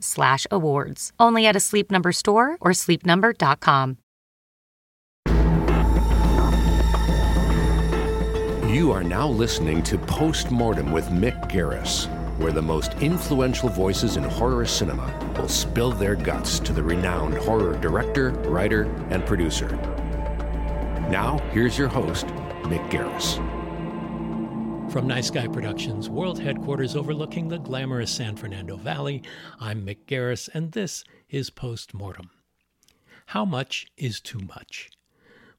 slash 0.00 0.46
awards. 0.50 1.12
Only 1.18 1.46
at 1.46 1.56
a 1.56 1.60
Sleep 1.60 1.90
Number 1.90 2.12
store 2.12 2.56
or 2.60 2.72
sleepnumber.com. 2.72 3.98
You 8.68 8.92
are 8.92 9.02
now 9.02 9.26
listening 9.26 9.82
to 9.84 9.98
Postmortem 9.98 10.92
with 10.92 11.08
Mick 11.08 11.50
Garris, 11.50 12.06
where 12.38 12.52
the 12.52 12.62
most 12.62 12.92
influential 13.00 13.68
voices 13.70 14.16
in 14.16 14.24
horror 14.24 14.66
cinema 14.66 15.12
will 15.38 15.48
spill 15.48 15.90
their 15.90 16.14
guts 16.14 16.60
to 16.60 16.72
the 16.72 16.82
renowned 16.82 17.38
horror 17.38 17.76
director, 17.78 18.30
writer, 18.50 18.82
and 19.10 19.24
producer. 19.26 19.68
Now, 21.10 21.38
here's 21.50 21.78
your 21.78 21.88
host, 21.88 22.26
Mick 22.64 22.88
Garris. 22.90 23.57
From 24.90 25.06
Nice 25.06 25.28
Guy 25.28 25.46
Productions, 25.46 26.08
world 26.08 26.40
headquarters 26.40 26.96
overlooking 26.96 27.48
the 27.48 27.58
glamorous 27.58 28.10
San 28.10 28.36
Fernando 28.36 28.78
Valley, 28.78 29.22
I'm 29.60 29.84
Mick 29.84 30.06
Garris, 30.06 30.48
and 30.54 30.72
this 30.72 31.04
is 31.28 31.50
Postmortem. 31.50 32.30
How 33.26 33.44
much 33.44 33.86
is 33.98 34.18
too 34.18 34.38
much? 34.38 34.88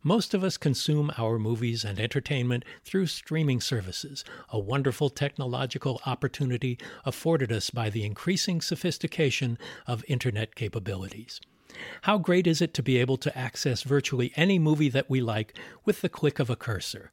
Most 0.01 0.33
of 0.33 0.43
us 0.43 0.57
consume 0.57 1.11
our 1.15 1.37
movies 1.37 1.85
and 1.85 1.99
entertainment 1.99 2.65
through 2.83 3.05
streaming 3.05 3.61
services, 3.61 4.25
a 4.49 4.57
wonderful 4.57 5.11
technological 5.11 6.01
opportunity 6.07 6.79
afforded 7.05 7.51
us 7.51 7.69
by 7.69 7.91
the 7.91 8.03
increasing 8.03 8.61
sophistication 8.61 9.59
of 9.85 10.03
internet 10.07 10.55
capabilities. 10.55 11.39
How 12.01 12.17
great 12.17 12.47
is 12.47 12.63
it 12.63 12.73
to 12.73 12.83
be 12.83 12.97
able 12.97 13.17
to 13.17 13.37
access 13.37 13.83
virtually 13.83 14.33
any 14.35 14.57
movie 14.57 14.89
that 14.89 15.07
we 15.07 15.21
like 15.21 15.55
with 15.85 16.01
the 16.01 16.09
click 16.09 16.39
of 16.39 16.49
a 16.49 16.55
cursor? 16.55 17.11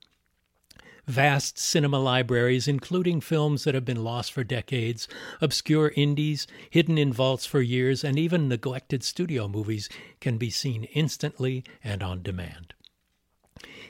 Vast 1.07 1.59
cinema 1.59 1.99
libraries, 1.99 2.67
including 2.67 3.21
films 3.21 3.65
that 3.65 3.75
have 3.75 3.85
been 3.85 4.03
lost 4.03 4.33
for 4.33 4.45
decades, 4.45 5.07
obscure 5.41 5.93
indies, 5.97 6.47
hidden 6.71 6.99
in 6.99 7.13
vaults 7.13 7.47
for 7.47 7.61
years, 7.61 8.03
and 8.03 8.19
even 8.19 8.49
neglected 8.49 9.05
studio 9.05 9.47
movies, 9.47 9.89
can 10.21 10.37
be 10.37 10.51
seen 10.51 10.85
instantly 10.95 11.65
and 11.85 12.03
on 12.03 12.23
demand. 12.23 12.75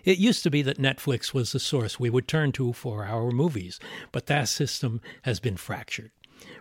It 0.05 0.19
used 0.19 0.43
to 0.45 0.51
be 0.51 0.63
that 0.63 0.79
Netflix 0.79 1.35
was 1.35 1.53
the 1.53 1.59
source 1.59 1.99
we 1.99 2.11
would 2.11 2.29
turn 2.29 2.53
to 2.53 2.73
for 2.73 3.05
our 3.07 3.33
movies, 3.33 3.81
but 4.13 4.27
that 4.27 4.49
system 4.49 5.01
has 5.23 5.41
been 5.41 5.57
fractured. 5.57 6.13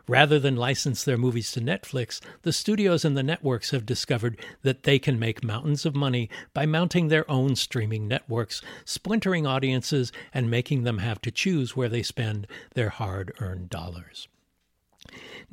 Rather 0.08 0.40
than 0.40 0.56
license 0.56 1.04
their 1.04 1.18
movies 1.18 1.52
to 1.52 1.62
Netflix, 1.62 2.20
the 2.44 2.54
studios 2.54 3.04
and 3.04 3.18
the 3.18 3.24
networks 3.24 3.72
have 3.72 3.86
discovered 3.86 4.38
that 4.62 4.84
they 4.84 5.00
can 5.00 5.20
make 5.20 5.44
mountains 5.44 5.86
of 5.86 5.96
money 5.96 6.30
by 6.54 6.66
mounting 6.66 7.08
their 7.08 7.30
own 7.30 7.56
streaming 7.56 8.08
networks, 8.08 8.62
splintering 8.86 9.48
audiences, 9.48 10.12
and 10.34 10.50
making 10.50 10.84
them 10.84 11.00
have 11.00 11.22
to 11.22 11.32
choose 11.32 11.76
where 11.76 11.90
they 11.90 12.04
spend 12.04 12.48
their 12.74 12.90
hard 12.90 13.32
earned 13.40 13.70
dollars. 13.70 14.28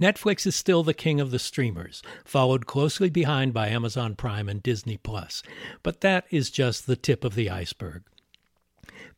Netflix 0.00 0.46
is 0.46 0.56
still 0.56 0.82
the 0.82 0.94
king 0.94 1.20
of 1.20 1.30
the 1.30 1.38
streamers, 1.38 2.02
followed 2.24 2.66
closely 2.66 3.10
behind 3.10 3.52
by 3.52 3.68
Amazon 3.68 4.14
Prime 4.14 4.48
and 4.48 4.62
Disney 4.62 4.96
Plus, 4.96 5.42
but 5.82 6.00
that 6.00 6.24
is 6.30 6.50
just 6.50 6.86
the 6.86 6.96
tip 6.96 7.24
of 7.24 7.34
the 7.34 7.50
iceberg. 7.50 8.02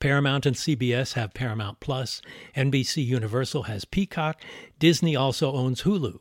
Paramount 0.01 0.47
and 0.47 0.57
CBS 0.57 1.15
have 1.15 1.35
Paramount 1.35 1.81
Plus, 1.81 2.21
NBC 2.57 3.05
Universal 3.05 3.65
has 3.65 3.85
Peacock, 3.85 4.41
Disney 4.79 5.17
also 5.17 5.53
owns 5.53 5.83
Hulu. 5.83 6.21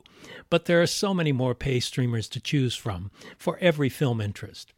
But 0.50 0.66
there 0.66 0.82
are 0.82 0.88
so 0.88 1.14
many 1.14 1.32
more 1.32 1.56
pay 1.56 1.80
streamers 1.80 2.28
to 2.30 2.40
choose 2.40 2.76
from 2.76 3.12
for 3.38 3.58
every 3.60 3.90
film 3.90 4.22
interest. 4.22 4.74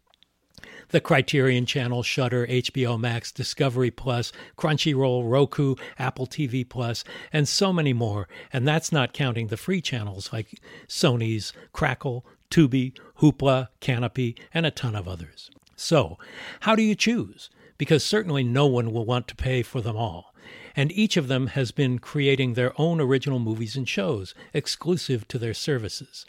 The 0.90 1.02
Criterion 1.02 1.66
Channel, 1.66 2.04
Shudder, 2.04 2.48
HBO 2.48 3.00
Max, 3.00 3.32
Discovery 3.32 3.92
Plus, 3.92 4.32
Crunchyroll, 4.58 5.30
Roku, 5.30 5.76
Apple 5.98 6.28
TV 6.28 6.68
Plus, 6.68 7.04
and 7.34 7.48
so 7.48 7.74
many 7.74 7.94
more. 7.94 8.28
And 8.54 8.68
that's 8.68 8.92
not 8.92 9.14
counting 9.14 9.48
the 9.48 9.58
free 9.58 9.82
channels 9.82 10.32
like 10.32 10.60
Sony's 10.88 11.54
Crackle, 11.74 12.26
Tubi, 12.50 12.98
Hoopla, 13.20 13.70
Canopy, 13.80 14.36
and 14.54 14.66
a 14.66 14.72
ton 14.72 14.96
of 14.96 15.08
others. 15.08 15.50
So, 15.76 16.18
how 16.62 16.76
do 16.76 16.84
you 16.84 16.96
choose? 16.96 17.50
Because 17.78 18.04
certainly 18.04 18.44
no 18.44 18.66
one 18.66 18.92
will 18.92 19.06
want 19.06 19.28
to 19.28 19.36
pay 19.36 19.62
for 19.62 19.82
them 19.82 19.96
all. 19.96 20.34
And 20.76 20.92
each 20.92 21.16
of 21.16 21.28
them 21.28 21.48
has 21.48 21.72
been 21.72 22.00
creating 22.00 22.54
their 22.54 22.80
own 22.80 23.00
original 23.00 23.40
movies 23.40 23.76
and 23.76 23.88
shows 23.88 24.36
exclusive 24.54 25.28
to 25.30 25.40
their 25.40 25.54
services. 25.54 26.26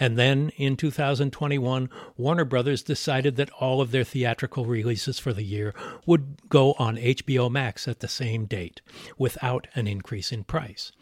And 0.00 0.18
then 0.18 0.50
in 0.56 0.76
2021, 0.76 1.90
Warner 2.16 2.44
Brothers 2.44 2.82
decided 2.82 3.36
that 3.36 3.50
all 3.50 3.80
of 3.80 3.90
their 3.90 4.04
theatrical 4.04 4.64
releases 4.64 5.18
for 5.18 5.32
the 5.32 5.44
year 5.44 5.74
would 6.06 6.48
go 6.48 6.72
on 6.78 6.96
HBO 6.96 7.50
Max 7.50 7.86
at 7.86 8.00
the 8.00 8.08
same 8.08 8.46
date, 8.46 8.80
without 9.18 9.68
an 9.74 9.86
increase 9.86 10.32
in 10.32 10.44
price. 10.44 10.92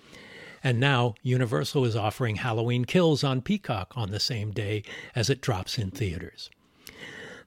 And 0.63 0.79
now 0.79 1.15
Universal 1.23 1.87
is 1.87 1.97
offering 1.97 2.37
Halloween 2.37 2.85
Kills 2.85 3.25
on 3.25 3.41
Peacock 3.41 3.93
on 3.97 4.11
the 4.11 4.21
same 4.21 4.51
day 4.51 4.83
as 5.15 5.31
it 5.31 5.41
drops 5.41 5.79
in 5.79 5.91
theaters. 5.91 6.51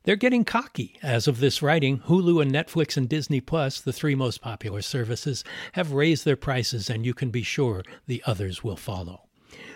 They're 0.05 0.17
getting 0.17 0.43
cocky. 0.43 0.97
As 1.01 1.29
of 1.29 1.39
this 1.39 1.61
writing, 1.61 1.99
Hulu 1.99 2.41
and 2.41 2.51
Netflix 2.51 2.97
and 2.97 3.07
Disney 3.07 3.39
Plus, 3.39 3.79
the 3.79 3.93
three 3.93 4.15
most 4.15 4.41
popular 4.41 4.81
services, 4.81 5.45
have 5.73 5.93
raised 5.93 6.25
their 6.25 6.35
prices, 6.35 6.89
and 6.89 7.05
you 7.05 7.13
can 7.13 7.29
be 7.29 7.41
sure 7.41 7.83
the 8.05 8.21
others 8.25 8.65
will 8.65 8.75
follow. 8.75 9.21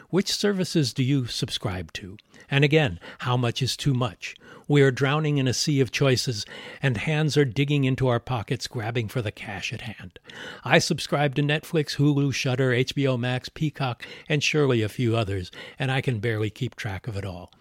Which 0.09 0.29
services 0.33 0.93
do 0.93 1.01
you 1.01 1.27
subscribe 1.27 1.93
to? 1.93 2.17
And 2.51 2.65
again, 2.65 2.99
how 3.19 3.37
much 3.37 3.61
is 3.61 3.77
too 3.77 3.93
much? 3.93 4.35
We 4.67 4.81
are 4.81 4.91
drowning 4.91 5.37
in 5.37 5.47
a 5.47 5.53
sea 5.53 5.79
of 5.79 5.91
choices, 5.91 6.45
and 6.81 6.97
hands 6.97 7.37
are 7.37 7.45
digging 7.45 7.85
into 7.85 8.09
our 8.09 8.19
pockets 8.19 8.67
grabbing 8.67 9.07
for 9.07 9.21
the 9.21 9.31
cash 9.31 9.71
at 9.71 9.81
hand. 9.81 10.19
I 10.65 10.79
subscribe 10.79 11.35
to 11.35 11.41
Netflix, 11.41 11.95
Hulu, 11.95 12.33
Shudder, 12.33 12.71
HBO 12.71 13.17
Max, 13.17 13.47
Peacock, 13.47 14.05
and 14.27 14.43
surely 14.43 14.81
a 14.81 14.89
few 14.89 15.15
others, 15.15 15.51
and 15.79 15.89
I 15.89 16.01
can 16.01 16.19
barely 16.19 16.49
keep 16.49 16.75
track 16.75 17.07
of 17.07 17.15
it 17.15 17.23
all. 17.23 17.53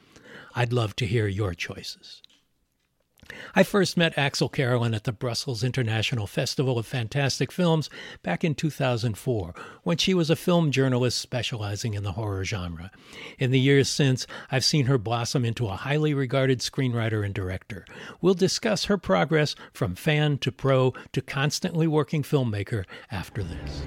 I'd 0.57 0.73
love 0.73 0.97
to 0.97 1.07
hear 1.07 1.29
your 1.29 1.55
choices. 1.55 2.23
I 3.55 3.63
first 3.63 3.97
met 3.97 4.17
Axelle 4.17 4.53
Carolyn 4.53 4.95
at 4.95 5.05
the 5.05 5.13
Brussels 5.13 5.65
International 5.65 6.27
Festival 6.27 6.79
of 6.79 6.87
Fantastic 6.87 7.51
Films 7.51 7.91
back 8.23 8.45
in 8.45 8.55
2004 8.55 9.55
when 9.83 9.97
she 9.97 10.15
was 10.15 10.31
a 10.31 10.37
film 10.37 10.71
journalist 10.71 11.19
specializing 11.19 11.95
in 11.95 12.03
the 12.03 12.13
horror 12.13 12.45
genre. 12.45 12.91
In 13.39 13.51
the 13.51 13.61
years 13.61 13.89
since, 13.89 14.27
I've 14.51 14.65
seen 14.65 14.87
her 14.87 14.99
blossom 14.99 15.45
into 15.45 15.67
a 15.67 15.77
highly 15.77 16.15
regarded 16.15 16.61
screenwriter 16.61 17.25
and 17.25 17.35
director. 17.35 17.85
We'll 18.21 18.35
discuss 18.35 18.85
her 18.85 18.99
progress 18.99 19.55
from 19.73 19.95
fan 19.95 20.39
to 20.39 20.53
pro 20.53 20.93
to 21.13 21.21
constantly 21.21 21.87
working 21.87 22.23
filmmaker 22.23 22.85
after 23.11 23.43
this. 23.43 23.83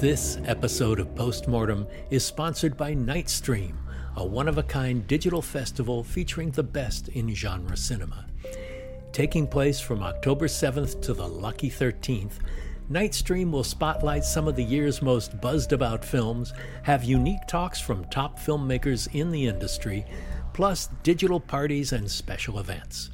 This 0.00 0.38
episode 0.46 0.98
of 0.98 1.14
Postmortem 1.14 1.86
is 2.10 2.24
sponsored 2.24 2.76
by 2.76 2.94
Nightstream 2.94 3.74
a 4.16 4.24
one 4.24 4.48
of 4.48 4.58
a 4.58 4.62
kind 4.62 5.06
digital 5.06 5.42
festival 5.42 6.02
featuring 6.02 6.50
the 6.50 6.62
best 6.62 7.08
in 7.08 7.34
genre 7.34 7.76
cinema. 7.76 8.26
Taking 9.12 9.46
place 9.46 9.80
from 9.80 10.02
October 10.02 10.46
7th 10.46 11.00
to 11.02 11.14
the 11.14 11.26
lucky 11.26 11.70
13th, 11.70 12.34
Nightstream 12.90 13.52
will 13.52 13.62
spotlight 13.62 14.24
some 14.24 14.48
of 14.48 14.56
the 14.56 14.64
year's 14.64 15.00
most 15.00 15.40
buzzed 15.40 15.72
about 15.72 16.04
films, 16.04 16.52
have 16.82 17.04
unique 17.04 17.46
talks 17.46 17.80
from 17.80 18.04
top 18.06 18.36
filmmakers 18.36 19.08
in 19.14 19.30
the 19.30 19.46
industry, 19.46 20.04
plus 20.52 20.88
digital 21.04 21.38
parties 21.38 21.92
and 21.92 22.10
special 22.10 22.58
events. 22.58 23.10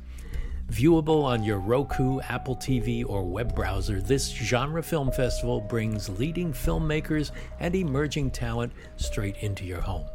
Viewable 0.71 1.25
on 1.25 1.45
your 1.45 1.61
Roku, 1.61 2.21
Apple 2.21 2.57
TV, 2.57 3.05
or 3.07 3.23
web 3.23 3.55
browser, 3.55 4.01
this 4.01 4.31
genre 4.31 4.83
film 4.83 5.13
festival 5.13 5.61
brings 5.61 6.09
leading 6.09 6.55
filmmakers 6.55 7.31
and 7.61 7.75
emerging 7.75 8.31
talent 8.31 8.73
straight 8.97 9.37
into 9.43 9.65
your 9.67 9.83
home. 9.83 10.07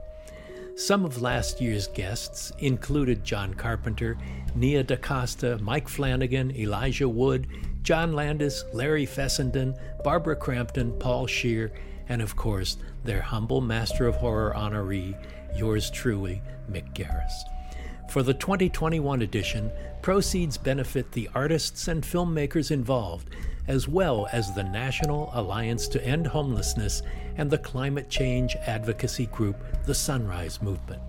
Some 0.75 1.05
of 1.05 1.21
last 1.21 1.59
year's 1.59 1.87
guests 1.87 2.51
included 2.59 3.23
John 3.23 3.53
Carpenter, 3.53 4.17
Nia 4.55 4.83
DaCosta, 4.83 5.59
Mike 5.61 5.87
Flanagan, 5.87 6.55
Elijah 6.55 7.09
Wood, 7.09 7.47
John 7.83 8.13
Landis, 8.13 8.63
Larry 8.73 9.05
Fessenden, 9.05 9.75
Barbara 10.03 10.35
Crampton, 10.35 10.93
Paul 10.97 11.27
Scheer, 11.27 11.71
and 12.07 12.21
of 12.21 12.35
course, 12.35 12.77
their 13.03 13.21
humble 13.21 13.61
Master 13.61 14.07
of 14.07 14.15
Horror 14.15 14.53
honoree, 14.55 15.15
yours 15.55 15.91
truly, 15.91 16.41
Mick 16.69 16.93
Garris. 16.93 17.31
For 18.09 18.23
the 18.23 18.33
2021 18.33 19.21
edition, 19.21 19.71
proceeds 20.01 20.57
benefit 20.57 21.11
the 21.11 21.29
artists 21.35 21.87
and 21.87 22.03
filmmakers 22.03 22.71
involved, 22.71 23.29
as 23.67 23.87
well 23.87 24.27
as 24.31 24.53
the 24.53 24.63
National 24.63 25.29
Alliance 25.33 25.87
to 25.89 26.03
End 26.03 26.27
Homelessness 26.27 27.03
and 27.37 27.49
the 27.49 27.57
climate 27.57 28.09
change 28.09 28.55
advocacy 28.65 29.27
group, 29.27 29.57
the 29.85 29.95
Sunrise 29.95 30.61
Movement. 30.61 31.01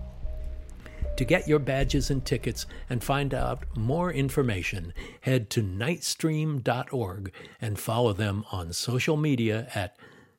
To 1.17 1.25
get 1.25 1.47
your 1.47 1.59
badges 1.59 2.09
and 2.09 2.25
tickets 2.25 2.65
and 2.89 3.03
find 3.03 3.33
out 3.33 3.65
more 3.77 4.11
information, 4.11 4.93
head 5.21 5.49
to 5.51 5.61
nightstream.org 5.61 7.31
and 7.61 7.79
follow 7.79 8.13
them 8.13 8.45
on 8.51 8.73
social 8.73 9.15
media 9.15 9.67
at 9.75 9.95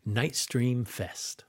Nightstream 0.07 0.87
Fest. 0.87 1.45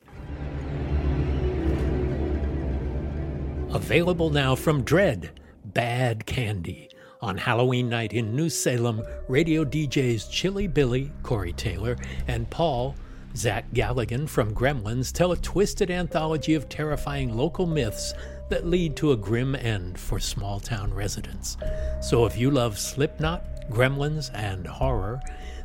Available 3.74 4.30
now 4.30 4.56
from 4.56 4.84
Dread, 4.84 5.32
Bad 5.66 6.26
Candy. 6.26 6.90
On 7.22 7.38
Halloween 7.38 7.90
night 7.90 8.14
in 8.14 8.36
New 8.36 8.50
Salem, 8.50 9.02
radio 9.28 9.66
DJs 9.66 10.30
Chilly 10.30 10.68
Billy, 10.68 11.12
Corey 11.24 11.54
Taylor, 11.54 11.98
and 12.28 12.48
Paul, 12.50 12.96
Zach 13.36 13.70
Galligan 13.74 14.30
from 14.30 14.56
Gremlins 14.56 15.12
tell 15.12 15.34
a 15.34 15.38
twisted 15.38 15.92
anthology 15.92 16.54
of 16.54 16.70
terrifying 16.70 17.36
local 17.36 17.66
myths 17.66 18.14
that 18.50 18.66
lead 18.66 18.96
to 18.96 19.12
a 19.12 19.18
grim 19.18 19.56
end 19.56 20.00
for 20.00 20.20
small 20.20 20.60
town 20.60 20.94
residents. 20.94 21.58
So 22.02 22.26
if 22.26 22.38
you 22.38 22.50
love 22.50 22.80
Slipknot, 22.80 23.70
Gremlins, 23.70 24.30
and 24.34 24.66
horror, 24.66 25.20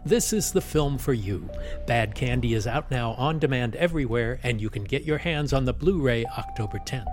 this 0.05 0.32
is 0.32 0.50
the 0.50 0.61
film 0.61 0.99
for 0.99 1.12
you. 1.12 1.49
Bad 1.87 2.14
Candy 2.14 2.55
is 2.55 2.67
out 2.67 2.90
now 2.90 3.12
on 3.12 3.38
demand 3.38 3.76
everywhere, 3.76 4.40
and 4.43 4.61
you 4.61 4.69
can 4.69 4.82
get 4.82 5.05
your 5.05 5.19
hands 5.19 5.52
on 5.52 5.64
the 5.64 5.73
Blu 5.73 6.00
ray 6.00 6.25
October 6.38 6.78
10th. 6.78 7.05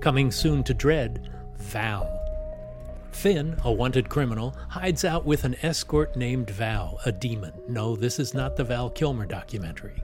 Coming 0.00 0.30
soon 0.30 0.62
to 0.64 0.74
Dread, 0.74 1.30
Val. 1.56 2.17
Finn, 3.10 3.56
a 3.64 3.72
wanted 3.72 4.08
criminal, 4.08 4.56
hides 4.68 5.04
out 5.04 5.24
with 5.24 5.44
an 5.44 5.56
escort 5.62 6.16
named 6.16 6.50
Val, 6.50 7.00
a 7.04 7.12
demon. 7.12 7.52
No, 7.68 7.96
this 7.96 8.18
is 8.18 8.34
not 8.34 8.56
the 8.56 8.64
Val 8.64 8.90
Kilmer 8.90 9.26
documentary. 9.26 10.02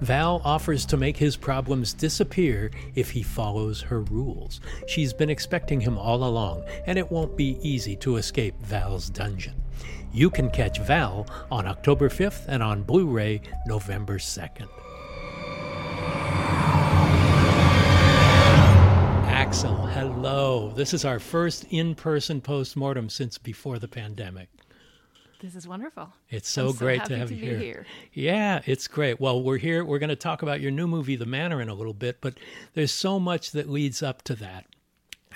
Val 0.00 0.42
offers 0.44 0.84
to 0.86 0.96
make 0.96 1.16
his 1.16 1.36
problems 1.36 1.92
disappear 1.92 2.70
if 2.94 3.10
he 3.10 3.22
follows 3.22 3.80
her 3.82 4.00
rules. 4.00 4.60
She's 4.86 5.12
been 5.12 5.30
expecting 5.30 5.80
him 5.80 5.96
all 5.96 6.24
along, 6.24 6.64
and 6.86 6.98
it 6.98 7.10
won't 7.10 7.36
be 7.36 7.58
easy 7.62 7.94
to 7.96 8.16
escape 8.16 8.54
Val's 8.62 9.08
dungeon. 9.08 9.54
You 10.12 10.28
can 10.28 10.50
catch 10.50 10.80
Val 10.80 11.26
on 11.50 11.66
October 11.66 12.08
5th 12.08 12.46
and 12.48 12.62
on 12.62 12.82
Blu 12.82 13.06
ray 13.06 13.40
November 13.66 14.18
2nd. 14.18 14.68
Axelle, 19.42 19.90
hello. 19.90 20.70
This 20.70 20.94
is 20.94 21.04
our 21.04 21.18
first 21.18 21.64
in 21.70 21.96
person 21.96 22.40
postmortem 22.40 23.08
since 23.08 23.38
before 23.38 23.80
the 23.80 23.88
pandemic. 23.88 24.48
This 25.40 25.56
is 25.56 25.66
wonderful. 25.66 26.12
It's 26.30 26.48
so, 26.48 26.70
so 26.70 26.78
great 26.78 27.04
to 27.06 27.18
have 27.18 27.26
to 27.26 27.34
you 27.34 27.46
here. 27.46 27.58
here. 27.58 27.86
Yeah, 28.12 28.62
it's 28.66 28.86
great. 28.86 29.20
Well, 29.20 29.42
we're 29.42 29.58
here. 29.58 29.84
We're 29.84 29.98
going 29.98 30.10
to 30.10 30.16
talk 30.16 30.42
about 30.42 30.60
your 30.60 30.70
new 30.70 30.86
movie, 30.86 31.16
The 31.16 31.26
Manor, 31.26 31.60
in 31.60 31.68
a 31.68 31.74
little 31.74 31.92
bit, 31.92 32.20
but 32.20 32.38
there's 32.74 32.92
so 32.92 33.18
much 33.18 33.50
that 33.50 33.68
leads 33.68 34.00
up 34.00 34.22
to 34.22 34.36
that. 34.36 34.66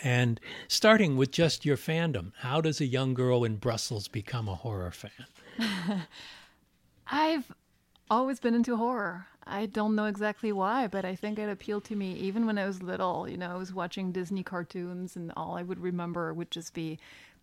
And 0.05 0.38
starting 0.69 1.17
with 1.17 1.32
just 1.32 1.67
your 1.67 1.76
fandom, 1.76 2.31
how 2.38 2.61
does 2.61 2.81
a 2.81 2.87
young 2.87 3.12
girl 3.12 3.43
in 3.43 3.56
Brussels 3.56 4.06
become 4.06 4.49
a 4.49 4.55
horror 4.55 4.93
fan? 4.93 5.26
I've 7.09 7.50
always 8.09 8.38
been 8.38 8.55
into 8.55 8.76
horror. 8.76 9.26
I 9.46 9.66
don't 9.66 9.94
know 9.94 10.06
exactly 10.06 10.52
why, 10.52 10.88
but 10.88 11.04
I 11.04 11.14
think 11.14 11.38
it 11.38 11.48
appealed 11.48 11.84
to 11.84 11.96
me 11.96 12.14
even 12.14 12.46
when 12.46 12.58
I 12.58 12.66
was 12.66 12.82
little. 12.82 13.28
You 13.28 13.37
know, 13.37 13.50
I 13.50 13.56
was 13.56 13.72
watching 13.72 14.10
Disney 14.10 14.43
cartoons, 14.43 15.14
and 15.14 15.32
all 15.37 15.56
I 15.56 15.62
would 15.62 15.78
remember 15.78 16.34
would 16.34 16.50
just 16.50 16.75
be 16.75 16.98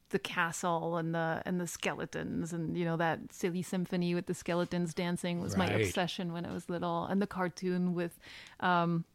the 0.09 0.19
castle 0.19 0.97
and 0.97 1.15
the 1.15 1.41
and 1.45 1.59
the 1.61 1.67
skeletons, 1.67 2.51
and 2.51 2.77
you 2.77 2.83
know 2.85 2.97
that 2.97 3.19
silly 3.31 3.61
symphony 3.61 4.13
with 4.13 4.25
the 4.25 4.33
skeletons 4.33 4.93
dancing 4.93 5.41
was 5.41 5.55
my 5.55 5.67
obsession 5.67 6.33
when 6.33 6.45
I 6.45 6.53
was 6.53 6.69
little, 6.69 7.05
and 7.05 7.21
the 7.21 7.27
cartoon 7.27 7.93
with. 7.93 8.19
Um, 8.59 9.05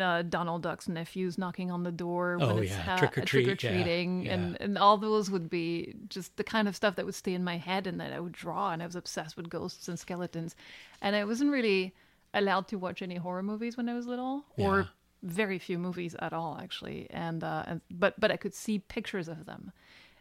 uh, 0.00 0.22
Donald 0.22 0.62
Duck's 0.62 0.88
nephews 0.88 1.38
knocking 1.38 1.70
on 1.70 1.82
the 1.84 1.92
door 1.92 2.38
when 2.38 2.48
Oh, 2.50 2.56
it's 2.58 2.70
yeah. 2.72 2.80
ha- 2.82 2.96
Trick 2.98 3.18
or 3.18 3.22
treat, 3.24 3.44
trick 3.44 3.52
or 3.52 3.56
treating, 3.74 4.22
yeah, 4.24 4.32
and 4.34 4.52
yeah. 4.52 4.64
and 4.64 4.78
all 4.78 4.96
those 4.98 5.30
would 5.30 5.48
be 5.48 5.94
just 6.08 6.36
the 6.36 6.44
kind 6.44 6.66
of 6.68 6.74
stuff 6.76 6.96
that 6.96 7.04
would 7.06 7.14
stay 7.14 7.34
in 7.34 7.44
my 7.44 7.56
head 7.58 7.86
and 7.86 8.00
that 8.00 8.12
I 8.12 8.20
would 8.20 8.32
draw. 8.32 8.70
And 8.72 8.82
I 8.82 8.86
was 8.86 8.96
obsessed 8.96 9.36
with 9.36 9.48
ghosts 9.48 9.88
and 9.88 9.98
skeletons, 9.98 10.56
and 11.00 11.14
I 11.14 11.24
wasn't 11.24 11.50
really 11.52 11.94
allowed 12.34 12.68
to 12.68 12.76
watch 12.76 13.02
any 13.02 13.16
horror 13.16 13.42
movies 13.42 13.76
when 13.76 13.88
I 13.88 13.94
was 13.94 14.06
little, 14.06 14.44
or 14.56 14.88
very 15.22 15.58
few 15.58 15.78
movies 15.78 16.16
at 16.18 16.32
all, 16.32 16.58
actually. 16.60 17.06
And 17.10 17.44
uh, 17.44 17.64
and 17.66 17.80
but 17.90 18.18
but 18.18 18.30
I 18.30 18.36
could 18.36 18.54
see 18.54 18.78
pictures 18.80 19.28
of 19.28 19.46
them. 19.46 19.72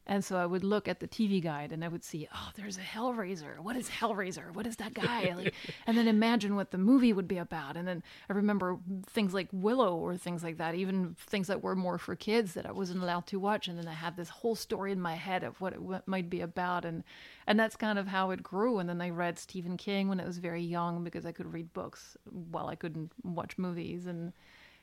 And 0.10 0.26
so 0.26 0.38
I 0.38 0.46
would 0.48 0.64
look 0.64 0.88
at 0.88 1.00
the 1.00 1.08
TV 1.08 1.40
guide 1.40 1.72
and 1.72 1.86
I 1.86 1.88
would 1.88 2.04
see, 2.04 2.28
oh, 2.34 2.50
there's 2.56 2.78
a 2.78 2.82
Hellraiser. 2.82 3.60
What 3.60 3.76
is 3.76 3.88
Hellraiser? 3.90 4.52
What 4.52 4.66
is 4.66 4.78
that 4.78 4.96
guy? 4.96 5.36
Like, 5.38 5.54
and 5.86 5.96
then 5.96 6.08
imagine 6.08 6.56
what 6.56 6.72
the 6.72 6.80
movie 6.80 7.14
would 7.14 7.28
be 7.28 7.38
about. 7.38 7.78
And 7.78 7.88
then 7.88 8.02
I 8.28 8.34
remember 8.34 8.80
things 9.06 9.36
like 9.36 9.50
Willow 9.52 9.96
or 9.96 10.18
things 10.18 10.44
like 10.44 10.58
that, 10.58 10.74
even 10.74 11.16
things 11.28 11.46
that 11.46 11.62
were 11.62 11.76
more 11.76 12.00
for 12.00 12.16
kids 12.16 12.56
that 12.56 12.66
I 12.66 12.72
wasn't 12.72 13.04
allowed 13.04 13.28
to 13.28 13.40
watch. 13.40 13.68
And 13.68 13.78
then 13.78 13.88
I 13.88 13.94
had 13.94 14.18
this 14.18 14.30
whole 14.30 14.56
story 14.56 14.92
in 14.92 15.00
my 15.00 15.14
head 15.14 15.44
of 15.44 15.62
what 15.62 15.74
it 15.74 15.80
w- 15.80 16.02
might 16.08 16.28
be 16.28 16.42
about. 16.42 16.86
And, 16.86 17.04
and 17.46 17.60
that's 17.60 17.76
kind 17.76 18.00
of 18.00 18.08
how 18.08 18.32
it 18.32 18.42
grew. 18.42 18.80
And 18.80 18.90
then 18.90 19.02
I 19.02 19.12
read 19.12 19.38
Stephen 19.38 19.78
King 19.78 20.10
when 20.10 20.20
I 20.20 20.26
was 20.26 20.40
very 20.40 20.64
young 20.64 21.04
because 21.04 21.28
I 21.28 21.32
could 21.32 21.54
read 21.54 21.72
books 21.74 22.18
while 22.50 22.66
I 22.66 22.74
couldn't 22.74 23.12
watch 23.24 23.60
movies. 23.60 24.08
And 24.08 24.34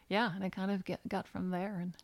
yeah, 0.09 0.33
and 0.37 0.45
I 0.45 0.51
kind 0.51 0.71
of 0.71 0.85
get, 0.85 1.01
got 1.09 1.27
from 1.27 1.51
there 1.51 1.81
and 1.83 1.97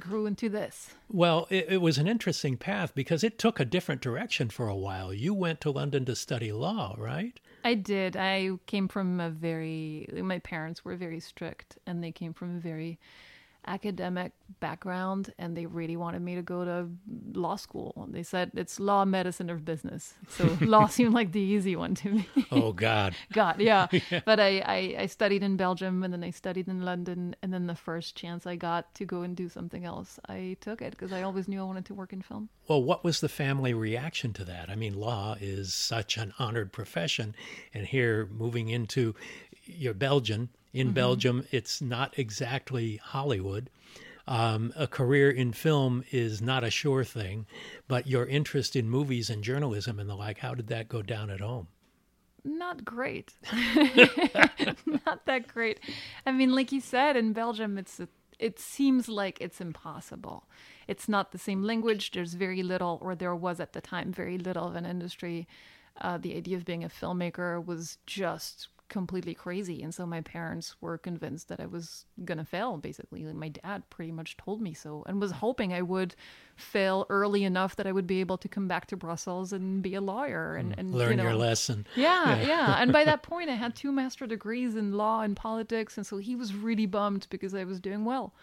grew 0.00 0.26
into 0.26 0.48
this. 0.48 0.94
Well, 1.10 1.46
it, 1.50 1.66
it 1.68 1.80
was 1.80 1.98
an 1.98 2.08
interesting 2.08 2.56
path 2.56 2.94
because 2.94 3.24
it 3.24 3.38
took 3.38 3.60
a 3.60 3.64
different 3.64 4.00
direction 4.00 4.50
for 4.50 4.68
a 4.68 4.76
while. 4.76 5.12
You 5.12 5.34
went 5.34 5.60
to 5.62 5.70
London 5.70 6.04
to 6.06 6.16
study 6.16 6.52
law, 6.52 6.94
right? 6.98 7.38
I 7.64 7.74
did. 7.74 8.16
I 8.16 8.50
came 8.66 8.88
from 8.88 9.18
a 9.20 9.30
very, 9.30 10.08
my 10.12 10.38
parents 10.38 10.84
were 10.84 10.96
very 10.96 11.20
strict 11.20 11.78
and 11.86 12.02
they 12.02 12.12
came 12.12 12.32
from 12.32 12.56
a 12.56 12.60
very 12.60 12.98
academic 13.66 14.32
background 14.60 15.32
and 15.38 15.56
they 15.56 15.66
really 15.66 15.96
wanted 15.96 16.22
me 16.22 16.34
to 16.34 16.42
go 16.42 16.64
to 16.64 16.88
law 17.32 17.56
school. 17.56 18.08
They 18.10 18.22
said 18.22 18.50
it's 18.54 18.78
law, 18.78 19.04
medicine, 19.04 19.50
or 19.50 19.56
business. 19.56 20.14
So 20.28 20.56
law 20.60 20.86
seemed 20.86 21.14
like 21.14 21.32
the 21.32 21.40
easy 21.40 21.76
one 21.76 21.94
to 21.96 22.10
me. 22.10 22.28
Oh, 22.50 22.72
God. 22.72 23.14
God, 23.32 23.60
yeah. 23.60 23.86
But 24.24 24.40
I, 24.40 24.60
I, 24.60 24.96
I 25.00 25.06
studied 25.06 25.42
in 25.42 25.56
Belgium 25.56 26.02
and 26.02 26.12
then 26.12 26.24
I 26.24 26.30
studied 26.30 26.68
in 26.68 26.82
London. 26.82 27.34
And 27.42 27.52
then 27.52 27.66
the 27.66 27.74
first 27.74 28.16
chance 28.16 28.46
I 28.46 28.56
got 28.56 28.94
to 28.94 29.04
go 29.04 29.22
and 29.22 29.36
do 29.36 29.48
something 29.48 29.84
else, 29.84 30.18
I 30.28 30.56
took 30.60 30.82
it 30.82 30.92
because 30.92 31.12
I 31.12 31.22
always 31.22 31.48
knew 31.48 31.60
I 31.60 31.64
wanted 31.64 31.86
to 31.86 31.94
work 31.94 32.12
in 32.12 32.22
film. 32.22 32.48
Well, 32.68 32.82
what 32.82 33.04
was 33.04 33.20
the 33.20 33.28
family 33.28 33.74
reaction 33.74 34.32
to 34.34 34.44
that? 34.44 34.70
I 34.70 34.76
mean, 34.76 34.94
law 34.94 35.36
is 35.40 35.74
such 35.74 36.16
an 36.16 36.32
honored 36.38 36.72
profession. 36.72 37.34
And 37.74 37.86
here, 37.86 38.28
moving 38.32 38.68
into 38.68 39.14
you're 39.66 39.94
Belgian, 39.94 40.48
in 40.76 40.92
Belgium, 40.92 41.46
it's 41.50 41.80
not 41.80 42.18
exactly 42.18 42.96
Hollywood. 42.96 43.70
Um, 44.28 44.72
a 44.76 44.86
career 44.86 45.30
in 45.30 45.52
film 45.52 46.04
is 46.10 46.42
not 46.42 46.64
a 46.64 46.70
sure 46.70 47.04
thing, 47.04 47.46
but 47.86 48.06
your 48.06 48.26
interest 48.26 48.74
in 48.74 48.88
movies 48.88 49.30
and 49.30 49.44
journalism 49.44 50.00
and 50.00 50.10
the 50.10 50.16
like, 50.16 50.38
how 50.38 50.54
did 50.54 50.66
that 50.68 50.88
go 50.88 51.02
down 51.02 51.30
at 51.30 51.40
home? 51.40 51.68
not 52.46 52.84
great. 52.84 53.32
Not 54.86 55.26
that 55.26 55.48
great. 55.48 55.80
I 56.24 56.32
mean 56.32 56.52
like 56.52 56.72
you 56.72 56.80
said 56.80 57.16
in 57.16 57.32
belgium 57.32 57.76
it's 57.76 58.00
it 58.38 58.58
seems 58.58 59.08
like 59.08 59.38
it's 59.40 59.60
impossible. 59.60 60.46
It's 60.86 61.08
not 61.08 61.32
the 61.32 61.38
same 61.38 61.62
language. 61.62 62.10
There's 62.10 62.34
very 62.34 62.62
little 62.62 62.98
or 63.02 63.14
there 63.14 63.34
was 63.34 63.60
at 63.60 63.72
the 63.72 63.80
time 63.80 64.12
very 64.12 64.38
little 64.38 64.68
of 64.68 64.76
an 64.76 64.86
industry. 64.86 65.48
Uh, 66.00 66.18
the 66.18 66.36
idea 66.36 66.56
of 66.56 66.64
being 66.64 66.84
a 66.84 66.88
filmmaker 66.88 67.64
was 67.64 67.98
just 68.06 68.68
completely 68.88 69.34
crazy. 69.34 69.82
And 69.82 69.94
so 69.94 70.06
my 70.06 70.20
parents 70.20 70.76
were 70.80 70.96
convinced 70.98 71.48
that 71.48 71.60
i 71.60 71.66
was 71.66 72.04
gonna 72.24 72.44
fail 72.44 72.76
basically. 72.76 73.24
Like 73.24 73.34
my 73.34 73.48
dad 73.48 73.82
pretty 73.90 74.12
much 74.12 74.36
told 74.36 74.60
me 74.60 74.74
so 74.74 75.02
and 75.06 75.20
was 75.20 75.32
hoping 75.32 75.72
i 75.72 75.82
would 75.82 76.14
fail 76.56 77.04
early 77.10 77.44
enough 77.44 77.76
that 77.76 77.86
i 77.86 77.92
would 77.92 78.06
be 78.06 78.20
able 78.20 78.38
to 78.38 78.48
come 78.48 78.68
back 78.68 78.86
to 78.86 78.96
brussels 78.96 79.52
and 79.52 79.82
be 79.82 79.94
a 79.94 80.00
lawyer 80.00 80.54
and, 80.56 80.74
and 80.78 80.90
you 80.90 80.96
Learn 80.96 81.18
your 81.18 81.32
know, 81.32 81.36
lesson. 81.38 81.86
yeah, 81.96 82.40
yeah. 82.42 82.76
And 82.80 82.92
by 82.92 83.04
that 83.04 83.22
point, 83.22 83.50
I 83.50 83.54
had 83.54 83.74
two 83.74 83.92
master 83.92 84.26
degrees 84.26 84.76
in 84.76 84.92
law 84.92 85.22
and 85.22 85.36
politics, 85.36 85.96
and 85.96 86.06
so 86.06 86.18
he 86.18 86.36
was 86.36 86.54
really 86.54 86.86
bummed 86.86 87.26
because 87.30 87.54
I 87.54 87.64
was 87.64 87.80
doing 87.80 88.04
well, 88.04 88.34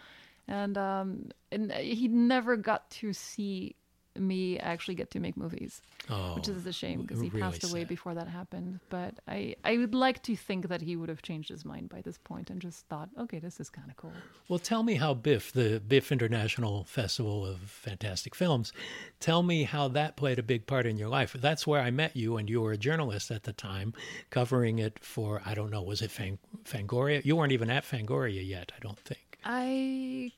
and 0.46 0.76
um, 0.76 1.30
and 1.50 1.72
he 1.72 2.08
never 2.08 2.56
got 2.56 2.90
to 3.00 3.12
see 3.12 3.76
me 4.16 4.58
actually 4.58 4.94
get 4.94 5.10
to 5.12 5.20
make 5.20 5.36
movies, 5.36 5.82
Oh, 6.08 6.34
which 6.36 6.48
is 6.48 6.66
a 6.66 6.72
shame 6.72 7.02
because 7.02 7.20
he 7.20 7.28
really 7.30 7.40
passed 7.42 7.64
away 7.64 7.80
sad. 7.80 7.88
before 7.88 8.14
that 8.14 8.28
happened. 8.28 8.80
But 8.90 9.14
I, 9.26 9.56
I 9.64 9.78
would 9.78 9.94
like 9.94 10.22
to 10.24 10.36
think 10.36 10.68
that 10.68 10.82
he 10.82 10.96
would 10.96 11.08
have 11.08 11.22
changed 11.22 11.48
his 11.48 11.64
mind 11.64 11.88
by 11.88 12.00
this 12.02 12.18
point 12.18 12.50
and 12.50 12.60
just 12.60 12.86
thought, 12.88 13.08
okay, 13.18 13.38
this 13.38 13.58
is 13.60 13.70
kind 13.70 13.90
of 13.90 13.96
cool. 13.96 14.12
Well, 14.48 14.58
tell 14.58 14.82
me 14.82 14.94
how 14.94 15.14
BIFF, 15.14 15.52
the 15.52 15.80
BIFF 15.86 16.12
International 16.12 16.84
Festival 16.84 17.44
of 17.46 17.58
Fantastic 17.60 18.34
Films, 18.34 18.72
tell 19.20 19.42
me 19.42 19.64
how 19.64 19.88
that 19.88 20.16
played 20.16 20.38
a 20.38 20.42
big 20.42 20.66
part 20.66 20.86
in 20.86 20.96
your 20.96 21.08
life. 21.08 21.32
That's 21.38 21.66
where 21.66 21.80
I 21.80 21.90
met 21.90 22.14
you, 22.14 22.36
and 22.36 22.48
you 22.48 22.60
were 22.60 22.72
a 22.72 22.76
journalist 22.78 23.30
at 23.30 23.44
the 23.44 23.52
time, 23.52 23.94
covering 24.30 24.78
it 24.78 24.98
for, 25.02 25.40
I 25.44 25.54
don't 25.54 25.70
know, 25.70 25.82
was 25.82 26.02
it 26.02 26.10
Fang- 26.10 26.38
Fangoria? 26.64 27.24
You 27.24 27.36
weren't 27.36 27.52
even 27.52 27.70
at 27.70 27.84
Fangoria 27.84 28.46
yet, 28.46 28.72
I 28.76 28.80
don't 28.80 28.98
think. 28.98 29.38
I 29.44 30.32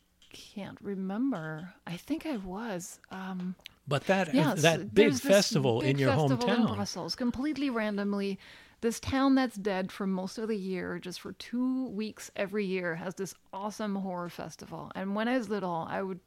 can't 0.55 0.79
remember. 0.81 1.73
I 1.87 1.97
think 1.97 2.27
I 2.27 2.37
was. 2.37 3.01
Um, 3.11 3.55
But 3.89 4.07
that 4.07 4.35
Yes, 4.35 4.63
that 4.63 4.95
big 4.95 5.15
festival 5.15 5.81
in 5.81 5.99
your 5.99 6.11
festival 6.11 6.49
in 6.51 6.57
hometown. 6.59 6.75
Brussels, 6.77 7.15
completely 7.15 7.71
randomly. 7.71 8.39
This 8.83 9.01
town 9.01 9.35
that's 9.35 9.57
dead 9.57 9.91
for 9.91 10.07
most 10.07 10.37
of 10.39 10.49
the 10.49 10.57
year, 10.57 10.99
just 10.99 11.21
for 11.21 11.33
two 11.33 11.89
weeks 11.89 12.31
every 12.37 12.65
year, 12.67 12.97
has 12.97 13.15
this 13.15 13.35
awesome 13.53 13.97
horror 13.97 14.29
festival. 14.29 14.93
And 14.95 15.15
when 15.15 15.29
I 15.29 15.39
was 15.39 15.49
little, 15.49 15.87
I 15.89 16.03
would 16.03 16.21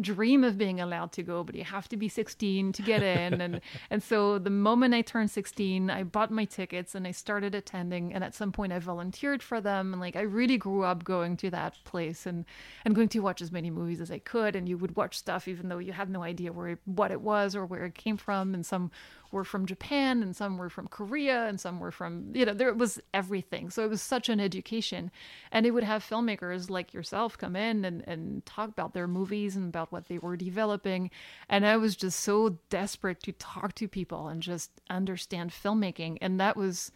dream 0.00 0.44
of 0.44 0.56
being 0.56 0.80
allowed 0.80 1.12
to 1.12 1.22
go, 1.22 1.44
but 1.44 1.54
you 1.54 1.64
have 1.64 1.88
to 1.88 1.96
be 1.96 2.08
16 2.08 2.72
to 2.72 2.82
get 2.82 3.02
in. 3.02 3.40
and 3.40 3.60
and 3.90 4.02
so 4.02 4.38
the 4.38 4.50
moment 4.50 4.94
I 4.94 5.02
turned 5.02 5.30
16, 5.30 5.90
I 5.90 6.02
bought 6.02 6.30
my 6.30 6.44
tickets 6.44 6.94
and 6.94 7.06
I 7.06 7.10
started 7.10 7.54
attending. 7.54 8.12
And 8.12 8.24
at 8.24 8.34
some 8.34 8.52
point, 8.52 8.72
I 8.72 8.78
volunteered 8.78 9.42
for 9.42 9.60
them. 9.60 9.92
And 9.92 10.00
like 10.00 10.16
I 10.16 10.22
really 10.22 10.56
grew 10.56 10.84
up 10.84 11.04
going 11.04 11.36
to 11.38 11.50
that 11.50 11.76
place 11.84 12.26
and 12.26 12.44
and 12.84 12.94
going 12.94 13.08
to 13.08 13.20
watch 13.20 13.42
as 13.42 13.52
many 13.52 13.70
movies 13.70 14.00
as 14.00 14.10
I 14.10 14.18
could. 14.18 14.56
And 14.56 14.68
you 14.68 14.78
would 14.78 14.96
watch 14.96 15.18
stuff 15.18 15.48
even 15.48 15.68
though 15.68 15.78
you 15.78 15.92
had 15.92 16.10
no 16.10 16.22
idea 16.22 16.52
where 16.52 16.78
what 16.84 17.10
it 17.10 17.20
was 17.20 17.54
or 17.54 17.66
where 17.66 17.84
it 17.84 17.94
came 17.94 18.16
from. 18.16 18.54
And 18.54 18.64
some 18.64 18.90
were 19.32 19.44
from 19.44 19.66
Japan 19.66 20.22
and 20.22 20.36
some 20.36 20.58
were 20.58 20.68
from 20.68 20.86
Korea 20.88 21.46
and 21.46 21.58
some 21.58 21.80
were 21.80 21.90
from, 21.90 22.30
you 22.34 22.44
know, 22.44 22.54
there 22.54 22.72
was 22.74 23.00
everything. 23.12 23.70
So 23.70 23.82
it 23.84 23.90
was 23.90 24.02
such 24.02 24.28
an 24.28 24.38
education. 24.38 25.10
And 25.50 25.66
it 25.66 25.72
would 25.72 25.84
have 25.84 26.04
filmmakers 26.04 26.70
like 26.70 26.92
yourself 26.92 27.36
come 27.38 27.56
in 27.56 27.84
and, 27.84 28.04
and 28.06 28.44
talk 28.46 28.68
about 28.68 28.94
their 28.94 29.08
movies 29.08 29.56
and 29.56 29.68
about 29.68 29.90
what 29.90 30.08
they 30.08 30.18
were 30.18 30.36
developing. 30.36 31.10
And 31.48 31.66
I 31.66 31.76
was 31.76 31.96
just 31.96 32.20
so 32.20 32.58
desperate 32.70 33.22
to 33.24 33.32
talk 33.32 33.74
to 33.76 33.88
people 33.88 34.28
and 34.28 34.42
just 34.42 34.70
understand 34.90 35.50
filmmaking. 35.50 36.18
And 36.20 36.38
that 36.38 36.56
was 36.56 36.92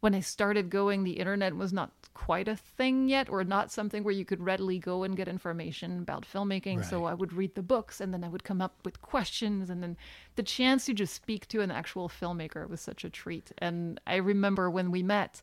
when 0.00 0.14
I 0.14 0.20
started 0.20 0.70
going, 0.70 1.04
the 1.04 1.12
internet 1.12 1.56
was 1.56 1.72
not 1.72 1.90
quite 2.14 2.48
a 2.48 2.56
thing 2.56 3.08
yet, 3.08 3.28
or 3.28 3.42
not 3.44 3.72
something 3.72 4.04
where 4.04 4.14
you 4.14 4.24
could 4.24 4.40
readily 4.40 4.78
go 4.78 5.02
and 5.02 5.16
get 5.16 5.28
information 5.28 5.98
about 6.00 6.26
filmmaking. 6.26 6.84
So 6.84 7.04
I 7.04 7.14
would 7.14 7.32
read 7.32 7.54
the 7.54 7.62
books 7.62 8.00
and 8.00 8.12
then 8.12 8.22
I 8.24 8.28
would 8.28 8.44
come 8.44 8.60
up 8.60 8.76
with 8.84 9.02
questions. 9.02 9.70
And 9.70 9.82
then 9.82 9.96
the 10.36 10.42
chance 10.42 10.86
to 10.86 10.94
just 10.94 11.14
speak 11.14 11.48
to 11.48 11.60
an 11.60 11.70
actual 11.70 12.08
filmmaker 12.08 12.68
was 12.68 12.80
such 12.80 13.04
a 13.04 13.10
treat. 13.10 13.52
And 13.58 14.00
I 14.06 14.16
remember 14.16 14.70
when 14.70 14.90
we 14.90 15.02
met, 15.02 15.42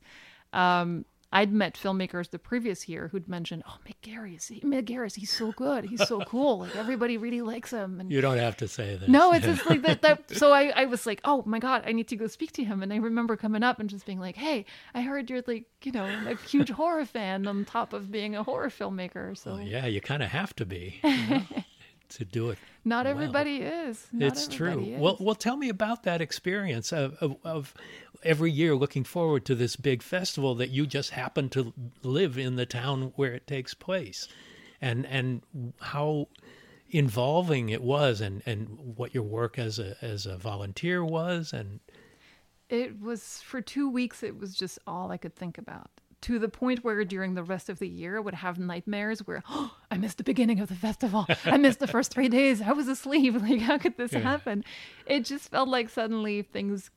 um, 0.54 1.06
I'd 1.36 1.51
met 1.51 1.75
filmmakers 1.75 2.30
the 2.30 2.39
previous 2.39 2.88
year 2.88 3.10
who'd 3.10 3.27
mentioned, 3.27 3.63
"Oh, 3.68 3.77
Mick 3.86 3.96
Garris, 4.01 4.48
he, 4.48 4.62
Mick 4.62 4.86
Garris, 4.86 5.15
he's 5.15 5.30
so 5.32 5.51
good, 5.51 5.84
he's 5.84 6.08
so 6.08 6.22
cool, 6.34 6.60
like 6.60 6.75
everybody 6.77 7.18
really 7.18 7.42
likes 7.42 7.72
him." 7.72 8.00
And 8.00 8.10
You 8.10 8.22
don't 8.22 8.38
have 8.38 8.56
to 8.58 8.68
say 8.70 8.96
this. 8.96 9.10
no, 9.10 9.34
it's 9.34 9.46
just 9.51 9.65
like 9.65 9.82
that, 9.82 10.01
that. 10.01 10.32
So 10.38 10.54
I, 10.54 10.70
I 10.70 10.86
was 10.86 11.06
like, 11.06 11.20
oh 11.25 11.44
my 11.46 11.60
God, 11.60 11.84
I 11.86 11.92
need 11.92 12.08
to 12.08 12.15
go 12.15 12.27
speak 12.27 12.54
to 12.54 12.63
him. 12.63 12.82
And 12.82 12.94
I 12.94 12.98
remember 12.98 13.36
coming 13.36 13.63
up 13.63 13.82
and 13.82 13.89
just 13.89 14.06
being 14.06 14.20
like, 14.20 14.38
hey, 14.38 14.65
I 14.94 15.01
heard 15.01 15.30
you're 15.30 15.44
like, 15.46 15.65
you 15.84 15.92
know, 15.92 16.06
a 16.06 16.36
huge 16.48 16.70
horror 16.70 17.06
fan 17.06 17.48
on 17.48 17.65
top 17.65 17.92
of 17.92 18.10
being 18.10 18.36
a 18.36 18.44
horror 18.44 18.70
filmmaker. 18.70 19.38
So 19.38 19.56
Well, 19.56 19.62
yeah, 19.62 19.86
you 19.88 20.00
kind 20.00 20.24
of 20.24 20.30
have 20.30 20.56
to 20.56 20.65
be 20.65 21.00
you 21.04 21.10
know, 21.30 21.42
to 22.15 22.25
do 22.25 22.50
it. 22.50 22.57
not 22.84 23.05
well. 23.05 23.13
everybody 23.13 23.57
is. 23.57 24.07
Not 24.12 24.27
it's 24.27 24.48
true. 24.48 24.81
is. 24.81 25.00
Well, 25.00 25.17
well, 25.19 25.36
tell 25.36 25.57
me 25.57 25.69
about 25.69 26.03
that 26.03 26.22
experience 26.22 26.91
of, 26.91 27.15
of, 27.22 27.38
of 27.43 27.74
every 28.24 28.51
year 28.51 28.75
looking 28.75 29.03
forward 29.03 29.45
to 29.45 29.55
this 29.55 29.75
big 29.75 30.01
festival 30.01 30.55
that 30.55 30.69
you 30.69 30.86
just 30.88 31.12
happen 31.12 31.50
to 31.50 31.74
live 32.03 32.38
in 32.38 32.55
the 32.55 32.65
town 32.65 33.13
where 33.15 33.34
it 33.34 33.48
takes 33.48 33.74
place, 33.74 34.27
and 34.81 35.05
and 35.05 35.41
how 35.79 36.27
involving 36.89 37.69
it 37.69 37.81
was, 37.81 38.22
and 38.22 38.41
and 38.45 38.98
what 38.98 39.13
your 39.13 39.24
work 39.24 39.60
as 39.60 39.79
a 39.79 39.95
as 40.01 40.25
a 40.25 40.38
volunteer 40.38 41.03
was, 41.03 41.53
and 41.53 41.79
It 42.69 43.00
was 43.00 43.41
for 43.41 43.62
two 43.62 43.89
weeks, 43.89 44.24
it 44.24 44.39
was 44.39 44.55
just 44.55 44.79
all 44.88 45.12
I 45.12 45.17
could 45.17 45.36
think 45.36 45.57
about. 45.57 45.89
To 46.25 46.39
the 46.39 46.50
point 46.50 46.84
where 46.84 47.05
during 47.05 47.36
the 47.36 47.44
rest 47.44 47.70
of 47.70 47.77
the 47.77 47.88
year, 47.88 48.17
I 48.17 48.20
would 48.20 48.34
have 48.34 48.58
nightmares 48.58 49.20
where, 49.27 49.44
oh, 49.48 49.75
I 49.91 49.98
missed 49.98 50.17
the 50.17 50.24
beginning 50.24 50.60
of 50.60 50.70
the 50.70 50.75
festival. 50.75 51.27
I 51.46 51.58
missed 51.58 51.77
the 51.77 51.88
first 51.88 52.12
three 52.12 52.29
days. 52.29 52.63
I 52.63 52.72
was 52.72 52.88
asleep. 52.88 53.36
Like, 53.46 53.62
how 53.62 53.77
could 53.77 53.96
this 53.96 54.12
happen? 54.12 54.63
It 55.05 55.25
just 55.25 55.51
felt 55.51 55.70
like 55.70 55.89
suddenly 55.89 56.41
things 56.41 56.89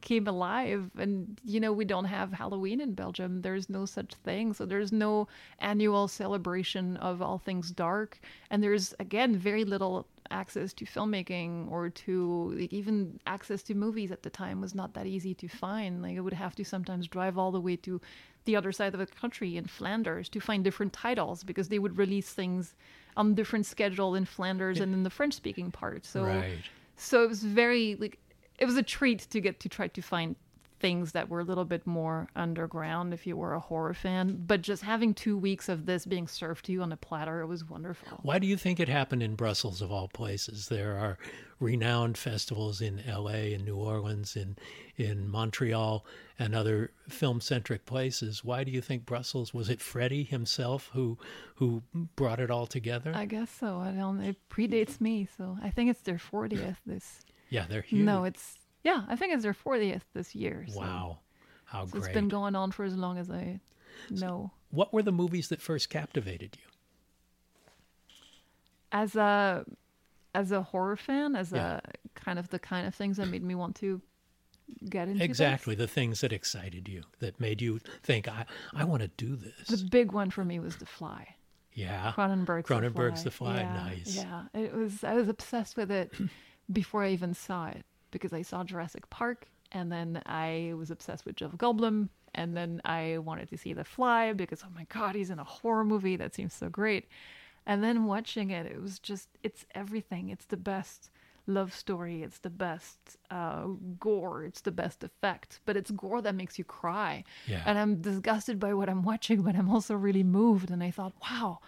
came 0.00 0.26
alive. 0.26 0.90
And, 0.98 1.40
you 1.44 1.60
know, 1.60 1.72
we 1.72 1.84
don't 1.84 2.06
have 2.06 2.32
Halloween 2.32 2.80
in 2.80 2.94
Belgium. 2.94 3.42
There's 3.42 3.70
no 3.70 3.86
such 3.86 4.14
thing. 4.24 4.52
So 4.52 4.66
there's 4.66 4.90
no 4.90 5.28
annual 5.60 6.08
celebration 6.08 6.96
of 6.96 7.22
all 7.22 7.38
things 7.38 7.70
dark. 7.70 8.18
And 8.50 8.62
there's, 8.62 8.94
again, 8.98 9.36
very 9.36 9.64
little 9.64 10.06
access 10.30 10.72
to 10.74 10.84
filmmaking 10.84 11.70
or 11.70 11.88
to 11.90 12.52
like, 12.56 12.72
even 12.72 13.20
access 13.26 13.62
to 13.64 13.74
movies 13.74 14.10
at 14.10 14.22
the 14.22 14.30
time 14.30 14.60
was 14.60 14.74
not 14.74 14.94
that 14.94 15.06
easy 15.06 15.34
to 15.34 15.48
find. 15.48 16.02
Like 16.02 16.16
I 16.16 16.20
would 16.20 16.32
have 16.32 16.54
to 16.56 16.64
sometimes 16.64 17.06
drive 17.06 17.38
all 17.38 17.52
the 17.52 17.60
way 17.60 17.76
to 17.76 18.00
the 18.46 18.56
other 18.56 18.72
side 18.72 18.94
of 18.94 18.98
the 19.00 19.06
country 19.06 19.56
in 19.56 19.66
Flanders 19.66 20.28
to 20.30 20.40
find 20.40 20.64
different 20.64 20.92
titles 20.92 21.44
because 21.44 21.68
they 21.68 21.78
would 21.78 21.98
release 21.98 22.32
things 22.32 22.74
on 23.16 23.34
different 23.34 23.66
schedule 23.66 24.14
in 24.14 24.24
Flanders 24.24 24.80
and 24.80 24.94
in 24.94 25.02
the 25.02 25.10
French 25.10 25.34
speaking 25.34 25.70
part. 25.70 26.04
So 26.06 26.24
Right. 26.24 26.58
so 26.96 27.22
it 27.22 27.28
was 27.28 27.42
very 27.42 27.96
like 27.96 28.18
it 28.58 28.64
was 28.64 28.76
a 28.76 28.82
treat 28.82 29.20
to 29.30 29.40
get 29.40 29.60
to 29.60 29.68
try 29.68 29.88
to 29.88 30.00
find 30.00 30.34
things 30.78 31.12
that 31.12 31.28
were 31.28 31.40
a 31.40 31.44
little 31.44 31.64
bit 31.64 31.86
more 31.86 32.28
underground 32.36 33.14
if 33.14 33.26
you 33.26 33.36
were 33.36 33.54
a 33.54 33.60
horror 33.60 33.94
fan 33.94 34.42
but 34.46 34.60
just 34.62 34.82
having 34.82 35.14
two 35.14 35.36
weeks 35.36 35.68
of 35.68 35.86
this 35.86 36.04
being 36.06 36.26
served 36.28 36.64
to 36.66 36.72
you 36.72 36.82
on 36.82 36.92
a 36.92 36.96
platter 36.96 37.40
it 37.40 37.46
was 37.46 37.64
wonderful 37.68 38.18
Why 38.22 38.38
do 38.38 38.46
you 38.46 38.56
think 38.56 38.78
it 38.80 38.88
happened 38.88 39.22
in 39.22 39.34
Brussels 39.34 39.80
of 39.80 39.90
all 39.90 40.08
places? 40.08 40.68
There 40.68 40.96
are 40.98 41.18
renowned 41.58 42.18
festivals 42.18 42.80
in 42.82 43.00
L.A., 43.06 43.54
in 43.54 43.64
New 43.64 43.76
Orleans, 43.76 44.36
in 44.36 44.56
in 44.96 45.28
Montreal, 45.28 46.04
and 46.38 46.54
other 46.54 46.92
film-centric 47.08 47.86
places. 47.86 48.44
Why 48.44 48.62
do 48.64 48.70
you 48.70 48.80
think 48.82 49.06
Brussels? 49.06 49.54
Was 49.54 49.70
it 49.70 49.80
Freddie 49.80 50.24
himself 50.24 50.90
who 50.92 51.18
who 51.56 51.82
brought 52.16 52.40
it 52.40 52.50
all 52.50 52.66
together? 52.66 53.12
i 53.14 53.24
guess 53.24 53.50
so 53.50 53.78
i 53.78 53.90
don't 53.90 54.20
it 54.20 54.36
predates 54.50 55.00
me 55.00 55.26
so 55.36 55.56
i 55.62 55.70
think 55.70 55.88
it's 55.90 56.02
their 56.02 56.16
40th 56.18 56.76
this 56.84 57.20
yeah, 57.48 57.64
they're 57.68 57.80
huge. 57.82 58.04
no 58.04 58.24
it's 58.24 58.58
yeah 58.86 59.02
i 59.08 59.16
think 59.16 59.32
it's 59.34 59.42
their 59.42 59.52
40th 59.66 60.02
this 60.14 60.34
year 60.34 60.64
so, 60.68 60.78
wow, 60.80 61.18
how 61.64 61.84
so 61.86 61.90
great! 61.92 62.04
it's 62.04 62.14
been 62.14 62.28
going 62.28 62.54
on 62.54 62.70
for 62.72 62.84
as 62.84 62.94
long 62.96 63.18
as 63.18 63.28
i 63.30 63.60
know 64.10 64.50
what 64.70 64.92
were 64.94 65.02
the 65.02 65.12
movies 65.22 65.48
that 65.48 65.60
first 65.60 65.90
captivated 65.90 66.56
you? 66.60 66.68
as 68.92 69.16
a 69.16 69.64
as 70.34 70.52
a 70.52 70.62
horror 70.62 70.96
fan 70.96 71.34
as 71.34 71.52
Yeah. 71.52 71.80
a 71.82 72.08
kind 72.14 72.38
of 72.38 72.48
the 72.50 72.58
kind 72.58 72.86
of 72.86 72.94
things 72.94 73.16
that 73.16 73.26
made 73.28 73.42
me 73.42 73.54
want 73.54 73.76
to 73.76 74.00
get 74.88 75.08
into 75.08 75.18
this. 75.18 75.24
Exactly 75.24 75.74
the 75.74 75.86
things 75.88 76.20
that 76.20 76.32
excited 76.32 76.88
you, 76.88 77.04
that 77.20 77.40
made 77.40 77.62
you 77.62 77.78
think, 78.02 78.28
"I 78.28 78.44
I 78.74 78.84
want 78.84 79.02
to 79.02 79.08
do 79.08 79.36
this." 79.36 79.68
The 79.68 79.88
big 79.88 80.12
one 80.12 80.30
for 80.30 80.44
me 80.44 80.58
was 80.58 80.76
The 80.76 80.86
Fly. 80.86 81.36
yeah, 81.72 82.12
Cronenberg's, 82.16 82.68
Cronenberg's 82.68 83.22
The 83.24 83.30
Fly. 83.30 83.60
Yeah, 83.60 83.72
nice. 83.74 84.16
Yeah, 84.16 84.44
it 84.54 84.74
was. 84.74 85.04
I 85.04 85.14
was 85.14 85.28
obsessed 85.28 85.76
with 85.76 85.90
it 85.90 86.12
before 86.72 87.02
I 87.04 87.10
even 87.10 87.32
saw 87.34 87.68
it 87.68 87.84
because 88.10 88.32
I 88.32 88.42
saw 88.42 88.64
Jurassic 88.64 89.08
Park, 89.10 89.46
and 89.72 89.90
then 89.90 90.22
I 90.26 90.72
was 90.76 90.90
obsessed 90.90 91.24
with 91.24 91.36
Jeff 91.36 91.52
Goldblum, 91.52 92.08
and 92.34 92.56
then 92.56 92.80
I 92.84 93.18
wanted 93.18 93.48
to 93.50 93.58
see 93.58 93.72
The 93.72 93.84
Fly 93.84 94.32
because 94.32 94.62
oh 94.64 94.72
my 94.74 94.86
god, 94.92 95.14
he's 95.14 95.30
in 95.30 95.38
a 95.38 95.44
horror 95.44 95.84
movie 95.84 96.16
that 96.16 96.34
seems 96.34 96.54
so 96.54 96.68
great. 96.68 97.08
And 97.66 97.82
then 97.82 98.04
watching 98.04 98.50
it, 98.50 98.66
it 98.66 98.80
was 98.80 98.98
just 98.98 99.28
it's 99.42 99.66
everything. 99.74 100.28
It's 100.28 100.44
the 100.44 100.56
best 100.56 101.10
love 101.46 101.72
story. 101.72 102.22
It's 102.22 102.38
the 102.38 102.50
best 102.50 102.98
uh, 103.30 103.66
gore. 103.98 104.44
It's 104.44 104.60
the 104.60 104.70
best 104.72 105.02
effect. 105.02 105.60
But 105.64 105.76
it's 105.76 105.90
gore 105.90 106.22
that 106.22 106.34
makes 106.34 106.58
you 106.58 106.64
cry. 106.64 107.24
Yeah. 107.46 107.62
And 107.66 107.78
I'm 107.78 108.00
disgusted 108.00 108.60
by 108.60 108.74
what 108.74 108.88
I'm 108.88 109.02
watching, 109.02 109.42
but 109.42 109.56
I'm 109.56 109.68
also 109.68 109.94
really 109.94 110.22
moved. 110.22 110.70
And 110.70 110.82
I 110.82 110.90
thought, 110.90 111.14
wow, 111.22 111.60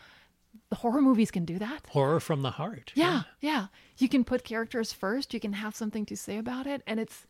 the 0.70 0.76
horror 0.76 1.00
movies 1.00 1.30
can 1.30 1.44
do 1.44 1.58
that. 1.58 1.86
horror 1.88 2.20
from 2.20 2.42
the 2.42 2.52
heart. 2.52 2.92
Yeah, 2.94 3.22
yeah. 3.40 3.66
You 3.96 4.08
can 4.08 4.24
put 4.24 4.44
characters 4.44 4.92
first. 4.92 5.32
You 5.32 5.40
can 5.40 5.54
have 5.54 5.74
something 5.74 6.04
to 6.06 6.16
say 6.16 6.36
about 6.36 6.66
it, 6.66 6.82
and 6.86 7.00
it's 7.00 7.26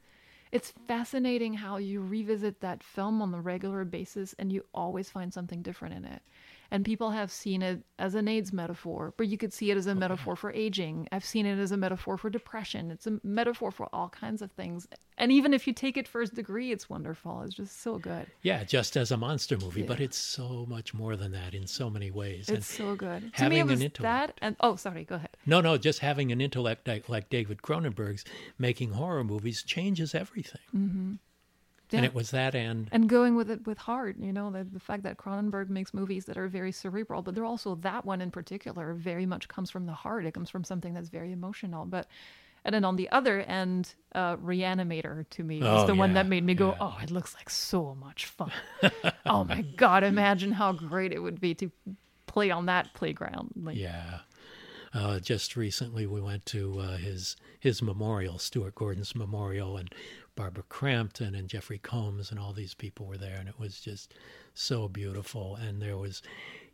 it's 0.50 0.73
fascinating 0.87 1.54
how 1.54 1.76
you 1.76 2.00
revisit 2.00 2.61
that 2.61 2.83
film 2.83 3.21
on 3.21 3.30
the 3.30 3.40
regular 3.40 3.85
basis, 3.85 4.35
and 4.38 4.52
you 4.52 4.64
always 4.73 5.11
find 5.11 5.33
something 5.33 5.62
different 5.62 5.95
in 5.95 6.04
it. 6.04 6.23
And 6.70 6.84
people 6.84 7.10
have 7.10 7.32
seen 7.32 7.62
it 7.62 7.80
as 7.98 8.14
an 8.14 8.28
AIDS 8.28 8.52
metaphor, 8.52 9.14
but 9.16 9.26
you 9.26 9.38
could 9.38 9.54
see 9.54 9.70
it 9.70 9.76
as 9.78 9.87
a 9.87 9.94
metaphor 9.94 10.37
for 10.37 10.52
aging. 10.52 11.08
I've 11.10 11.25
seen 11.25 11.46
it 11.46 11.58
as 11.58 11.72
a 11.72 11.78
metaphor 11.78 12.18
for 12.18 12.28
depression. 12.28 12.90
It's 12.90 13.06
a 13.06 13.18
metaphor 13.25 13.70
for 13.70 13.88
all 13.92 14.10
kinds 14.10 14.42
of 14.42 14.52
things. 14.52 14.87
And 15.16 15.32
even 15.32 15.54
if 15.54 15.66
you 15.66 15.72
take 15.72 15.96
it 15.96 16.06
first 16.06 16.34
degree, 16.34 16.70
it's 16.70 16.90
wonderful. 16.90 17.42
It's 17.42 17.54
just 17.54 17.80
so 17.80 17.98
good. 17.98 18.26
Yeah, 18.42 18.64
just 18.64 18.96
as 18.96 19.10
a 19.10 19.16
monster 19.16 19.56
movie, 19.56 19.82
but 19.82 19.98
it's 19.98 20.18
so 20.18 20.66
much 20.68 20.92
more 20.92 21.16
than 21.16 21.32
that 21.32 21.54
in 21.54 21.66
so 21.66 21.88
many 21.88 22.10
ways. 22.10 22.48
It's 22.50 22.66
so 22.66 22.94
good. 22.94 23.34
To 23.37 23.48
me, 23.48 23.56
having 23.56 23.58
it 23.58 23.60
an 23.62 23.68
was 23.68 23.80
intellect. 23.80 24.02
that. 24.02 24.38
And 24.42 24.56
oh, 24.60 24.76
sorry, 24.76 25.04
go 25.04 25.16
ahead. 25.16 25.30
No, 25.46 25.60
no, 25.62 25.78
just 25.78 26.00
having 26.00 26.30
an 26.32 26.40
intellect 26.40 26.87
like, 26.87 27.08
like 27.08 27.30
David 27.30 27.62
Cronenberg's 27.62 28.25
making 28.58 28.92
horror 28.92 29.25
movies 29.25 29.62
changes 29.62 30.14
everything. 30.14 30.60
Mm-hmm. 30.76 31.14
And 31.92 32.04
it 32.04 32.14
was 32.14 32.30
that 32.33 32.54
and 32.54 32.88
and 32.92 33.09
going 33.09 33.35
with 33.37 33.50
it 33.50 33.66
with 33.66 33.78
heart 33.78 34.16
you 34.21 34.33
know 34.33 34.50
the, 34.50 34.64
the 34.64 34.80
fact 34.80 35.02
that 35.04 35.16
cronenberg 35.16 35.68
makes 35.71 35.95
movies 35.95 36.25
that 36.26 36.37
are 36.37 36.49
very 36.49 36.73
cerebral 36.73 37.23
but 37.23 37.35
they're 37.35 37.45
also 37.45 37.75
that 37.76 38.04
one 38.04 38.21
in 38.21 38.30
particular 38.30 38.92
very 38.95 39.26
much 39.26 39.49
comes 39.49 39.71
from 39.71 39.87
the 39.87 39.92
heart 39.92 40.26
it 40.26 40.33
comes 40.35 40.50
from 40.50 40.64
something 40.64 40.92
that's 40.95 41.09
very 41.09 41.33
emotional. 41.33 41.85
But 41.87 42.07
and 42.64 42.75
then 42.75 42.85
on 42.85 42.97
the 42.97 43.09
other 43.11 43.40
end 43.40 43.95
uh, 44.14 44.37
reanimator 44.37 45.25
to 45.30 45.45
me 45.45 45.61
was 45.61 45.85
Oh, 45.85 45.87
the 45.87 45.95
one 45.95 46.14
that 46.14 46.26
made 46.26 46.45
me 46.45 46.54
go 46.54 46.71
yeah. 46.71 46.76
oh 46.80 46.99
it 47.02 47.11
looks 47.11 47.35
like 47.35 47.49
so 47.50 47.95
much 47.95 48.26
fun. 48.26 48.52
Oh 49.26 49.45
my 49.45 49.62
god 49.62 50.04
imagine 50.04 50.52
how 50.52 50.73
great 50.73 51.12
it 51.12 51.21
would 51.21 51.40
be 51.40 51.54
to 51.54 51.71
play 52.26 52.50
on 52.50 52.66
that 52.66 52.92
playground 52.95 53.52
like 53.62 53.76
Yeah. 53.76 54.21
Uh, 54.95 55.21
just 55.21 55.54
recently, 55.54 56.07
we 56.07 56.18
went 56.18 56.47
to 56.47 56.78
uh, 56.80 56.97
his 56.97 57.37
his 57.61 57.83
memorial, 57.83 58.38
Stuart 58.38 58.75
Gordon's 58.75 59.14
memorial, 59.14 59.76
and 59.76 59.95
Barbara 60.38 60.62
Crampton 60.68 61.35
and 61.35 61.49
Jeffrey 61.49 61.78
Combs 61.78 62.30
and 62.30 62.38
all 62.38 62.52
these 62.52 62.73
people 62.75 63.07
were 63.07 63.16
there, 63.18 63.37
and 63.40 63.49
it 63.49 63.59
was 63.59 63.80
just 63.80 64.14
so 64.54 64.88
beautiful. 64.88 65.57
And 65.57 65.83
there 65.83 65.97
was, 65.97 66.23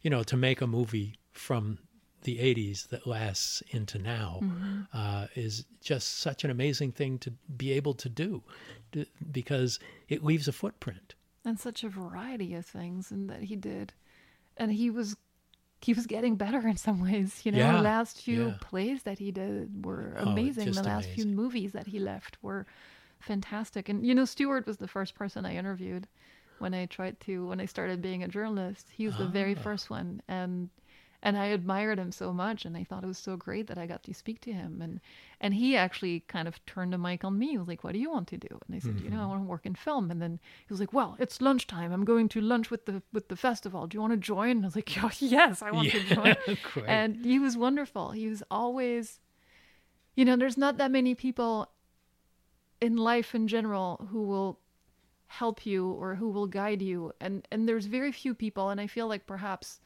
you 0.03 0.11
know, 0.11 0.23
to 0.25 0.37
make 0.37 0.61
a 0.61 0.67
movie 0.67 1.15
from 1.33 1.79
the 2.23 2.37
80s 2.39 2.89
that 2.89 3.07
lasts 3.07 3.63
into 3.71 3.99
now 3.99 4.41
uh, 4.93 5.27
is 5.35 5.65
just 5.83 6.19
such 6.19 6.45
an 6.45 6.51
amazing 6.51 6.93
thing 6.93 7.19
to 7.19 7.31
be 7.57 7.73
able 7.73 7.95
to 7.95 8.09
do 8.09 8.43
d- 8.93 9.07
because 9.33 9.79
it 10.09 10.23
leaves 10.25 10.47
a 10.49 10.53
footprint. 10.53 11.15
and 11.45 11.59
such 11.61 11.85
a 11.85 11.89
variety 11.89 12.55
of 12.55 12.65
things 12.67 13.11
and 13.11 13.29
that 13.31 13.43
he 13.43 13.57
did 13.57 13.93
and 14.57 14.73
he 14.73 14.89
was 14.91 15.17
he 15.83 15.93
was 15.93 16.07
getting 16.07 16.37
better 16.37 16.67
in 16.67 16.77
some 16.79 16.99
ways 17.09 17.41
you 17.45 17.53
know 17.53 17.59
Yeah, 17.59 17.73
the 17.77 17.83
last 17.83 18.17
few 18.23 18.47
yeah. 18.47 18.55
plays 18.69 19.03
that 19.03 19.19
he 19.19 19.31
did 19.31 19.85
were 19.85 20.17
Oh, 20.19 20.31
amazing 20.31 20.65
the 20.67 20.71
just 20.73 20.87
last 20.87 21.09
few 21.11 21.27
movies 21.27 21.73
that 21.73 21.89
he 21.89 21.99
left 21.99 22.39
were 22.43 22.65
fantastic 23.25 23.89
and 23.89 24.07
you 24.07 24.15
know 24.15 24.25
Stuart 24.25 24.67
was 24.67 24.77
the 24.79 24.89
first 24.89 25.15
person 25.15 25.45
i 25.47 25.55
interviewed 25.57 26.07
when 26.59 26.73
i 26.75 26.87
tried 26.87 27.19
to 27.21 27.47
when 27.49 27.61
i 27.61 27.67
started 27.67 28.01
being 28.03 28.23
a 28.23 28.29
journalist 28.29 28.87
he 28.99 29.07
was 29.07 29.17
the 29.17 29.27
very 29.27 29.55
Ah. 29.57 29.61
first 29.61 29.91
one 29.91 30.21
and 30.29 30.71
and 31.27 31.39
I 31.39 31.47
admired 31.47 31.99
him 31.99 32.13
so 32.13 32.35
much, 32.35 32.67
and 32.67 32.77
I 32.77 32.85
thought 32.85 33.03
it 33.03 33.07
was 33.07 33.17
so 33.17 33.35
great 33.35 33.67
that 33.69 33.79
I 33.79 33.87
got 33.87 34.03
to 34.03 34.13
speak 34.13 34.43
to 34.43 34.53
him. 34.53 34.83
And 34.83 35.01
and 35.41 35.55
he 35.55 35.75
actually 35.75 36.21
kind 36.29 36.47
of 36.47 36.55
turned 36.67 36.93
the 36.93 36.99
mic 36.99 37.25
on 37.25 37.39
me. 37.39 37.49
He 37.53 37.57
was 37.57 37.67
like, 37.67 37.83
"What 37.83 37.95
do 37.95 37.99
you 37.99 38.11
want 38.11 38.29
to 38.29 38.37
do?" 38.37 38.61
And 38.67 38.77
I 38.77 38.79
said, 38.79 39.01
"You 39.01 39.09
know, 39.09 39.23
I 39.23 39.27
want 39.31 39.41
to 39.41 39.49
work 39.49 39.65
in 39.65 39.75
film." 39.75 40.11
And 40.11 40.21
then 40.21 40.39
he 40.67 40.71
was 40.75 40.81
like, 40.81 40.93
"Well, 40.93 41.17
it's 41.19 41.41
lunchtime. 41.41 41.93
I'm 41.95 42.05
going 42.05 42.29
to 42.29 42.43
lunch 42.43 42.71
with 42.71 42.85
the 42.85 43.03
with 43.11 43.29
the 43.29 43.37
festival. 43.37 43.87
Do 43.87 43.97
you 43.97 44.03
want 44.03 44.13
to 44.13 44.19
join?" 44.35 44.51
And 44.59 44.65
I 44.67 44.69
was 44.69 44.77
like, 44.77 44.93
"Oh, 45.03 45.11
yes, 45.19 45.63
I 45.63 45.71
want 45.71 45.89
to 45.93 46.01
join." 46.15 46.37
And 46.99 47.25
he 47.25 47.39
was 47.39 47.57
wonderful. 47.57 48.11
He 48.11 48.29
was 48.29 48.43
always, 48.51 49.19
you 50.17 50.27
know, 50.27 50.37
there's 50.37 50.59
not 50.59 50.77
that 50.77 50.91
many 50.91 51.15
people 51.15 51.71
in 52.85 52.97
life 52.97 53.35
in 53.35 53.49
general 53.49 54.09
who 54.11 54.23
will 54.23 54.61
help 55.27 55.67
you 55.67 55.91
or 55.93 56.15
who 56.15 56.29
will 56.29 56.47
guide 56.47 56.83
you. 56.83 57.13
And 57.21 57.47
and 57.51 57.69
there's 57.69 57.87
very 57.87 58.13
few 58.13 58.35
people 58.35 58.69
and 58.71 58.81
i 58.81 58.87
feel 58.87 59.09
like 59.09 59.27
perhaps 59.27 59.81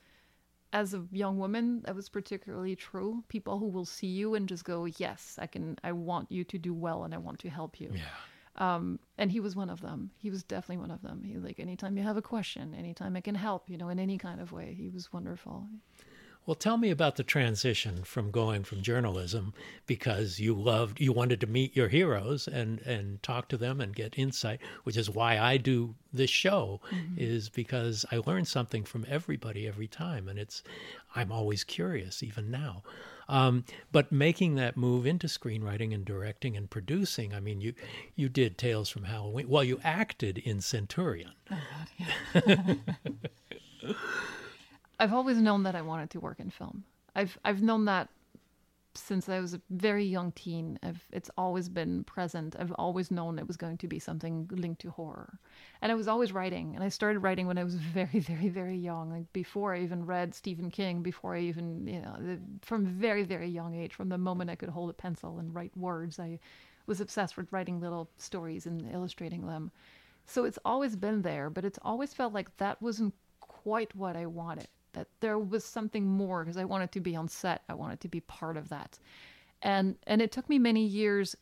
as 0.73 0.93
a 0.93 1.03
young 1.13 1.39
woman 1.39 1.81
that 1.85 1.95
was 1.95 2.09
particularly 2.11 2.77
true 2.77 3.25
people 3.29 3.59
who 3.59 3.69
will 3.69 3.87
see 3.87 4.07
you 4.07 4.35
and 4.35 4.47
just 4.47 4.65
go 4.65 4.85
yes 4.85 5.39
i 5.39 5.47
can 5.47 5.79
i 5.83 5.93
want 5.93 6.31
you 6.31 6.45
to 6.45 6.59
do 6.59 6.75
well 6.75 7.05
and 7.05 7.15
i 7.15 7.19
want 7.19 7.39
to 7.39 7.49
help 7.49 7.81
you. 7.81 7.91
Yeah. 7.95 8.03
um 8.77 8.99
and 9.17 9.31
he 9.33 9.41
was 9.41 9.57
one 9.57 9.71
of 9.71 9.81
them. 9.81 10.11
He 10.19 10.31
was 10.31 10.43
definitely 10.43 10.83
one 10.87 10.91
of 10.91 11.01
them. 11.03 11.23
He 11.25 11.39
like 11.39 11.59
anytime 11.61 11.97
you 11.97 12.05
have 12.05 12.19
a 12.19 12.23
question 12.35 12.75
anytime 12.75 13.17
i 13.17 13.23
can 13.23 13.35
help 13.35 13.71
you 13.71 13.79
know 13.79 13.89
in 13.89 13.99
any 13.99 14.19
kind 14.19 14.41
of 14.41 14.53
way 14.53 14.75
he 14.77 14.89
was 14.91 15.13
wonderful 15.13 15.67
Well, 16.49 16.55
tell 16.55 16.79
me 16.79 16.89
about 16.89 17.17
the 17.17 17.25
transition 17.25 18.05
from 18.05 18.31
going 18.31 18.65
from 18.65 18.81
journalism 18.81 19.53
because 19.85 20.41
you 20.41 20.55
loved, 20.55 20.99
you 20.99 21.13
wanted 21.13 21.43
to 21.43 21.47
meet 21.47 21.77
your 21.77 21.89
heroes 21.89 22.49
and 22.49 22.81
and 22.87 23.23
talk 23.23 23.49
to 23.49 23.59
them 23.59 23.83
and 23.83 23.95
get 23.95 24.19
insight, 24.19 24.59
which 24.85 24.97
is 24.97 25.11
why 25.11 25.39
I 25.39 25.59
do 25.59 25.95
this 26.11 26.31
show, 26.31 26.81
is 27.19 27.51
because 27.51 28.07
I 28.11 28.23
learn 28.25 28.47
something 28.47 28.85
from 28.85 29.05
everybody 29.11 29.69
every 29.69 29.89
time, 29.89 30.27
and 30.27 30.39
it's 30.39 30.63
I'm 31.15 31.31
always 31.31 31.65
curious 31.65 32.23
even 32.23 32.51
now. 32.51 32.83
Um, 33.29 33.67
but 33.93 34.11
making 34.11 34.55
that 34.55 34.75
move 34.75 35.05
into 35.05 35.27
screenwriting 35.27 35.93
and 35.93 36.03
directing 36.03 36.57
and 36.57 36.71
producing, 36.71 37.35
I 37.35 37.41
mean, 37.41 37.61
you 37.61 37.75
you 38.17 38.31
did 38.31 38.57
Tales 38.57 38.89
from 38.89 39.05
Halloween. 39.05 39.51
Well, 39.51 39.65
you 39.65 39.81
acted 39.85 40.39
in 40.39 40.63
Centurion. 40.63 41.33
I've 44.99 45.15
always 45.15 45.39
known 45.39 45.63
that 45.63 45.77
I 45.77 45.83
wanted 45.83 46.11
to 46.11 46.21
work 46.21 46.41
in 46.41 46.51
film. 46.51 46.85
I've 47.15 47.39
I've 47.45 47.63
known 47.63 47.85
that 47.87 48.09
since 48.95 49.29
I 49.29 49.39
was 49.39 49.55
a 49.55 49.61
very 49.71 50.05
young 50.05 50.33
teen. 50.33 50.79
I've, 50.83 51.07
it's 51.13 51.31
always 51.39 51.69
been 51.69 52.03
present. 52.05 52.57
I've 52.59 52.73
always 52.73 53.11
known 53.11 53.39
it 53.39 53.47
was 53.47 53.57
going 53.57 53.79
to 53.79 53.87
be 53.87 53.99
something 53.99 54.49
linked 54.51 54.81
to 54.83 54.91
horror, 54.91 55.39
and 55.81 55.93
I 55.93 55.95
was 55.95 56.09
always 56.09 56.33
writing. 56.33 56.75
And 56.75 56.83
I 56.83 56.89
started 56.89 57.21
writing 57.21 57.47
when 57.47 57.59
I 57.59 57.65
was 57.65 57.75
very, 57.99 58.19
very, 58.19 58.49
very 58.49 58.77
young, 58.77 59.11
like 59.11 59.33
before 59.33 59.75
I 59.75 59.83
even 59.83 60.05
read 60.05 60.35
Stephen 60.35 60.71
King. 60.71 61.03
Before 61.03 61.37
I 61.37 61.41
even, 61.41 61.87
you 61.87 62.01
know, 62.01 62.17
the, 62.19 62.41
from 62.63 62.87
very, 62.87 63.23
very 63.23 63.49
young 63.49 63.75
age, 63.75 63.95
from 63.95 64.09
the 64.09 64.19
moment 64.19 64.51
I 64.51 64.57
could 64.57 64.71
hold 64.71 64.91
a 64.91 64.95
pencil 64.95 65.39
and 65.39 65.55
write 65.55 65.77
words, 65.77 66.19
I 66.19 66.41
was 66.87 67.01
obsessed 67.01 67.37
with 67.37 67.53
writing 67.53 67.81
little 67.81 68.09
stories 68.17 68.67
and 68.67 68.91
illustrating 68.93 69.47
them. 69.47 69.71
So 70.27 70.45
it's 70.45 70.59
always 70.65 70.97
been 70.97 71.23
there, 71.23 71.51
but 71.51 71.65
it's 71.65 71.79
always 71.83 72.13
felt 72.13 72.35
like 72.35 72.55
that 72.57 72.83
wasn't 72.83 73.15
quite 73.41 73.95
what 73.95 74.17
I 74.17 74.27
wanted. 74.27 74.69
That 74.99 75.07
there 75.21 75.39
was 75.39 75.65
something 75.65 76.05
more 76.07 76.45
because 76.45 76.57
I 76.57 76.65
wanted 76.65 76.91
to 76.93 77.01
be 77.01 77.15
on 77.15 77.29
set. 77.29 77.63
I 77.69 77.75
wanted 77.75 78.01
to 78.01 78.09
be 78.09 78.21
part 78.21 78.57
of 78.57 78.69
that. 78.71 78.99
And 79.63 79.97
and 80.07 80.21
it 80.21 80.33
took 80.33 80.49
me 80.49 80.59
many 80.59 80.85
years 80.85 81.37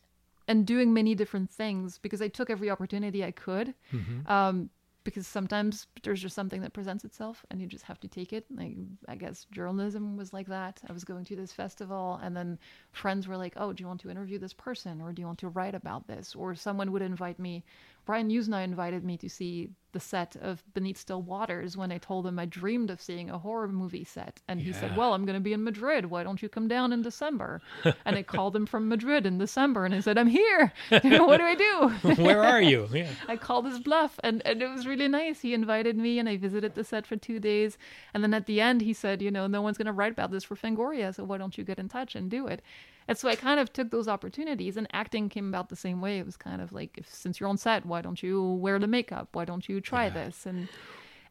and 0.47 0.67
doing 0.67 0.93
many 0.93 1.15
different 1.15 1.51
things 1.51 1.99
because 1.99 2.21
I 2.21 2.29
took 2.29 2.51
every 2.51 2.71
opportunity 2.71 3.25
I 3.25 3.31
could. 3.31 3.75
Um, 4.27 4.71
because 5.05 5.27
sometimes 5.27 5.87
there's 6.03 6.21
just 6.21 6.35
something 6.35 6.63
that 6.63 6.73
presents 6.73 7.05
itself 7.05 7.45
and 7.51 7.61
you 7.61 7.69
just 7.69 7.85
have 7.85 8.01
to 8.01 8.09
take 8.09 8.33
it. 8.33 8.45
Like 8.51 8.77
I 9.09 9.15
guess 9.15 9.47
journalism 9.53 10.17
was 10.17 10.33
like 10.33 10.49
that. 10.49 10.83
I 10.89 10.93
was 10.93 11.05
going 11.05 11.25
to 11.27 11.37
this 11.37 11.53
festival 11.53 12.21
and 12.23 12.37
then 12.37 12.59
friends 12.91 13.29
were 13.29 13.37
like, 13.37 13.55
"Oh, 13.57 13.73
do 13.73 13.83
you 13.83 13.89
want 13.89 14.01
to 14.01 14.11
interview 14.11 14.39
this 14.39 14.53
person 14.53 15.01
or 15.01 15.13
do 15.13 15.23
you 15.23 15.27
want 15.27 15.39
to 15.39 15.49
write 15.49 15.77
about 15.77 16.09
this?" 16.09 16.35
Or 16.35 16.55
someone 16.57 16.91
would 16.93 17.03
invite 17.03 17.39
me. 17.39 17.65
Brian 18.07 18.31
Yuzna 18.31 18.63
invited 18.63 19.05
me 19.05 19.19
to 19.19 19.29
see 19.29 19.71
the 19.91 19.99
set 19.99 20.37
of 20.37 20.63
Beneath 20.75 20.97
Still 20.97 21.23
Waters 21.23 21.77
when 21.77 21.91
I 21.91 21.99
told 21.99 22.27
him 22.27 22.39
I 22.39 22.45
dreamed 22.45 22.89
of 22.91 23.01
seeing 23.01 23.31
a 23.31 23.39
horror 23.39 23.67
movie 23.67 24.05
set. 24.05 24.41
And 24.47 24.61
he 24.61 24.73
said, 24.73 24.97
Well, 24.97 25.13
I'm 25.13 25.25
going 25.25 25.35
to 25.35 25.41
be 25.41 25.53
in 25.53 25.65
Madrid. 25.65 26.05
Why 26.07 26.23
don't 26.23 26.41
you 26.41 26.49
come 26.49 26.69
down 26.69 26.93
in 26.93 27.03
December? 27.03 27.61
and 27.85 28.15
I 28.17 28.23
called 28.23 28.55
him 28.55 28.65
from 28.67 28.89
Madrid 28.89 29.27
in 29.27 29.39
December 29.39 29.85
and 29.85 29.95
I 29.95 30.01
said, 30.01 30.19
I'm 30.19 30.29
here. 30.29 30.73
what 30.91 31.03
do 31.03 31.45
I 31.45 31.55
do? 31.55 32.15
Where 32.23 32.43
are 32.43 32.63
you? 32.63 32.89
Yeah. 32.97 33.11
I 33.29 33.37
called 33.37 33.67
his 33.67 33.79
bluff 33.79 34.19
and, 34.23 34.41
and 34.47 34.63
it 34.63 34.69
was 34.69 34.87
really 34.87 35.09
nice. 35.09 35.41
He 35.41 35.53
invited 35.53 35.99
me 35.99 36.19
and 36.19 36.29
I 36.29 36.37
visited 36.37 36.75
the 36.75 36.85
set 36.85 37.07
for 37.07 37.17
two 37.17 37.39
days. 37.41 37.77
And 38.15 38.23
then 38.23 38.33
at 38.33 38.47
the 38.47 38.61
end, 38.61 38.81
he 38.81 38.93
said, 38.95 39.21
You 39.21 39.31
know, 39.31 39.47
no 39.47 39.61
one's 39.61 39.77
going 39.77 39.87
to 39.87 39.93
write 39.93 40.13
about 40.13 40.31
this 40.31 40.45
for 40.45 40.57
Fangoria. 40.57 41.15
So 41.15 41.25
why 41.25 41.39
don't 41.39 41.59
you 41.59 41.65
get 41.65 41.79
in 41.79 41.89
touch 41.89 42.15
and 42.15 42.31
do 42.31 42.47
it? 42.47 42.63
And 43.09 43.17
so 43.17 43.29
I 43.29 43.37
kind 43.37 43.61
of 43.61 43.73
took 43.73 43.91
those 43.91 44.09
opportunities 44.09 44.77
and 44.77 44.89
acting 44.93 45.29
came 45.29 45.49
about 45.49 45.69
the 45.69 45.77
same 45.77 46.01
way. 46.01 46.19
It 46.19 46.27
was 46.27 46.37
kind 46.37 46.61
of 46.61 46.73
like, 46.73 46.99
if, 46.99 47.13
since 47.13 47.39
you're 47.39 47.49
on 47.49 47.57
set, 47.57 47.87
why 47.87 48.03
don't 48.03 48.23
you 48.23 48.43
wear 48.55 48.79
the 48.79 48.87
makeup? 48.89 49.29
Why 49.33 49.45
don't 49.45 49.69
you 49.69 49.81
try 49.81 50.09
this? 50.09 50.45
And 50.47 50.69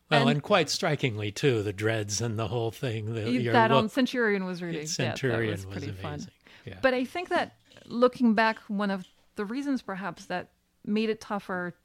Well, 0.09 0.21
and, 0.21 0.29
And- 0.31 0.43
quite 0.43 0.69
strikingly 0.69 1.31
too, 1.31 1.63
the 1.63 1.73
dreads 1.73 2.21
and 2.21 2.39
the 2.39 2.47
whole 2.47 2.71
thing. 2.71 3.13
The, 3.13 3.49
that 3.49 3.71
um, 3.71 3.77
on 3.77 3.89
Centurion 3.89 4.45
was 4.45 4.61
really, 4.61 4.79
yeah, 4.79 4.85
Centurion 4.85 5.47
that 5.47 5.51
was 5.51 5.65
was 5.65 5.73
pretty 5.73 5.99
amazing. 5.99 6.01
fun. 6.03 6.27
Yeah. 6.65 6.77
But 6.81 6.93
I 6.93 7.03
think 7.03 7.29
that 7.29 7.55
looking 7.85 8.33
back, 8.35 8.59
one 8.67 8.89
of 8.91 9.05
the 9.35 9.45
reasons 9.45 9.81
perhaps 9.81 10.25
that 10.27 10.51
made 10.85 11.09
it 11.09 11.19
tougher 11.19 11.75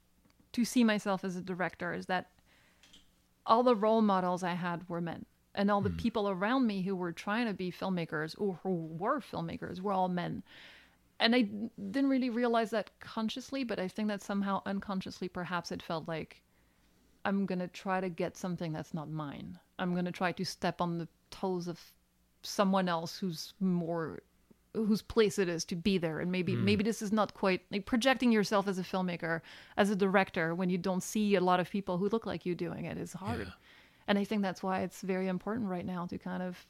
to 0.53 0.63
see 0.65 0.83
myself 0.83 1.23
as 1.25 1.35
a 1.35 1.41
director 1.41 1.93
is 1.93 2.05
that 2.05 2.29
all 3.45 3.63
the 3.63 3.75
role 3.75 4.01
models 4.01 4.43
I 4.43 4.53
had 4.53 4.87
were 4.87 5.01
men. 5.01 5.25
And 5.53 5.69
all 5.69 5.81
the 5.81 5.89
hmm. 5.89 5.97
people 5.97 6.29
around 6.29 6.65
me 6.67 6.81
who 6.81 6.95
were 6.95 7.11
trying 7.11 7.47
to 7.47 7.53
be 7.53 7.71
filmmakers 7.71 8.35
or 8.37 8.59
who 8.63 8.87
were 8.97 9.19
filmmakers 9.19 9.81
were 9.81 9.91
all 9.91 10.07
men. 10.07 10.43
And 11.19 11.35
I 11.35 11.41
didn't 11.91 12.09
really 12.09 12.29
realize 12.29 12.71
that 12.71 12.89
consciously, 12.99 13.63
but 13.63 13.79
I 13.79 13.87
think 13.87 14.07
that 14.07 14.23
somehow 14.23 14.61
unconsciously, 14.65 15.27
perhaps 15.27 15.71
it 15.71 15.83
felt 15.83 16.07
like 16.07 16.41
I'm 17.25 17.45
going 17.45 17.59
to 17.59 17.67
try 17.67 18.01
to 18.01 18.09
get 18.09 18.37
something 18.37 18.73
that's 18.73 18.93
not 18.93 19.09
mine. 19.09 19.59
I'm 19.77 19.93
going 19.93 20.05
to 20.05 20.11
try 20.11 20.31
to 20.31 20.45
step 20.45 20.81
on 20.81 20.97
the 20.97 21.07
toes 21.29 21.67
of 21.67 21.79
someone 22.41 22.89
else 22.89 23.17
who's 23.17 23.53
more 23.59 24.21
whose 24.73 25.01
place 25.01 25.37
it 25.37 25.49
is 25.49 25.65
to 25.65 25.75
be 25.75 25.97
there. 25.97 26.19
And 26.19 26.31
maybe 26.31 26.55
hmm. 26.55 26.65
maybe 26.65 26.83
this 26.83 27.01
is 27.01 27.11
not 27.11 27.33
quite 27.33 27.61
like 27.71 27.85
projecting 27.85 28.31
yourself 28.31 28.67
as 28.67 28.79
a 28.79 28.83
filmmaker 28.83 29.41
as 29.77 29.89
a 29.89 29.95
director 29.95 30.55
when 30.55 30.69
you 30.69 30.77
don't 30.77 31.03
see 31.03 31.35
a 31.35 31.41
lot 31.41 31.59
of 31.59 31.69
people 31.69 31.97
who 31.97 32.09
look 32.09 32.25
like 32.25 32.45
you 32.45 32.55
doing 32.55 32.85
it 32.85 32.97
is 32.97 33.13
hard 33.13 33.51
and 34.07 34.17
I 34.19 34.23
think 34.23 34.41
that's 34.41 34.61
why 34.63 34.81
it's 34.81 35.01
very 35.01 35.27
important 35.27 35.69
right 35.69 35.85
now 35.85 36.05
to 36.07 36.17
kind 36.17 36.43
of 36.43 36.65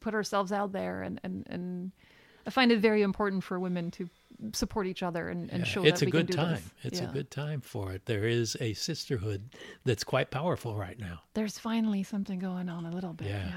put 0.00 0.14
ourselves 0.14 0.52
out 0.52 0.72
there 0.72 1.02
and 1.02 1.20
and 1.22 1.46
and 1.48 1.92
I 2.46 2.50
find 2.50 2.70
it 2.70 2.78
very 2.78 3.02
important 3.02 3.42
for 3.42 3.58
women 3.58 3.90
to 3.92 4.08
support 4.52 4.86
each 4.86 5.02
other 5.02 5.28
and, 5.28 5.50
and 5.50 5.60
Yeah, 5.60 5.64
show 5.64 5.82
it's 5.84 5.98
that 6.00 6.06
a 6.06 6.06
we 6.06 6.12
good 6.12 6.28
can 6.28 6.36
do 6.36 6.42
time. 6.42 6.52
this. 6.54 6.92
It's 6.92 7.00
Yeah. 7.00 7.10
a 7.10 7.12
good 7.12 7.30
time 7.32 7.60
for 7.60 7.92
it. 7.92 8.06
There 8.06 8.24
is 8.24 8.56
a 8.60 8.72
sisterhood 8.74 9.50
that's 9.84 10.04
quite 10.04 10.30
powerful 10.30 10.76
right 10.76 10.96
now. 10.98 11.22
There's 11.34 11.58
finally 11.58 12.04
something 12.04 12.38
going 12.38 12.68
on 12.68 12.86
a 12.86 12.90
little 12.92 13.14
bit. 13.14 13.26
Yeah. 13.26 13.48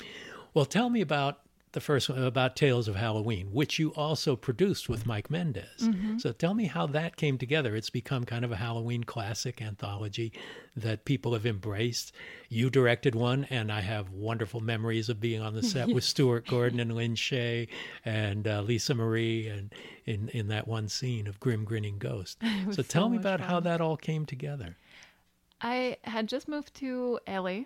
Yeah. 0.00 0.06
Well, 0.52 0.64
tell 0.64 0.90
me 0.90 1.00
about 1.00 1.42
the 1.74 1.80
first 1.80 2.08
one 2.08 2.22
about 2.22 2.56
Tales 2.56 2.88
of 2.88 2.96
Halloween, 2.96 3.48
which 3.52 3.78
you 3.78 3.90
also 3.90 4.34
produced 4.34 4.88
with 4.88 5.06
Mike 5.06 5.30
Mendez. 5.30 5.80
Mm-hmm. 5.80 6.18
So 6.18 6.32
tell 6.32 6.54
me 6.54 6.64
how 6.64 6.86
that 6.86 7.16
came 7.16 7.36
together. 7.36 7.76
It's 7.76 7.90
become 7.90 8.24
kind 8.24 8.44
of 8.44 8.52
a 8.52 8.56
Halloween 8.56 9.04
classic 9.04 9.60
anthology 9.60 10.32
that 10.76 11.04
people 11.04 11.34
have 11.34 11.44
embraced. 11.44 12.12
You 12.48 12.70
directed 12.70 13.14
one, 13.14 13.44
and 13.50 13.70
I 13.70 13.80
have 13.80 14.10
wonderful 14.10 14.60
memories 14.60 15.08
of 15.08 15.20
being 15.20 15.42
on 15.42 15.54
the 15.54 15.62
set 15.62 15.88
with 15.94 16.04
Stuart 16.04 16.46
Gordon 16.46 16.80
and 16.80 16.94
Lin 16.94 17.14
Shaye 17.14 17.68
and 18.04 18.48
uh, 18.48 18.62
Lisa 18.62 18.94
Marie, 18.94 19.48
and 19.48 19.74
in 20.06 20.28
in 20.30 20.48
that 20.48 20.66
one 20.66 20.88
scene 20.88 21.26
of 21.26 21.40
Grim 21.40 21.64
Grinning 21.64 21.98
Ghost. 21.98 22.38
So 22.70 22.82
tell 22.82 23.04
so 23.04 23.08
me 23.10 23.18
about 23.18 23.40
how 23.40 23.60
that 23.60 23.80
all 23.80 23.96
came 23.96 24.24
together. 24.24 24.76
I 25.60 25.98
had 26.02 26.28
just 26.28 26.48
moved 26.48 26.74
to 26.76 27.18
LA. 27.28 27.60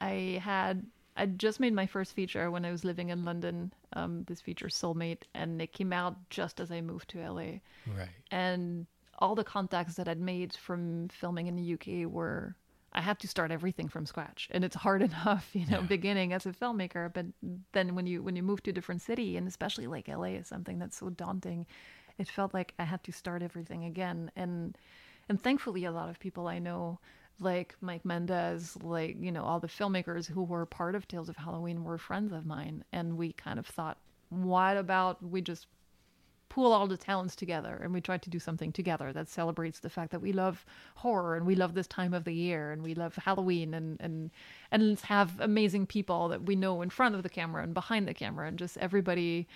I 0.00 0.40
had 0.42 0.84
I 1.16 1.26
just 1.26 1.60
made 1.60 1.72
my 1.72 1.86
first 1.86 2.14
feature 2.14 2.50
when 2.50 2.64
I 2.64 2.72
was 2.72 2.84
living 2.84 3.10
in 3.10 3.24
London. 3.24 3.72
Um, 3.92 4.24
this 4.24 4.40
feature, 4.40 4.66
Soulmate, 4.68 5.22
and 5.34 5.62
it 5.62 5.72
came 5.72 5.92
out 5.92 6.16
just 6.30 6.60
as 6.60 6.70
I 6.72 6.80
moved 6.80 7.08
to 7.10 7.20
LA. 7.20 7.60
Right. 7.86 8.08
And 8.30 8.86
all 9.18 9.34
the 9.34 9.44
contacts 9.44 9.94
that 9.94 10.08
I'd 10.08 10.20
made 10.20 10.54
from 10.54 11.08
filming 11.08 11.46
in 11.46 11.56
the 11.56 11.74
UK 11.74 12.10
were 12.10 12.56
I 12.92 13.00
had 13.00 13.18
to 13.20 13.28
start 13.28 13.50
everything 13.50 13.88
from 13.88 14.06
scratch, 14.06 14.48
and 14.52 14.64
it's 14.64 14.76
hard 14.76 15.02
enough, 15.10 15.50
you 15.52 15.66
know, 15.66 15.80
Yeah. 15.80 15.86
beginning 15.86 16.32
as 16.32 16.46
a 16.46 16.52
filmmaker. 16.52 17.12
But 17.12 17.26
then 17.72 17.94
when 17.94 18.06
you 18.06 18.22
when 18.22 18.36
you 18.36 18.42
move 18.42 18.62
to 18.64 18.70
a 18.70 18.74
different 18.74 19.02
city, 19.02 19.36
and 19.36 19.46
especially 19.48 19.86
like 19.86 20.08
LA 20.08 20.34
is 20.38 20.46
something 20.48 20.78
that's 20.78 20.96
so 20.98 21.10
daunting, 21.10 21.66
it 22.18 22.28
felt 22.28 22.54
like 22.54 22.74
I 22.78 22.84
had 22.84 23.02
to 23.04 23.12
start 23.12 23.42
everything 23.42 23.84
again. 23.84 24.30
And 24.36 24.76
and 25.28 25.40
thankfully, 25.40 25.84
a 25.84 25.92
lot 25.92 26.08
of 26.08 26.18
people 26.18 26.46
I 26.48 26.58
know, 26.58 26.98
like 27.40 27.76
Mike 27.80 28.04
Mendez, 28.04 28.76
like 28.82 29.16
you 29.20 29.32
know, 29.32 29.44
all 29.44 29.60
the 29.60 29.68
filmmakers 29.68 30.26
who 30.26 30.42
were 30.42 30.66
part 30.66 30.94
of 30.94 31.06
Tales 31.08 31.28
of 31.28 31.36
Halloween 31.36 31.84
were 31.84 31.98
friends 31.98 32.32
of 32.32 32.46
mine, 32.46 32.84
and 32.92 33.16
we 33.16 33.32
kind 33.32 33.58
of 33.58 33.66
thought, 33.66 33.98
what 34.30 34.76
about 34.76 35.22
we 35.22 35.40
just 35.40 35.66
pool 36.54 36.72
all 36.72 36.86
the 36.86 36.96
talents 36.96 37.34
together 37.34 37.80
and 37.82 37.92
we 37.92 38.00
try 38.00 38.16
to 38.16 38.30
do 38.30 38.38
something 38.38 38.70
together 38.70 39.12
that 39.12 39.28
celebrates 39.28 39.80
the 39.80 39.90
fact 39.90 40.12
that 40.12 40.20
we 40.20 40.30
love 40.30 40.64
horror 40.94 41.34
and 41.34 41.44
we 41.44 41.56
love 41.56 41.74
this 41.74 41.88
time 41.88 42.14
of 42.14 42.22
the 42.22 42.32
year 42.32 42.70
and 42.70 42.80
we 42.80 42.94
love 42.94 43.16
Halloween 43.16 43.74
and 43.74 43.96
and 44.00 44.30
and 44.70 44.90
let's 44.90 45.02
have 45.02 45.40
amazing 45.40 45.84
people 45.84 46.28
that 46.28 46.44
we 46.44 46.54
know 46.54 46.80
in 46.80 46.90
front 46.90 47.16
of 47.16 47.24
the 47.24 47.28
camera 47.28 47.64
and 47.64 47.74
behind 47.74 48.06
the 48.06 48.14
camera 48.14 48.46
and 48.46 48.56
just 48.56 48.76
everybody 48.76 49.48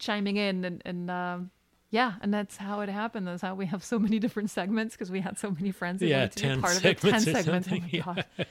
chiming 0.00 0.36
in 0.36 0.64
and 0.64 0.82
and 0.84 1.10
um, 1.12 1.50
yeah, 1.94 2.14
and 2.22 2.34
that's 2.34 2.56
how 2.56 2.80
it 2.80 2.88
happened. 2.88 3.28
That's 3.28 3.40
how 3.40 3.54
we 3.54 3.66
have 3.66 3.84
so 3.84 4.00
many 4.00 4.18
different 4.18 4.50
segments 4.50 4.96
because 4.96 5.12
we 5.12 5.20
had 5.20 5.38
so 5.38 5.52
many 5.52 5.70
friends 5.70 6.00
who 6.00 6.08
Yeah, 6.08 6.22
wanted 6.22 6.32
to 6.32 6.42
be 6.42 6.48
10 6.48 6.60
part 6.60 6.76
of 6.76 6.84
it. 6.84 7.00
segments 7.00 7.24
Ten 7.24 7.34
segments. 7.34 7.68
Oh 7.70 7.78
my 7.78 8.00
god! 8.00 8.24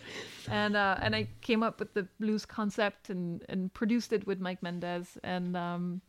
and 0.49 0.75
uh, 0.77 0.95
and 1.01 1.13
I 1.13 1.27
came 1.41 1.61
up 1.61 1.77
with 1.77 1.93
the 1.93 2.07
blues 2.21 2.45
concept 2.45 3.09
and 3.09 3.43
and 3.49 3.73
produced 3.73 4.13
it 4.13 4.25
with 4.25 4.39
Mike 4.39 4.63
Mendez 4.63 5.17
and 5.23 5.57
um, 5.57 6.01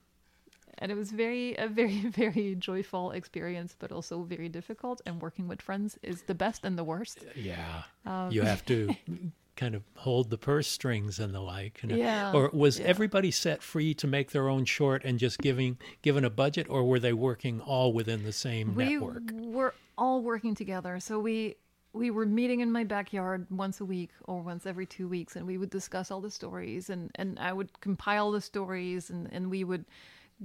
and 0.79 0.93
it 0.93 0.95
was 0.95 1.11
very 1.11 1.57
a 1.57 1.67
very 1.67 1.99
very 2.23 2.55
joyful 2.55 3.11
experience, 3.11 3.75
but 3.77 3.91
also 3.91 4.23
very 4.23 4.49
difficult. 4.49 5.01
And 5.05 5.21
working 5.21 5.49
with 5.49 5.61
friends 5.61 5.99
is 6.05 6.23
the 6.23 6.35
best 6.35 6.65
and 6.65 6.79
the 6.79 6.85
worst. 6.85 7.19
Yeah. 7.35 7.83
Um, 8.07 8.31
you 8.31 8.43
have 8.43 8.65
to 8.67 8.95
kind 9.57 9.75
of 9.75 9.83
hold 9.97 10.31
the 10.31 10.39
purse 10.39 10.67
strings 10.69 11.19
and 11.19 11.35
the 11.35 11.41
like. 11.41 11.81
you 11.83 11.89
know. 11.91 11.97
Yeah, 11.97 12.33
Or 12.33 12.51
was 12.53 12.79
yeah. 12.79 12.87
everybody 12.87 13.31
set 13.31 13.63
free 13.63 13.95
to 13.95 14.07
make 14.07 14.31
their 14.33 14.49
own 14.49 14.65
short 14.65 15.05
and 15.05 15.19
just 15.19 15.39
giving 15.39 15.79
given 16.03 16.25
a 16.25 16.31
budget, 16.31 16.67
or 16.69 16.85
were 16.85 16.99
they 16.99 17.13
working 17.13 17.61
all 17.61 17.93
within 17.93 18.25
the 18.25 18.33
same 18.33 18.75
network? 18.77 18.77
we 18.77 19.37
network? 19.37 19.55
were 19.55 19.75
all 19.97 20.23
working 20.23 20.55
together 20.57 20.99
so 20.99 21.21
we 21.21 21.55
we 21.93 22.11
were 22.11 22.27
meeting 22.27 22.59
in 22.59 22.73
my 22.73 22.83
backyard 22.83 23.47
once 23.51 23.81
a 23.81 23.85
week 23.85 24.11
or 24.25 24.43
once 24.43 24.67
every 24.67 24.85
two 24.87 25.07
weeks 25.07 25.37
and 25.37 25.47
we 25.47 25.57
would 25.57 25.71
discuss 25.71 26.11
all 26.11 26.21
the 26.21 26.31
stories 26.33 26.91
and 26.91 27.13
and 27.15 27.39
i 27.39 27.53
would 27.53 27.69
compile 27.81 28.33
the 28.33 28.41
stories 28.41 29.09
and 29.11 29.29
and 29.33 29.49
we 29.51 29.63
would 29.63 29.85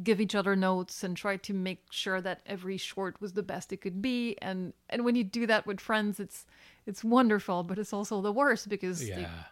give 0.03 0.21
each 0.21 0.35
other 0.35 0.55
notes 0.55 1.03
and 1.03 1.17
try 1.17 1.35
to 1.37 1.53
make 1.53 1.81
sure 1.89 2.21
that 2.21 2.41
every 2.45 2.77
short 2.77 3.19
was 3.21 3.33
the 3.33 3.43
best 3.43 3.73
it 3.73 3.77
could 3.81 4.01
be 4.01 4.37
and 4.41 4.73
and 4.89 5.03
when 5.03 5.15
you 5.15 5.23
do 5.23 5.45
that 5.47 5.65
with 5.65 5.79
friends 5.79 6.19
it's 6.19 6.45
it's 6.85 7.03
wonderful 7.03 7.63
but 7.63 7.77
it's 7.79 7.91
also 7.93 8.21
the 8.21 8.31
worst 8.31 8.69
because 8.69 8.99
they- 8.99 9.07
Yeah. 9.21 9.43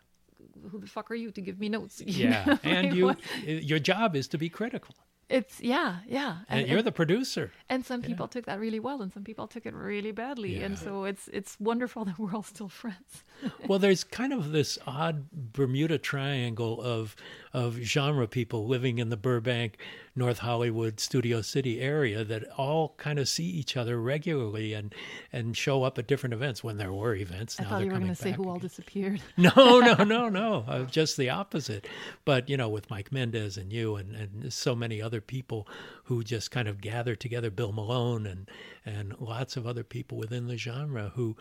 who 0.72 0.80
the 0.80 0.88
fuck 0.88 1.10
are 1.12 1.16
you 1.16 1.32
to 1.32 1.42
give 1.42 1.60
me 1.60 1.70
notes 1.70 2.02
Yeah. 2.06 2.46
know? 2.46 2.60
and 2.64 2.96
you 2.96 3.06
what- 3.06 3.20
your 3.46 3.80
job 3.80 4.16
is 4.16 4.28
to 4.30 4.38
be 4.38 4.50
critical. 4.50 4.96
it's 5.30 5.60
yeah 5.60 5.98
yeah 6.08 6.34
And, 6.48 6.68
you're 6.70 6.82
the 6.84 6.92
producer. 7.02 7.52
and 7.68 7.84
some 7.86 8.02
people 8.02 8.28
took 8.30 8.46
that 8.46 8.60
really 8.60 8.80
well 8.80 9.02
and 9.02 9.12
some 9.12 9.24
people 9.30 9.46
took 9.48 9.66
it 9.66 9.74
really 9.74 10.14
badly 10.14 10.54
and 10.64 10.78
so 10.78 11.04
it's 11.12 11.28
it's 11.34 11.60
wonderful 11.60 12.06
that 12.08 12.18
we're 12.20 12.34
all 12.36 12.44
still 12.56 12.70
friends 12.70 13.24
well, 13.68 13.78
there's 13.78 14.04
kind 14.04 14.34
of 14.34 14.52
this 14.52 14.80
odd 14.88 15.18
Bermuda 15.32 15.98
Triangle 16.00 16.82
of 16.82 17.16
of 17.54 17.76
genre 17.76 18.28
people 18.28 18.68
living 18.68 19.00
in 19.00 19.10
the 19.10 19.18
Burbank, 19.18 19.78
North 20.16 20.40
Hollywood, 20.40 21.00
Studio 21.00 21.42
City 21.42 21.80
area 21.80 22.24
that 22.24 22.50
all 22.58 22.96
kind 22.98 23.20
of 23.20 23.30
see 23.30 23.46
each 23.46 23.78
other 23.78 24.00
regularly 24.02 24.74
and 24.74 24.94
and 25.32 25.56
show 25.56 25.84
up 25.84 25.98
at 25.98 26.08
different 26.08 26.34
events 26.34 26.64
when 26.64 26.78
there 26.78 26.92
were 26.94 27.16
events. 27.16 27.60
i 27.60 27.64
Now 27.64 27.70
thought 27.70 27.76
they're 27.78 27.86
you 27.86 27.92
were 27.92 28.00
going 28.00 28.10
to 28.10 28.16
say 28.16 28.32
who 28.32 28.50
all 28.50 28.60
disappeared 28.60 29.22
No, 29.38 29.80
no, 29.80 30.04
no, 30.04 30.30
no. 30.30 30.66
Uh, 30.68 30.84
just 30.86 31.18
the 31.18 31.30
opposite. 31.30 31.88
But 32.26 32.50
you 32.50 32.58
know, 32.58 32.70
with 32.70 32.90
Mike 32.90 33.12
Mendez 33.12 33.58
and 33.58 33.72
you 33.72 33.96
and, 33.96 34.16
and 34.16 34.54
so 34.54 34.76
many 34.76 35.02
other 35.02 35.22
people 35.22 35.68
who 36.06 36.24
just 36.24 36.52
kind 36.52 36.68
of 36.68 36.82
gather 36.82 37.16
together, 37.16 37.50
Bill 37.50 37.72
Malone 37.72 38.26
and 38.26 38.50
and 38.86 39.16
lots 39.20 39.58
of 39.58 39.68
other 39.68 39.84
people 39.84 40.18
within 40.18 40.48
the 40.48 40.58
genre 40.58 41.12
who 41.16 41.36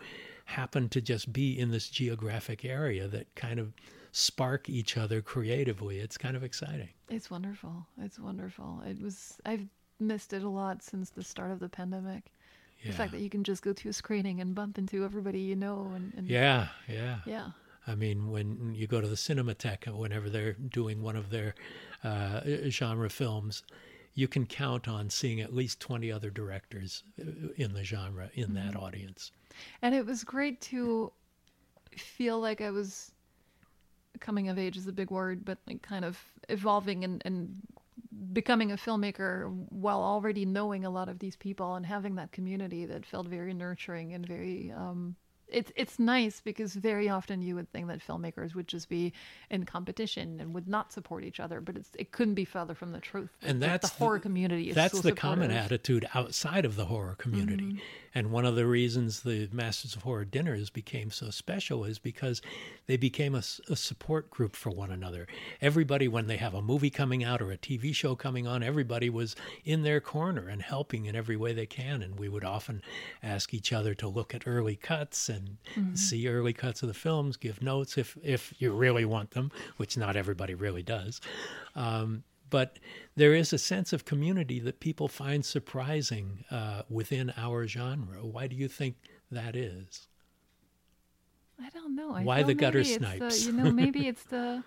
happen 0.45 0.87
to 0.89 1.01
just 1.01 1.33
be 1.33 1.57
in 1.59 1.71
this 1.71 1.89
geographic 1.89 2.63
area 2.63 3.07
that 3.07 3.33
kind 3.35 3.59
of 3.59 3.73
spark 4.11 4.69
each 4.69 4.97
other 4.97 5.21
creatively. 5.21 5.99
It's 5.99 6.17
kind 6.17 6.35
of 6.35 6.43
exciting. 6.43 6.89
it's 7.09 7.29
wonderful 7.31 7.85
it's 8.01 8.19
wonderful 8.19 8.81
it 8.85 9.01
was 9.01 9.39
i've 9.45 9.65
missed 9.99 10.33
it 10.33 10.43
a 10.43 10.49
lot 10.49 10.83
since 10.83 11.09
the 11.11 11.23
start 11.23 11.51
of 11.51 11.59
the 11.59 11.69
pandemic 11.69 12.31
the 12.85 12.91
fact 12.93 13.11
that 13.11 13.21
you 13.21 13.29
can 13.29 13.43
just 13.43 13.63
go 13.63 13.73
to 13.73 13.89
a 13.89 13.93
screening 13.93 14.39
and 14.41 14.53
bump 14.55 14.77
into 14.77 15.03
everybody 15.03 15.39
you 15.39 15.55
know 15.55 15.91
and, 15.95 16.13
and 16.17 16.27
Yeah, 16.27 16.67
yeah. 16.87 17.19
yeah 17.25 17.49
I 17.89 17.95
mean, 17.95 18.29
when 18.29 18.75
you 18.75 18.85
go 18.85 18.99
to 18.99 19.07
the 19.07 19.15
Cinematheque, 19.15 19.87
whenever 19.87 20.29
they're 20.29 20.51
doing 20.53 21.01
one 21.01 21.15
of 21.15 21.29
their 21.29 21.55
uh, 22.03 22.41
genre 22.69 23.09
films, 23.09 23.63
you 24.13 24.27
can 24.27 24.45
count 24.45 24.89
on 24.89 25.09
seeing 25.09 25.39
at 25.39 25.53
least 25.55 25.79
20 25.79 26.11
other 26.11 26.29
directors 26.29 27.03
uh, 27.19 27.23
in 27.55 27.73
the 27.73 27.85
genre 27.85 28.29
in 28.33 28.53
that 28.55 28.75
audience. 28.75 29.31
and 29.81 29.95
it 29.95 30.05
was 30.05 30.23
great 30.25 30.59
to 30.61 31.11
feel 31.95 32.39
like 32.39 32.61
i 32.61 32.69
was 32.69 33.11
coming 34.19 34.49
of 34.49 34.57
age 34.57 34.77
is 34.77 34.87
a 34.87 34.91
big 34.93 35.11
word 35.11 35.45
but 35.45 35.57
like 35.67 35.81
kind 35.81 36.05
of 36.05 36.19
evolving 36.49 37.03
and, 37.03 37.21
and 37.25 37.55
becoming 38.33 38.71
a 38.71 38.77
filmmaker 38.77 39.49
while 39.69 40.01
already 40.01 40.45
knowing 40.45 40.85
a 40.85 40.89
lot 40.89 41.09
of 41.09 41.19
these 41.19 41.35
people 41.35 41.75
and 41.75 41.85
having 41.85 42.15
that 42.15 42.31
community 42.31 42.85
that 42.85 43.05
felt 43.05 43.27
very 43.27 43.53
nurturing 43.53 44.13
and 44.13 44.25
very 44.25 44.73
um 44.75 45.15
it's 45.49 45.71
it's 45.75 45.99
nice 45.99 46.41
because 46.41 46.73
very 46.73 47.09
often 47.09 47.41
you 47.41 47.55
would 47.55 47.71
think 47.71 47.87
that 47.87 47.99
filmmakers 47.99 48.55
would 48.55 48.67
just 48.67 48.89
be 48.89 49.13
in 49.49 49.65
competition 49.65 50.39
and 50.39 50.53
would 50.53 50.67
not 50.67 50.91
support 50.91 51.23
each 51.23 51.39
other, 51.39 51.61
but 51.61 51.75
it's 51.75 51.89
it 51.97 52.11
couldn't 52.11 52.35
be 52.35 52.45
further 52.45 52.75
from 52.75 52.91
the 52.91 52.99
truth. 52.99 53.29
And 53.41 53.59
Like, 53.59 53.71
that's 53.71 53.89
the 53.91 53.97
horror 53.97 54.19
community. 54.19 54.69
Is 54.69 54.75
That's 54.75 54.95
so 54.95 55.01
the 55.01 55.13
common 55.13 55.51
attitude 55.51 56.07
outside 56.13 56.65
of 56.65 56.75
the 56.75 56.85
horror 56.85 57.15
community. 57.15 57.63
Mm-hmm. 57.63 57.77
And 58.17 58.31
one 58.31 58.45
of 58.45 58.55
the 58.55 58.65
reasons 58.65 59.21
the 59.21 59.47
Masters 59.51 59.95
of 59.95 60.01
Horror 60.01 60.25
dinners 60.25 60.71
became 60.71 61.11
so 61.11 61.29
special 61.29 61.83
is 61.85 61.99
because 61.99 62.41
they 62.87 62.97
became 62.97 63.35
a 63.35 63.43
support 63.43 64.31
group 64.31 64.55
for 64.55 64.71
one 64.71 64.89
another. 64.89 65.27
Everybody, 65.61 66.07
when 66.07 66.25
they 66.25 66.37
have 66.37 66.55
a 66.55 66.61
movie 66.61 66.89
coming 66.89 67.23
out 67.23 67.43
or 67.43 67.51
a 67.51 67.57
TV 67.57 67.93
show 67.93 68.15
coming 68.15 68.47
on, 68.47 68.63
everybody 68.63 69.07
was 69.11 69.35
in 69.65 69.83
their 69.83 70.01
corner 70.01 70.47
and 70.47 70.63
helping 70.63 71.05
in 71.05 71.15
every 71.15 71.37
way 71.37 71.53
they 71.53 71.67
can. 71.67 72.01
And 72.01 72.17
we 72.17 72.27
would 72.27 72.43
often 72.43 72.81
ask 73.21 73.53
each 73.53 73.71
other 73.71 73.93
to 73.93 74.07
look 74.07 74.33
at 74.33 74.47
early 74.47 74.75
cuts 74.75 75.29
and 75.29 75.36
Mm-hmm. 75.75 75.95
see 75.95 76.27
early 76.27 76.53
cuts 76.53 76.81
of 76.81 76.87
the 76.87 76.93
films, 76.93 77.37
give 77.37 77.61
notes 77.61 77.97
if 77.97 78.17
if 78.23 78.53
you 78.59 78.71
really 78.71 79.05
want 79.05 79.31
them, 79.31 79.51
which 79.77 79.97
not 79.97 80.15
everybody 80.15 80.53
really 80.53 80.83
does. 80.83 81.21
Um, 81.75 82.23
but 82.49 82.79
there 83.15 83.33
is 83.33 83.51
a 83.51 83.57
sense 83.57 83.91
of 83.91 84.05
community 84.05 84.59
that 84.61 84.79
people 84.79 85.07
find 85.07 85.43
surprising 85.45 86.45
uh, 86.49 86.83
within 86.89 87.33
our 87.35 87.67
genre. 87.67 88.25
Why 88.25 88.47
do 88.47 88.55
you 88.55 88.67
think 88.69 88.95
that 89.31 89.55
is? 89.55 90.07
I 91.61 91.69
don't 91.69 91.95
know. 91.95 92.13
I 92.13 92.23
Why 92.23 92.43
the 92.43 92.53
gutter 92.53 92.83
snipes? 92.83 93.45
The, 93.45 93.51
you 93.51 93.57
know, 93.57 93.71
maybe 93.71 94.07
it's 94.11 94.23
the 94.23 94.63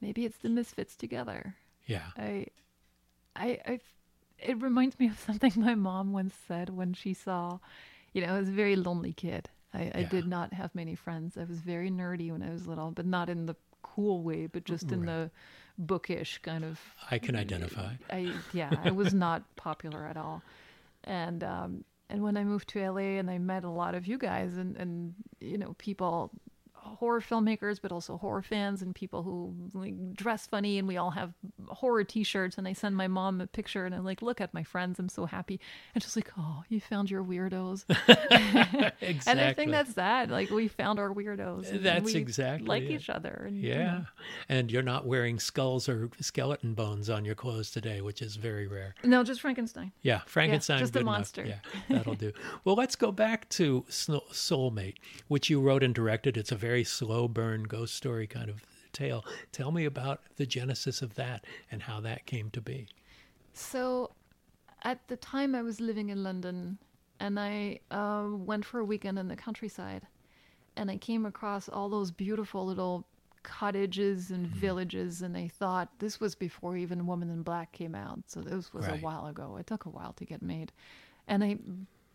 maybe 0.00 0.24
it's 0.24 0.38
the 0.38 0.48
misfits 0.48 0.96
together. 0.96 1.54
Yeah. 1.86 2.06
I, 2.16 2.46
I, 3.36 3.58
I, 3.66 3.80
it 4.38 4.60
reminds 4.60 4.98
me 4.98 5.08
of 5.08 5.18
something 5.26 5.52
my 5.56 5.74
mom 5.74 6.12
once 6.12 6.34
said 6.46 6.70
when 6.70 6.94
she 6.94 7.14
saw, 7.14 7.58
you 8.12 8.24
know, 8.24 8.34
I 8.34 8.38
was 8.38 8.48
a 8.48 8.52
very 8.52 8.76
lonely 8.76 9.12
kid, 9.12 9.48
I, 9.74 9.90
I 9.94 10.00
Yeah. 10.00 10.08
did 10.08 10.26
not 10.26 10.52
have 10.52 10.74
many 10.74 10.94
friends. 10.94 11.36
I 11.36 11.44
was 11.44 11.60
very 11.60 11.90
nerdy 11.90 12.30
when 12.30 12.42
I 12.42 12.50
was 12.50 12.66
little, 12.66 12.90
but 12.90 13.06
not 13.06 13.28
in 13.28 13.46
the 13.46 13.56
cool 13.82 14.22
way, 14.22 14.46
but 14.46 14.64
just 14.64 14.92
in 14.92 15.06
the 15.06 15.30
bookish 15.78 16.38
kind 16.38 16.64
of 16.64 16.80
I 17.10 17.18
can 17.18 17.36
identify. 17.36 17.94
I 18.10 18.42
yeah, 18.52 18.78
I 18.82 18.90
was 18.90 19.14
not 19.26 19.42
popular 19.56 20.06
at 20.06 20.16
all. 20.16 20.44
And 21.04 21.42
um 21.44 21.84
and 22.08 22.22
when 22.22 22.36
I 22.36 22.44
moved 22.44 22.68
to 22.70 22.80
LA 22.80 23.18
and 23.18 23.30
I 23.30 23.38
met 23.38 23.64
a 23.64 23.70
lot 23.70 23.94
of 23.94 24.06
you 24.06 24.18
guys 24.18 24.56
and 24.56 24.76
and 24.76 25.14
you 25.40 25.58
know, 25.58 25.74
people 25.78 26.30
horror 26.84 27.20
filmmakers 27.20 27.80
but 27.80 27.92
also 27.92 28.16
horror 28.16 28.42
fans 28.42 28.82
and 28.82 28.94
people 28.94 29.22
who 29.22 29.54
like 29.72 29.94
dress 30.14 30.46
funny 30.46 30.78
and 30.78 30.86
we 30.88 30.96
all 30.96 31.10
have 31.10 31.32
horror 31.68 32.04
t-shirts 32.04 32.58
and 32.58 32.66
I 32.68 32.72
send 32.72 32.96
my 32.96 33.08
mom 33.08 33.40
a 33.40 33.46
picture 33.46 33.86
and 33.86 33.94
I'm 33.94 34.04
like 34.04 34.22
look 34.22 34.40
at 34.40 34.52
my 34.52 34.62
friends 34.62 34.98
I'm 34.98 35.08
so 35.08 35.26
happy 35.26 35.60
and 35.94 36.02
she's 36.02 36.16
like 36.16 36.30
oh 36.38 36.62
you 36.68 36.80
found 36.80 37.10
your 37.10 37.22
weirdos 37.24 37.84
Exactly. 39.00 39.20
and 39.26 39.40
I 39.40 39.52
think 39.54 39.70
that's 39.70 39.94
that 39.94 40.30
like 40.30 40.50
we 40.50 40.68
found 40.68 40.98
our 40.98 41.12
weirdos 41.12 41.70
and 41.70 41.84
That's 41.84 42.12
we 42.12 42.20
exactly 42.20 42.66
like 42.68 42.82
it. 42.84 42.90
each 42.90 43.10
other 43.10 43.44
and 43.46 43.56
you 43.60 43.68
Yeah. 43.70 43.92
know. 43.92 44.04
And 44.48 44.70
you're 44.70 44.82
not 44.82 45.06
wearing 45.06 45.38
skulls 45.38 45.88
or 45.88 46.10
skeleton 46.20 46.74
bones 46.74 47.08
on 47.10 47.24
your 47.24 47.34
clothes 47.34 47.70
today, 47.70 48.00
which 48.00 48.22
is 48.22 48.36
very 48.36 48.66
rare. 48.66 48.94
no 49.04 49.24
just 49.24 49.40
Frankenstein 49.40 49.92
Yeah, 50.02 50.20
Frankenstein. 50.26 50.78
just 50.78 50.90
a 50.90 50.92
good 50.94 51.02
enough. 51.02 51.12
monster. 51.14 51.44
Yeah, 51.44 51.58
that'll 51.88 52.14
do. 52.14 52.32
Well, 52.64 52.76
let's 52.76 52.96
go 52.96 53.10
back 53.12 53.48
to 53.50 53.84
Soulmate, 53.88 54.96
which 55.28 55.50
you 55.50 55.60
wrote 55.60 55.82
and 55.82 55.94
directed. 55.94 56.36
It's 56.36 56.52
a 56.52 56.56
very 56.56 56.71
slow 56.80 57.28
burn 57.28 57.64
ghost 57.64 57.94
story 57.94 58.26
kind 58.26 58.48
of 58.48 58.64
tale. 58.92 59.24
Tell 59.52 59.70
me 59.70 59.84
about 59.84 60.22
the 60.36 60.46
genesis 60.46 61.02
of 61.02 61.14
that 61.14 61.44
and 61.70 61.82
how 61.82 62.00
that 62.00 62.24
came 62.26 62.50
to 62.50 62.60
be. 62.60 62.88
So, 63.52 64.12
at 64.82 65.06
the 65.08 65.16
time, 65.16 65.54
I 65.54 65.62
was 65.62 65.80
living 65.80 66.08
in 66.08 66.22
London, 66.22 66.78
and 67.20 67.38
I 67.38 67.80
uh, 67.90 68.26
went 68.30 68.64
for 68.64 68.80
a 68.80 68.84
weekend 68.84 69.18
in 69.18 69.28
the 69.28 69.36
countryside, 69.36 70.06
and 70.76 70.90
I 70.90 70.96
came 70.98 71.26
across 71.26 71.68
all 71.68 71.88
those 71.88 72.10
beautiful 72.10 72.66
little 72.66 73.06
cottages 73.42 74.30
and 74.30 74.46
Mm-hmm. 74.46 74.58
villages, 74.60 75.22
and 75.22 75.36
I 75.36 75.48
thought 75.48 75.98
this 75.98 76.20
was 76.20 76.34
before 76.34 76.76
even 76.76 77.06
Woman 77.06 77.30
in 77.30 77.42
Black 77.42 77.72
came 77.72 77.94
out, 77.94 78.20
so 78.26 78.40
this 78.42 78.72
was 78.72 78.88
Right. 78.88 78.92
a 78.92 78.96
while 78.96 79.26
ago. 79.26 79.56
It 79.56 79.66
took 79.66 79.84
a 79.86 79.90
while 79.90 80.12
to 80.14 80.24
get 80.24 80.42
made, 80.42 80.72
and 81.28 81.44
I 81.44 81.58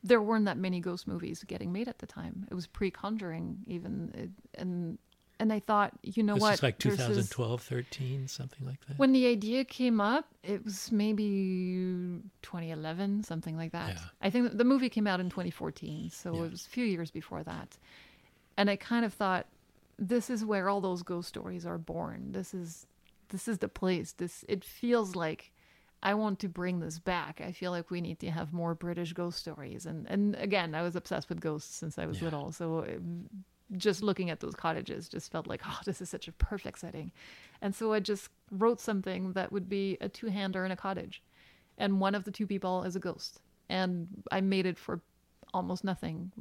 there 0.03 0.21
weren't 0.21 0.45
that 0.45 0.57
many 0.57 0.79
ghost 0.79 1.07
movies 1.07 1.43
getting 1.45 1.71
made 1.71 1.87
at 1.87 1.99
the 1.99 2.05
time. 2.07 2.47
It 2.49 2.53
was 2.53 2.67
pre-Conjuring 2.67 3.59
even, 3.67 4.11
it, 4.13 4.59
and 4.59 4.97
and 5.39 5.53
I 5.53 5.59
thought, 5.59 5.93
you 6.01 6.23
know 6.23 6.33
this 6.33 6.41
what? 6.41 6.53
is 6.55 6.63
like 6.63 6.79
There's 6.79 6.97
this- 6.97 7.07
2012, 7.29 7.61
13, 7.61 8.27
something 8.27 8.65
like 8.65 8.79
that. 8.87 8.97
when 8.97 9.11
the 9.11 9.27
idea 9.27 9.63
came 9.65 10.01
up, 10.01 10.25
it 10.41 10.63
was 10.65 10.91
maybe 10.91 12.21
2011, 12.41 13.23
something 13.23 13.55
like 13.55 13.71
that. 13.71 13.89
Yeah. 13.95 13.99
I 14.21 14.29
think 14.29 14.57
the 14.57 14.63
movie 14.63 14.89
came 14.89 15.05
out 15.07 15.19
in 15.19 15.29
2014, 15.29 16.09
so 16.09 16.33
Yeah. 16.35 16.43
it 16.45 16.51
was 16.51 16.65
a 16.65 16.69
few 16.69 16.85
years 16.85 17.11
before 17.11 17.43
that. 17.43 17.77
And 18.57 18.69
I 18.69 18.75
kind 18.77 19.05
of 19.05 19.13
thought, 19.13 19.45
this 19.99 20.29
is 20.29 20.43
where 20.45 20.69
all 20.69 20.81
those 20.81 21.03
ghost 21.03 21.29
stories 21.29 21.65
are 21.65 21.77
born. 21.77 22.31
This 22.31 22.53
is 22.53 22.85
this 23.29 23.47
is 23.47 23.57
the 23.57 23.67
place. 23.67 24.13
This 24.13 24.45
it 24.47 24.63
feels 24.63 25.15
like 25.15 25.51
I 26.03 26.13
want 26.13 26.39
to 26.39 26.47
bring 26.49 26.79
this 26.79 26.99
back. 26.99 27.41
I 27.41 27.51
feel 27.51 27.71
like 27.71 27.89
we 27.89 28.01
need 28.01 28.19
to 28.19 28.29
have 28.29 28.53
more 28.53 28.75
British 28.75 29.13
ghost 29.13 29.39
stories. 29.39 29.85
And 29.85 30.05
and 30.07 30.35
again, 30.35 30.75
I 30.75 30.81
was 30.83 30.95
obsessed 30.95 31.29
with 31.29 31.39
ghosts 31.41 31.75
since 31.75 31.97
I 31.97 32.05
was 32.05 32.17
Yeah. 32.19 32.25
little, 32.25 32.51
so. 32.51 32.79
um, 32.83 33.29
just 33.75 34.01
looking 34.01 34.29
at 34.29 34.39
those 34.39 34.55
cottages 34.55 35.09
just 35.09 35.29
felt 35.29 35.45
like 35.45 35.61
oh 35.67 35.79
this 35.83 36.01
is 36.01 36.09
such 36.09 36.29
a 36.29 36.31
perfect 36.31 36.79
setting 36.79 37.11
and 37.61 37.75
so 37.75 37.91
i 37.91 37.99
just 37.99 38.29
wrote 38.49 38.79
something 38.79 39.33
that 39.33 39.51
would 39.51 39.67
be 39.67 39.97
a 39.99 40.07
two-hander 40.07 40.63
in 40.65 40.71
a 40.71 40.75
cottage 40.77 41.21
and 41.77 41.99
one 41.99 42.15
of 42.15 42.23
the 42.23 42.31
two 42.31 42.47
people 42.47 42.83
is 42.83 42.95
a 42.95 42.99
ghost 43.01 43.41
and 43.67 44.07
i 44.31 44.39
made 44.39 44.65
it 44.65 44.77
for 44.77 45.01
almost 45.53 45.83
nothing 45.83 46.31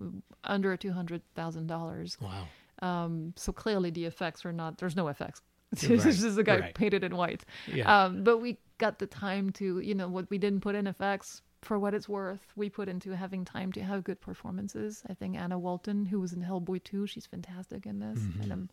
under 0.45 0.77
$200000 0.77 2.21
wow. 2.21 2.47
um, 2.83 3.33
so 3.37 3.53
clearly 3.53 3.91
the 3.91 4.05
effects 4.05 4.45
are 4.45 4.53
not 4.53 4.79
there's 4.79 4.97
no 4.97 5.09
effects 5.09 5.43
Right, 5.83 6.07
it's 6.07 6.21
just 6.23 6.39
a 6.39 6.45
guy 6.45 6.61
right. 6.61 6.75
painted 6.75 7.03
in 7.03 7.17
white 7.17 7.45
Yeah. 7.67 8.05
um, 8.05 8.23
but 8.23 8.39
we 8.39 8.59
got 8.79 8.99
the 8.99 9.07
time 9.07 9.51
to 9.51 9.81
you 9.81 9.95
know 9.95 10.09
what 10.09 10.29
we 10.31 10.39
didn't 10.39 10.61
put 10.61 10.75
in 10.75 10.87
effects 10.87 11.43
for 11.63 11.79
what 11.79 11.95
it's 11.95 12.09
worth. 12.09 12.47
We 12.55 12.69
put 12.71 12.89
into 12.89 13.17
having 13.17 13.45
time 13.45 13.73
to 13.73 13.83
have 13.83 14.05
good 14.05 14.21
performances. 14.21 15.03
I 15.09 15.15
think 15.15 15.37
anna 15.37 15.59
walton 15.59 16.07
who 16.07 16.21
was 16.21 16.33
in 16.33 16.43
hellboy 16.43 16.85
2 16.85 17.07
she's 17.07 17.27
fantastic 17.27 17.87
in 17.87 17.99
this 18.01 18.19
Mm-hmm. 18.19 18.43
and 18.43 18.53
I'm, 18.53 18.71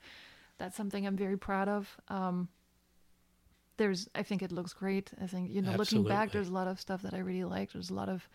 that's 0.60 0.78
something 0.78 1.08
i'm 1.08 1.18
very 1.18 1.38
proud 1.38 1.68
of. 1.70 1.98
Um, 2.10 2.50
there's 3.78 4.08
i 4.14 4.22
think 4.24 4.42
it 4.44 4.52
looks 4.52 4.74
great. 4.74 5.12
I 5.22 5.28
think 5.28 5.52
you 5.52 5.62
know 5.62 5.72
looking 5.76 6.04
back 6.04 6.32
there's 6.32 6.50
a 6.50 6.54
lot 6.54 6.68
of 6.68 6.80
stuff 6.80 7.02
that 7.02 7.14
i 7.14 7.20
really 7.20 7.46
like. 7.46 7.72
There's 7.74 7.90
a 7.90 7.94
lot 7.96 8.10
of 8.10 8.28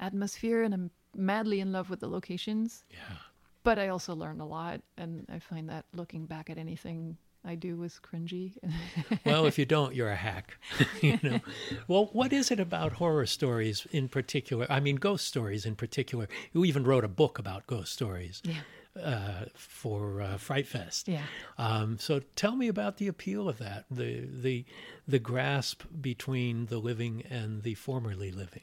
atmosphere 0.00 0.62
and 0.64 0.74
i'm 0.74 0.90
madly 1.16 1.60
in 1.60 1.70
love 1.70 1.90
with 1.90 2.00
the 2.00 2.08
locations. 2.08 2.84
Yeah. 2.90 3.16
but 3.62 3.78
I 3.78 3.88
also 3.88 4.14
learned 4.14 4.40
a 4.40 4.44
lot, 4.44 4.80
and 4.98 5.24
I 5.32 5.38
find 5.38 5.68
that 5.68 5.84
looking 5.94 6.26
back 6.26 6.50
at 6.50 6.58
anything 6.58 7.16
I 7.44 7.56
do 7.56 7.82
is 7.82 8.00
cringy. 8.02 8.56
well, 9.26 9.44
if 9.44 9.58
you 9.58 9.66
don't, 9.66 9.94
you're 9.94 10.10
a 10.10 10.16
hack. 10.16 10.56
you 11.02 11.18
know. 11.22 11.40
Well, 11.86 12.06
what 12.12 12.32
is 12.32 12.50
it 12.50 12.58
about 12.58 12.92
horror 12.92 13.26
stories 13.26 13.86
in 13.92 14.08
particular? 14.08 14.66
I 14.70 14.80
mean, 14.80 14.96
ghost 14.96 15.26
stories 15.26 15.66
in 15.66 15.76
particular. 15.76 16.26
You 16.52 16.64
even 16.64 16.84
wrote 16.84 17.04
a 17.04 17.08
book 17.08 17.38
about 17.38 17.66
ghost 17.66 17.92
stories 17.92 18.40
yeah, 18.44 19.02
uh, 19.02 19.44
for 19.54 20.22
uh, 20.22 20.38
Fright 20.38 20.66
Fest. 20.66 21.06
yeah. 21.06 21.24
Um, 21.58 21.98
so 21.98 22.22
tell 22.34 22.56
me 22.56 22.68
about 22.68 22.96
the 22.96 23.08
appeal 23.08 23.46
of 23.48 23.58
that, 23.58 23.84
the 23.90 24.26
the 24.26 24.64
the 25.06 25.18
grasp 25.18 25.82
between 26.00 26.66
the 26.66 26.78
living 26.78 27.24
and 27.28 27.62
the 27.62 27.74
formerly 27.74 28.30
living. 28.30 28.62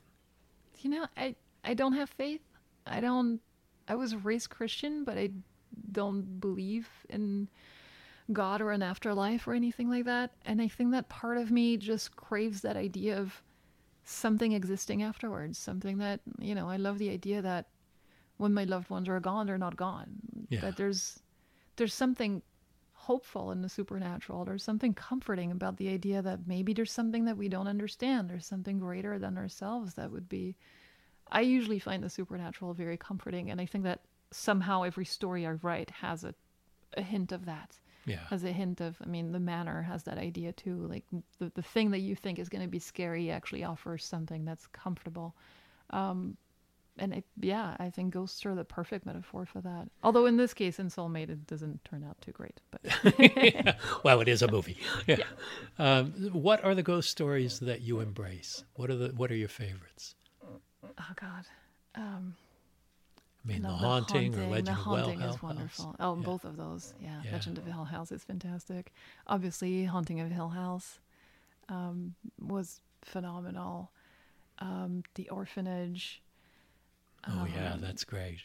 You 0.79 0.89
know, 0.89 1.05
I 1.15 1.35
I 1.63 1.75
don't 1.75 1.93
have 1.93 2.09
faith. 2.09 2.41
I 2.87 2.99
don't. 2.99 3.39
I 3.87 3.93
was 3.93 4.15
raised 4.15 4.49
Christian, 4.49 5.03
but 5.03 5.19
I 5.19 5.29
don't 5.91 6.39
believe 6.39 6.89
in 7.09 7.47
God 8.33 8.61
or 8.61 8.71
an 8.71 8.81
afterlife 8.81 9.47
or 9.47 9.53
anything 9.53 9.89
like 9.89 10.05
that. 10.05 10.31
And 10.45 10.61
I 10.61 10.67
think 10.67 10.91
that 10.91 11.09
part 11.09 11.37
of 11.37 11.51
me 11.51 11.77
just 11.77 12.15
craves 12.15 12.61
that 12.61 12.75
idea 12.75 13.17
of 13.17 13.41
something 14.03 14.53
existing 14.53 15.03
afterwards. 15.03 15.57
Something 15.57 15.97
that 15.99 16.21
you 16.39 16.55
know. 16.55 16.69
I 16.69 16.77
love 16.77 16.97
the 16.97 17.09
idea 17.09 17.41
that 17.41 17.67
when 18.37 18.53
my 18.53 18.63
loved 18.63 18.89
ones 18.89 19.07
are 19.07 19.19
gone, 19.19 19.45
they're 19.45 19.57
not 19.57 19.77
gone. 19.77 20.09
Yeah. 20.49 20.61
That 20.61 20.77
there's 20.77 21.19
there's 21.75 21.93
something 21.93 22.41
hopeful 22.93 23.51
in 23.51 23.61
the 23.61 23.69
supernatural. 23.69 24.45
There's 24.45 24.63
something 24.63 24.93
comforting 24.93 25.51
about 25.51 25.77
the 25.77 25.89
idea 25.89 26.21
that 26.21 26.47
maybe 26.47 26.73
there's 26.73 26.91
something 26.91 27.25
that 27.25 27.37
we 27.37 27.49
don't 27.49 27.67
understand. 27.67 28.29
There's 28.29 28.45
something 28.45 28.77
greater 28.79 29.17
than 29.17 29.37
ourselves 29.37 29.95
that 29.95 30.11
would 30.11 30.29
be. 30.29 30.55
I 31.31 31.41
usually 31.41 31.79
find 31.79 32.03
the 32.03 32.09
supernatural 32.09 32.73
very 32.73 32.97
comforting, 32.97 33.49
and 33.49 33.59
I 33.59 33.65
think 33.65 33.85
that 33.85 34.01
somehow 34.31 34.83
every 34.83 35.05
story 35.05 35.47
I 35.47 35.51
write 35.51 35.89
has 35.89 36.23
a, 36.23 36.35
a 36.95 37.01
hint 37.01 37.31
of 37.31 37.45
that. 37.45 37.79
Yeah. 38.05 38.19
Has 38.29 38.43
a 38.43 38.51
hint 38.51 38.81
of, 38.81 38.97
I 39.03 39.07
mean, 39.07 39.31
the 39.31 39.39
manor 39.39 39.81
has 39.83 40.03
that 40.03 40.17
idea 40.17 40.51
too. 40.53 40.87
Like 40.87 41.03
the, 41.39 41.51
the 41.53 41.61
thing 41.61 41.91
that 41.91 41.99
you 41.99 42.15
think 42.15 42.39
is 42.39 42.49
going 42.49 42.63
to 42.63 42.67
be 42.67 42.79
scary 42.79 43.29
actually 43.29 43.63
offers 43.63 44.03
something 44.03 44.43
that's 44.45 44.67
comfortable. 44.67 45.35
Um, 45.91 46.37
and 46.97 47.13
it, 47.13 47.23
yeah, 47.39 47.75
I 47.79 47.89
think 47.89 48.13
ghosts 48.13 48.45
are 48.45 48.53
the 48.53 48.65
perfect 48.65 49.05
metaphor 49.05 49.45
for 49.45 49.61
that. 49.61 49.87
Although 50.03 50.25
in 50.25 50.37
this 50.37 50.53
case, 50.53 50.77
in 50.77 50.89
Soulmate, 50.89 51.29
it 51.29 51.47
doesn't 51.47 51.83
turn 51.85 52.03
out 52.03 52.19
too 52.21 52.31
great. 52.31 52.59
But 52.69 53.75
well, 54.03 54.19
it 54.21 54.27
is 54.27 54.41
a 54.41 54.51
movie. 54.51 54.77
Yeah. 55.07 55.23
Um, 55.79 56.11
what 56.33 56.63
are 56.63 56.75
the 56.75 56.83
ghost 56.83 57.09
stories 57.09 57.59
that 57.59 57.81
you 57.81 57.99
embrace? 58.01 58.63
What 58.75 58.89
are 58.89 58.95
the 58.95 59.09
What 59.09 59.31
are 59.31 59.35
your 59.35 59.47
favorites? 59.47 60.15
oh 60.43 61.13
god, 61.15 61.45
um, 61.95 62.35
I 63.43 63.47
mean, 63.47 63.61
no, 63.63 63.69
The 63.69 63.73
Haunting, 63.75 64.35
or 64.35 64.49
Legend 64.49 64.67
the 64.67 64.71
of 64.71 64.85
Well 64.85 64.95
haunting 64.97 65.19
Hell 65.19 65.29
is 65.29 65.35
House. 65.35 65.43
wonderful. 65.43 65.95
Oh, 65.99 66.15
Yeah. 66.15 66.25
both 66.25 66.45
of 66.45 66.57
those, 66.57 66.93
yeah. 66.99 67.21
Yeah. 67.25 67.31
Legend 67.33 67.57
of 67.57 67.65
Hell 67.65 67.85
House 67.85 68.11
is 68.11 68.23
fantastic. 68.23 68.93
Obviously, 69.27 69.85
Haunting 69.85 70.19
of 70.19 70.29
Hill 70.31 70.49
House 70.49 70.99
um, 71.69 72.15
was 72.39 72.81
phenomenal. 73.01 73.91
Um, 74.59 75.03
the 75.15 75.27
Orphanage. 75.29 76.21
Oh 77.27 77.45
yeah, 77.45 77.73
um, 77.73 77.81
that's 77.81 78.03
great. 78.03 78.41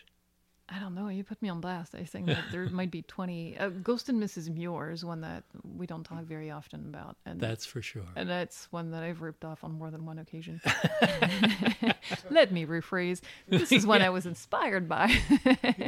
I 0.69 0.81
don't 0.81 0.97
know. 0.97 1.09
You 1.09 1.23
put 1.23 1.41
me 1.41 1.49
on 1.49 1.61
blast. 1.61 1.95
I 1.95 2.03
think 2.03 2.27
that 2.27 2.43
there 2.51 2.69
might 2.71 2.91
be 2.91 3.03
twenty. 3.07 3.57
Uh, 3.57 3.69
Ghost 3.69 4.09
and 4.09 4.21
Mrs. 4.21 4.49
Muir 4.53 4.91
is 4.91 5.05
one 5.05 5.21
that 5.21 5.45
we 5.77 5.87
don't 5.87 6.03
talk 6.03 6.25
very 6.25 6.51
often 6.51 6.87
about, 6.89 7.17
and 7.25 7.41
That's 7.41 7.65
for 7.65 7.81
sure. 7.81 8.03
and 8.17 8.29
that's 8.29 8.67
one 8.73 8.91
that 8.91 9.05
I've 9.05 9.23
ripped 9.23 9.45
off 9.45 9.63
on 9.63 9.73
more 9.73 9.93
than 9.93 10.05
one 10.05 10.19
occasion. 10.19 10.61
Let 12.31 12.51
me 12.51 12.67
rephrase. 12.67 13.21
This 13.49 13.71
is 13.71 13.87
one 13.87 14.03
I 14.03 14.11
was 14.11 14.27
inspired 14.27 14.89
by. 14.89 15.17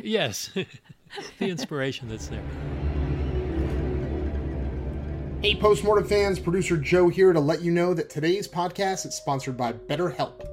yes, 0.05 0.51
the 0.55 1.49
inspiration 1.49 2.09
that's 2.09 2.29
there. 2.29 2.45
Hey, 5.43 5.55
Postmortem 5.55 6.05
fans, 6.09 6.39
producer 6.41 6.77
Joe 6.77 7.09
here 7.09 7.33
to 7.33 7.39
let 7.41 7.63
you 7.63 7.71
know 7.71 7.95
that 7.95 8.11
today's 8.11 8.49
podcast 8.49 9.07
is 9.07 9.15
sponsored 9.15 9.57
by 9.57 9.73
BetterHelp. 9.73 10.47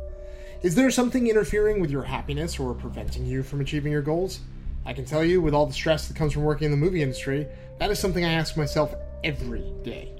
Is 0.65 0.73
there 0.73 0.89
something 0.89 1.28
interfering 1.28 1.80
with 1.80 1.91
your 1.91 2.01
happiness 2.01 2.58
or 2.58 2.73
preventing 2.73 3.23
you 3.23 3.43
from 3.43 3.62
achieving 3.62 3.91
your 3.91 4.01
goals? 4.01 4.39
I 4.84 4.93
can 4.93 5.06
tell 5.06 5.23
you, 5.23 5.39
with 5.39 5.54
all 5.54 5.67
the 5.67 5.73
stress 5.73 6.08
that 6.08 6.17
comes 6.17 6.34
from 6.34 6.41
working 6.41 6.65
in 6.65 6.71
the 6.71 6.78
movie 6.84 7.04
industry, 7.04 7.45
that 7.78 7.91
is 7.91 7.99
something 7.99 8.25
I 8.25 8.34
ask 8.34 8.58
myself 8.58 8.95
every 9.23 9.71
day. 9.84 10.12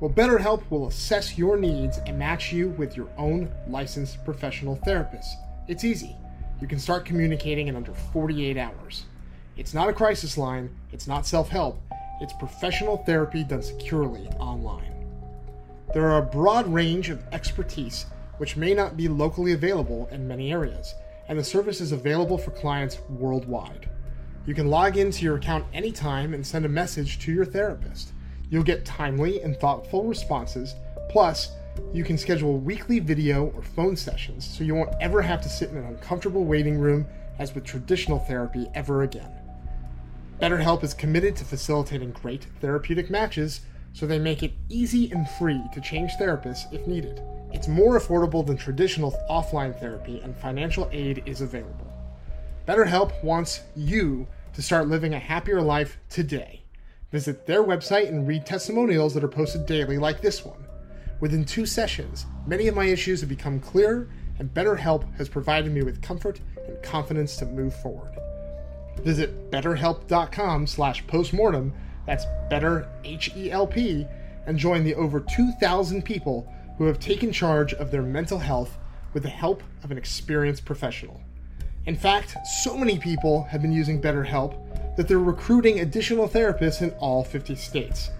Well, 0.00 0.10
BetterHelp 0.10 0.68
will 0.68 0.88
assess 0.88 1.38
your 1.38 1.56
needs 1.56 1.98
and 2.06 2.18
match 2.18 2.52
you 2.52 2.70
with 2.70 2.96
your 2.96 3.06
own 3.16 3.52
licensed 3.68 4.24
professional 4.24 4.74
therapist. 4.84 5.36
It's 5.68 5.84
easy. 5.84 6.16
you 6.60 6.66
can 6.66 6.80
start 6.80 7.04
communicating 7.04 7.68
in 7.68 7.76
under 7.76 7.94
48 7.94 8.56
hours. 8.56 9.04
It's 9.56 9.74
not 9.74 9.88
a 9.88 9.92
crisis 9.92 10.36
line, 10.36 10.74
it's 10.90 11.06
not 11.06 11.24
self 11.24 11.50
help, 11.50 11.80
it's 12.20 12.32
professional 12.32 12.96
therapy 13.04 13.44
done 13.44 13.62
securely 13.62 14.26
online. 14.40 15.06
There 15.94 16.10
are 16.10 16.18
a 16.18 16.26
broad 16.26 16.66
range 16.66 17.10
of 17.10 17.22
expertise 17.30 18.06
which 18.38 18.56
may 18.56 18.74
not 18.74 18.96
be 18.96 19.08
locally 19.08 19.52
available 19.52 20.08
in 20.10 20.26
many 20.26 20.52
areas, 20.52 20.94
and 21.28 21.38
the 21.38 21.44
service 21.44 21.80
is 21.80 21.92
available 21.92 22.38
for 22.38 22.50
clients 22.50 22.98
worldwide. 23.10 23.88
You 24.46 24.54
can 24.54 24.68
log 24.68 24.96
into 24.96 25.24
your 25.24 25.36
account 25.36 25.66
anytime 25.74 26.32
and 26.32 26.46
send 26.46 26.64
a 26.64 26.70
message 26.70 27.18
to 27.20 27.32
your 27.32 27.44
therapist. 27.44 28.12
You'll 28.48 28.62
get 28.62 28.86
timely 28.86 29.42
and 29.42 29.56
thoughtful 29.56 30.04
responses, 30.04 30.74
plus, 31.10 31.52
you 31.92 32.02
can 32.02 32.18
schedule 32.18 32.58
weekly 32.58 32.98
video 32.98 33.52
or 33.54 33.62
phone 33.62 33.96
sessions 33.96 34.48
so 34.48 34.64
you 34.64 34.74
won't 34.74 34.94
ever 35.00 35.22
have 35.22 35.40
to 35.42 35.48
sit 35.48 35.70
in 35.70 35.76
an 35.76 35.84
uncomfortable 35.84 36.44
waiting 36.44 36.78
room 36.78 37.06
as 37.38 37.54
with 37.54 37.64
traditional 37.64 38.18
therapy 38.18 38.66
ever 38.74 39.02
again. 39.02 39.30
BetterHelp 40.40 40.82
is 40.82 40.94
committed 40.94 41.36
to 41.36 41.44
facilitating 41.44 42.12
great 42.12 42.46
therapeutic 42.60 43.10
matches 43.10 43.60
so 43.92 44.06
they 44.06 44.18
make 44.18 44.42
it 44.42 44.52
easy 44.68 45.10
and 45.10 45.28
free 45.28 45.60
to 45.72 45.80
change 45.80 46.12
therapists 46.12 46.72
if 46.72 46.86
needed. 46.86 47.20
It's 47.52 47.68
more 47.68 47.98
affordable 47.98 48.46
than 48.46 48.56
traditional 48.56 49.12
offline 49.30 49.78
therapy, 49.78 50.20
and 50.20 50.36
financial 50.36 50.88
aid 50.92 51.22
is 51.24 51.40
available. 51.40 51.90
BetterHelp 52.66 53.24
wants 53.24 53.62
you 53.74 54.26
to 54.52 54.60
start 54.60 54.88
living 54.88 55.14
a 55.14 55.18
happier 55.18 55.62
life 55.62 55.98
today. 56.10 56.62
Visit 57.10 57.46
their 57.46 57.62
website 57.62 58.08
and 58.08 58.28
read 58.28 58.44
testimonials 58.44 59.14
that 59.14 59.24
are 59.24 59.28
posted 59.28 59.64
daily, 59.64 59.96
like 59.96 60.20
this 60.20 60.44
one. 60.44 60.62
Within 61.20 61.44
two 61.44 61.64
sessions, 61.64 62.26
many 62.46 62.68
of 62.68 62.76
my 62.76 62.84
issues 62.84 63.20
have 63.20 63.30
become 63.30 63.60
clearer, 63.60 64.08
and 64.38 64.52
BetterHelp 64.52 65.16
has 65.16 65.28
provided 65.28 65.72
me 65.72 65.82
with 65.82 66.02
comfort 66.02 66.40
and 66.66 66.82
confidence 66.82 67.36
to 67.38 67.46
move 67.46 67.74
forward. 67.80 68.14
Visit 68.98 69.50
betterhelp.com 69.50 70.66
slash 70.66 71.06
postmortem, 71.06 71.72
that's 72.04 72.26
better 72.50 72.88
H-E-L-P, 73.04 74.06
and 74.46 74.58
join 74.58 74.84
the 74.84 74.94
over 74.94 75.20
2,000 75.20 76.04
people 76.04 76.52
who 76.78 76.84
have 76.84 76.98
taken 76.98 77.32
charge 77.32 77.74
of 77.74 77.90
their 77.90 78.02
mental 78.02 78.38
health 78.38 78.78
with 79.12 79.24
the 79.24 79.28
help 79.28 79.62
of 79.82 79.90
an 79.90 79.98
experienced 79.98 80.64
professional. 80.64 81.20
In 81.86 81.96
fact, 81.96 82.36
so 82.62 82.76
many 82.76 82.98
people 82.98 83.44
have 83.44 83.62
been 83.62 83.72
using 83.72 84.00
BetterHelp 84.00 84.96
that 84.96 85.08
they're 85.08 85.18
recruiting 85.18 85.80
additional 85.80 86.28
therapists 86.28 86.82
in 86.82 86.90
all 86.98 87.24
50 87.24 87.54
states. 87.54 88.10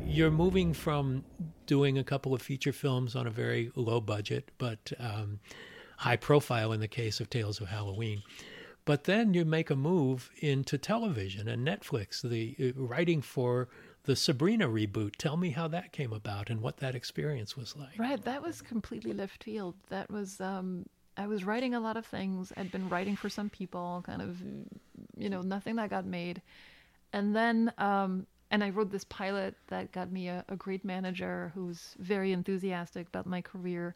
you're 0.07 0.31
moving 0.31 0.73
from 0.73 1.25
doing 1.71 1.97
a 1.97 2.03
couple 2.03 2.35
of 2.35 2.43
feature 2.43 2.73
films 2.73 3.15
on 3.15 3.29
a 3.29 3.31
very 3.31 3.71
low 3.77 4.01
budget, 4.01 4.51
but 4.59 4.93
um, 4.99 5.39
high 5.99 6.17
profile 6.17 6.73
in 6.73 6.81
the 6.81 6.89
case 6.89 7.21
of 7.21 7.31
Tales 7.31 7.61
of 7.61 7.69
Halloween. 7.69 8.25
But 8.85 9.05
then 9.05 9.35
you 9.35 9.45
make 9.45 9.71
a 9.71 9.77
move 9.77 10.31
into 10.41 10.77
television 10.79 11.47
and 11.47 11.65
Netflix, 11.65 12.29
the 12.29 12.57
uh, 12.59 12.73
writing 12.75 13.23
for 13.23 13.69
the 14.03 14.17
Sabrina 14.17 14.67
reboot. 14.67 15.15
Tell 15.15 15.37
me 15.37 15.51
how 15.51 15.69
that 15.69 15.93
came 15.93 16.13
about 16.13 16.51
and 16.51 16.61
what 16.61 16.79
that 16.79 16.97
experience 16.97 17.57
was 17.57 17.77
like. 17.77 17.97
Right, 17.97 18.21
that 18.25 18.43
was 18.43 18.61
completely 18.63 19.13
left 19.13 19.45
field. 19.45 19.77
That 19.91 20.11
was 20.11 20.41
um, 20.41 20.87
I 21.17 21.29
was 21.29 21.45
writing 21.45 21.75
a 21.75 21.81
lot 21.81 21.97
of 21.97 22.05
things. 22.05 22.53
I'd 22.57 22.73
been 22.73 22.89
writing 22.89 23.15
for 23.15 23.29
some 23.29 23.49
people, 23.49 24.03
kind 24.05 24.23
of, 24.23 24.43
you 25.17 25.31
know, 25.31 25.43
nothing 25.43 25.77
that 25.77 25.89
got 25.91 26.05
made. 26.05 26.43
And 27.13 27.37
then, 27.37 27.73
um, 27.79 28.27
and 28.51 28.65
I 28.65 28.71
wrote 28.71 28.91
this 28.91 29.05
pilot 29.05 29.55
that 29.69 29.93
got 29.93 30.11
me 30.11 30.29
a, 30.29 30.45
a 30.49 30.57
great 30.57 30.85
manager 30.85 31.53
who's 31.55 31.95
very 31.99 32.33
enthusiastic 32.33 33.09
about 33.09 33.27
my 33.27 33.41
career. 33.41 33.95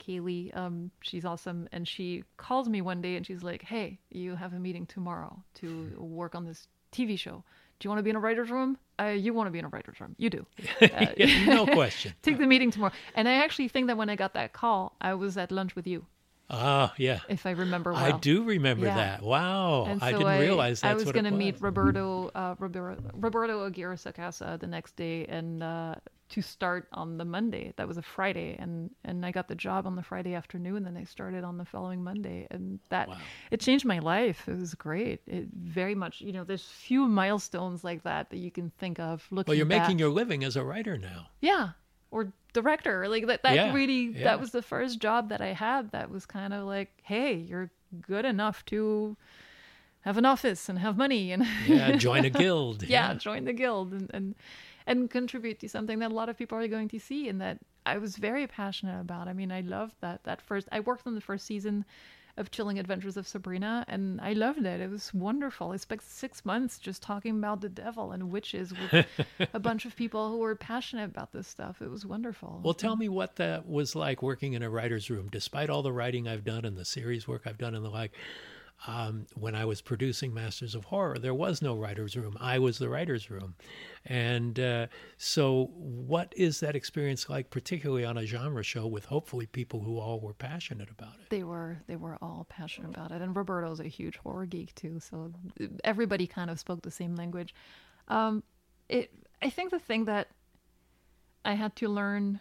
Kaylee, 0.00 0.54
um, 0.56 0.90
she's 1.00 1.24
awesome. 1.24 1.68
And 1.72 1.86
she 1.86 2.24
calls 2.36 2.68
me 2.68 2.80
one 2.82 3.00
day 3.00 3.16
and 3.16 3.26
she's 3.26 3.42
like, 3.42 3.62
Hey, 3.62 3.98
you 4.10 4.34
have 4.34 4.52
a 4.52 4.58
meeting 4.58 4.86
tomorrow 4.86 5.42
to 5.54 5.92
work 5.98 6.34
on 6.34 6.44
this 6.44 6.68
TV 6.92 7.18
show. 7.18 7.44
Do 7.78 7.86
you 7.86 7.90
want 7.90 7.98
to 7.98 8.02
be 8.02 8.10
in 8.10 8.16
a 8.16 8.20
writer's 8.20 8.50
room? 8.50 8.78
Uh, 9.00 9.06
you 9.06 9.34
want 9.34 9.48
to 9.48 9.50
be 9.50 9.58
in 9.58 9.64
a 9.64 9.68
writer's 9.68 10.00
room. 10.00 10.14
You 10.18 10.30
do. 10.30 10.46
Uh, 10.80 11.06
no 11.46 11.66
question. 11.80 12.14
Take 12.22 12.38
the 12.38 12.46
meeting 12.46 12.70
tomorrow. 12.70 12.92
And 13.14 13.28
I 13.28 13.34
actually 13.34 13.68
think 13.68 13.88
that 13.88 13.96
when 13.96 14.08
I 14.10 14.16
got 14.16 14.34
that 14.34 14.52
call, 14.52 14.94
I 15.00 15.14
was 15.14 15.36
at 15.36 15.50
lunch 15.50 15.74
with 15.74 15.86
you. 15.86 16.06
Ah, 16.50 16.92
yeah. 16.98 17.20
If 17.28 17.46
I 17.46 17.52
remember 17.52 17.92
well. 17.92 18.04
I 18.04 18.18
do 18.18 18.44
remember 18.44 18.86
Yeah. 18.86 18.96
that. 18.96 19.22
Wow. 19.22 19.86
And 19.86 20.02
I 20.02 20.12
didn't 20.12 20.40
realize 20.40 20.80
that's 20.82 20.92
I 20.92 20.94
was 20.94 21.10
going 21.10 21.24
to 21.24 21.30
meet. 21.30 21.60
Roberto, 21.60 22.30
uh, 22.34 22.54
Roberto, 22.58 23.02
Roberto 23.14 23.64
Aguirre 23.64 23.96
Sacasa 23.96 24.58
the 24.60 24.66
next 24.66 24.94
day, 24.96 25.24
and 25.26 25.62
uh, 25.62 25.94
to 26.30 26.42
start 26.42 26.88
on 26.92 27.16
the 27.16 27.24
Monday. 27.24 27.72
That 27.76 27.88
was 27.88 27.96
a 27.96 28.02
Friday, 28.02 28.56
and 28.58 28.90
and 29.04 29.24
I 29.24 29.30
got 29.30 29.48
the 29.48 29.54
job 29.54 29.86
on 29.86 29.96
the 29.96 30.02
Friday 30.02 30.34
afternoon, 30.34 30.76
and 30.78 30.86
then 30.86 30.96
I 30.98 31.04
started 31.04 31.44
on 31.44 31.56
the 31.56 31.64
following 31.64 32.04
Monday, 32.04 32.46
and 32.50 32.78
that 32.90 33.08
Wow. 33.08 33.16
it 33.50 33.60
changed 33.60 33.86
my 33.86 33.98
life. 34.00 34.46
It 34.48 34.58
was 34.58 34.74
great. 34.74 35.20
It 35.26 35.48
very 35.54 35.94
much, 35.94 36.20
you 36.20 36.32
know, 36.32 36.44
there's 36.44 36.64
few 36.64 37.06
milestones 37.08 37.84
like 37.84 38.02
that 38.04 38.28
that 38.30 38.38
you 38.38 38.50
can 38.50 38.70
think 38.78 39.00
of. 39.00 39.26
Looking 39.30 39.50
Well, 39.50 39.56
you're 39.56 39.66
back. 39.66 39.82
making 39.82 39.98
your 39.98 40.10
living 40.10 40.44
as 40.44 40.56
a 40.56 40.64
writer 40.64 40.98
now. 40.98 41.28
yeah 41.40 41.70
or 42.14 42.32
director 42.52 43.08
like 43.08 43.26
that 43.26 43.42
that 43.42 43.54
Yeah, 43.56 43.74
really 43.74 44.02
yeah. 44.14 44.24
that 44.24 44.40
was 44.40 44.50
the 44.52 44.62
first 44.62 45.00
job 45.00 45.28
that 45.30 45.40
i 45.40 45.52
had 45.66 45.90
that 45.90 46.08
was 46.08 46.24
kind 46.24 46.52
of 46.54 46.64
like 46.74 46.90
hey 47.02 47.34
you're 47.34 47.70
good 48.00 48.24
enough 48.24 48.64
to 48.66 49.16
have 50.02 50.16
an 50.18 50.24
office 50.34 50.68
and 50.68 50.78
have 50.78 50.96
money 50.96 51.32
and 51.32 51.42
Yeah, 51.66 51.92
join 51.96 52.24
a 52.24 52.30
guild. 52.44 52.82
yeah, 52.84 53.14
join 53.14 53.44
the 53.44 53.52
guild 53.52 53.92
and, 53.92 54.10
and 54.14 54.34
and 54.86 55.10
contribute 55.10 55.58
to 55.60 55.68
something 55.68 55.98
that 56.00 56.10
a 56.12 56.14
lot 56.14 56.28
of 56.28 56.36
people 56.36 56.56
are 56.58 56.68
going 56.68 56.88
to 56.88 56.98
see 56.98 57.28
and 57.30 57.40
that 57.40 57.56
I 57.86 57.96
was 57.98 58.16
very 58.16 58.46
passionate 58.46 59.00
about. 59.00 59.28
I 59.28 59.32
mean, 59.32 59.50
I 59.50 59.62
loved 59.62 59.94
that 60.00 60.18
that 60.24 60.40
first 60.42 60.68
I 60.76 60.80
worked 60.80 61.06
on 61.06 61.14
the 61.14 61.20
first 61.30 61.44
season 61.46 61.84
of 62.36 62.50
Chilling 62.50 62.78
Adventures 62.78 63.16
of 63.16 63.26
Sabrina 63.28 63.84
and 63.88 64.20
I 64.20 64.32
loved 64.32 64.64
it. 64.64 64.80
It 64.80 64.90
was 64.90 65.12
wonderful. 65.14 65.72
I 65.72 65.76
spent 65.76 66.02
6 66.02 66.44
months 66.44 66.78
just 66.78 67.02
talking 67.02 67.38
about 67.38 67.60
the 67.60 67.68
devil 67.68 68.12
and 68.12 68.30
witches 68.30 68.72
with 68.72 69.06
a 69.54 69.60
bunch 69.60 69.84
of 69.84 69.96
people 69.96 70.30
who 70.30 70.38
were 70.38 70.56
passionate 70.56 71.04
about 71.04 71.32
this 71.32 71.46
stuff. 71.46 71.80
It 71.80 71.90
was 71.90 72.04
wonderful. 72.04 72.60
Well, 72.62 72.74
tell 72.74 72.96
me 72.96 73.08
what 73.08 73.36
that 73.36 73.68
was 73.68 73.94
like 73.94 74.22
working 74.22 74.54
in 74.54 74.62
a 74.62 74.70
writer's 74.70 75.10
room, 75.10 75.28
despite 75.30 75.70
all 75.70 75.82
the 75.82 75.92
writing 75.92 76.26
I've 76.28 76.44
done 76.44 76.64
and 76.64 76.76
the 76.76 76.84
series 76.84 77.28
work 77.28 77.42
I've 77.46 77.58
done 77.58 77.74
and 77.74 77.84
the 77.84 77.90
like. 77.90 78.12
Um, 78.86 79.26
when 79.34 79.54
I 79.54 79.64
was 79.64 79.80
producing 79.80 80.34
Masters 80.34 80.74
of 80.74 80.84
Horror, 80.84 81.18
there 81.18 81.32
was 81.32 81.62
no 81.62 81.74
writer's 81.74 82.16
room. 82.16 82.36
I 82.38 82.58
was 82.58 82.76
the 82.78 82.88
writer's 82.90 83.30
room. 83.30 83.54
And 84.04 84.60
uh, 84.60 84.88
so, 85.16 85.70
what 85.74 86.34
is 86.36 86.60
that 86.60 86.76
experience 86.76 87.30
like, 87.30 87.48
particularly 87.48 88.04
on 88.04 88.18
a 88.18 88.26
genre 88.26 88.62
show 88.62 88.86
with 88.86 89.06
hopefully 89.06 89.46
people 89.46 89.80
who 89.80 89.98
all 89.98 90.20
were 90.20 90.34
passionate 90.34 90.90
about 90.90 91.14
it? 91.14 91.30
they 91.30 91.42
were 91.44 91.78
they 91.86 91.96
were 91.96 92.18
all 92.20 92.46
passionate 92.48 92.90
about 92.90 93.10
it 93.10 93.20
and 93.22 93.34
roberto's 93.34 93.80
a 93.80 93.84
huge 93.88 94.16
horror 94.18 94.46
geek 94.46 94.74
too 94.74 95.00
so 95.00 95.32
everybody 95.82 96.26
kind 96.26 96.50
of 96.50 96.60
spoke 96.60 96.82
the 96.82 96.90
same 96.90 97.16
language 97.16 97.54
um 98.08 98.42
it 98.88 99.10
i 99.42 99.48
think 99.50 99.70
the 99.70 99.78
thing 99.78 100.04
that 100.04 100.28
i 101.44 101.54
had 101.54 101.74
to 101.74 101.88
learn 101.88 102.38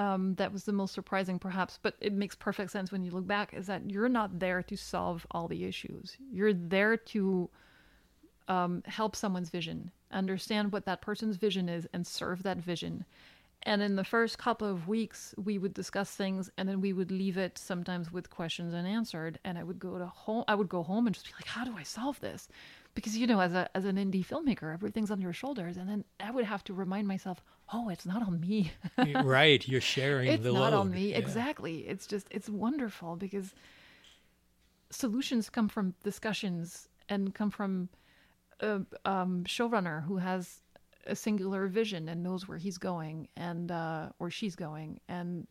um 0.00 0.34
that 0.34 0.52
was 0.52 0.64
the 0.64 0.72
most 0.72 0.94
surprising 0.94 1.38
perhaps 1.38 1.78
but 1.82 1.94
it 2.00 2.12
makes 2.12 2.34
perfect 2.34 2.70
sense 2.70 2.90
when 2.90 3.04
you 3.04 3.10
look 3.12 3.26
back 3.26 3.54
is 3.54 3.66
that 3.66 3.88
you're 3.90 4.08
not 4.08 4.38
there 4.38 4.62
to 4.62 4.76
solve 4.76 5.26
all 5.30 5.46
the 5.46 5.64
issues 5.64 6.16
you're 6.32 6.54
there 6.54 6.96
to 6.96 7.48
um, 8.50 8.82
help 8.84 9.14
someone's 9.14 9.48
vision, 9.48 9.92
understand 10.10 10.72
what 10.72 10.84
that 10.86 11.00
person's 11.00 11.36
vision 11.36 11.68
is, 11.68 11.86
and 11.92 12.04
serve 12.04 12.42
that 12.42 12.58
vision. 12.58 13.04
And 13.64 13.82
in 13.82 13.96
the 13.96 14.04
first 14.04 14.38
couple 14.38 14.66
of 14.66 14.88
weeks, 14.88 15.34
we 15.36 15.58
would 15.58 15.74
discuss 15.74 16.10
things, 16.12 16.50
and 16.56 16.66
then 16.66 16.80
we 16.80 16.94
would 16.94 17.10
leave 17.10 17.36
it 17.36 17.58
sometimes 17.58 18.10
with 18.10 18.30
questions 18.30 18.72
unanswered. 18.72 19.38
And 19.44 19.58
I 19.58 19.64
would 19.64 19.78
go 19.78 19.98
to 19.98 20.06
home. 20.06 20.44
I 20.48 20.54
would 20.54 20.68
go 20.70 20.82
home 20.82 21.06
and 21.06 21.14
just 21.14 21.26
be 21.26 21.32
like, 21.38 21.46
"How 21.46 21.64
do 21.64 21.76
I 21.76 21.82
solve 21.82 22.18
this?" 22.20 22.48
Because 22.94 23.18
you 23.18 23.26
know, 23.26 23.40
as 23.40 23.52
a 23.52 23.68
as 23.76 23.84
an 23.84 23.96
indie 23.96 24.24
filmmaker, 24.24 24.72
everything's 24.72 25.10
on 25.10 25.20
your 25.20 25.34
shoulders, 25.34 25.76
and 25.76 25.88
then 25.88 26.04
I 26.18 26.30
would 26.30 26.46
have 26.46 26.64
to 26.64 26.72
remind 26.74 27.06
myself, 27.06 27.42
"Oh, 27.72 27.90
it's 27.90 28.06
not 28.06 28.22
on 28.22 28.40
me." 28.40 28.72
right, 29.22 29.66
you're 29.68 29.80
sharing 29.82 30.30
it's 30.32 30.44
the 30.44 30.52
not 30.52 30.72
on 30.72 30.90
me 30.90 31.10
Yeah. 31.10 31.18
exactly 31.18 31.80
it's 31.86 32.06
just 32.06 32.26
it's 32.30 32.48
wonderful 32.48 33.16
because 33.16 33.54
solutions 34.90 35.48
come 35.50 35.68
from 35.68 35.94
discussions 36.02 36.88
and 37.08 37.34
come 37.34 37.50
from 37.50 37.88
a 38.60 38.82
um, 39.04 39.44
showrunner 39.44 40.04
who 40.04 40.18
has 40.18 40.60
a 41.06 41.16
singular 41.16 41.66
vision 41.66 42.08
and 42.08 42.22
knows 42.22 42.46
where 42.46 42.58
he's 42.58 42.78
going 42.78 43.28
and 43.36 43.70
uh, 43.70 44.10
or 44.18 44.30
she's 44.30 44.56
going. 44.56 45.00
And 45.08 45.46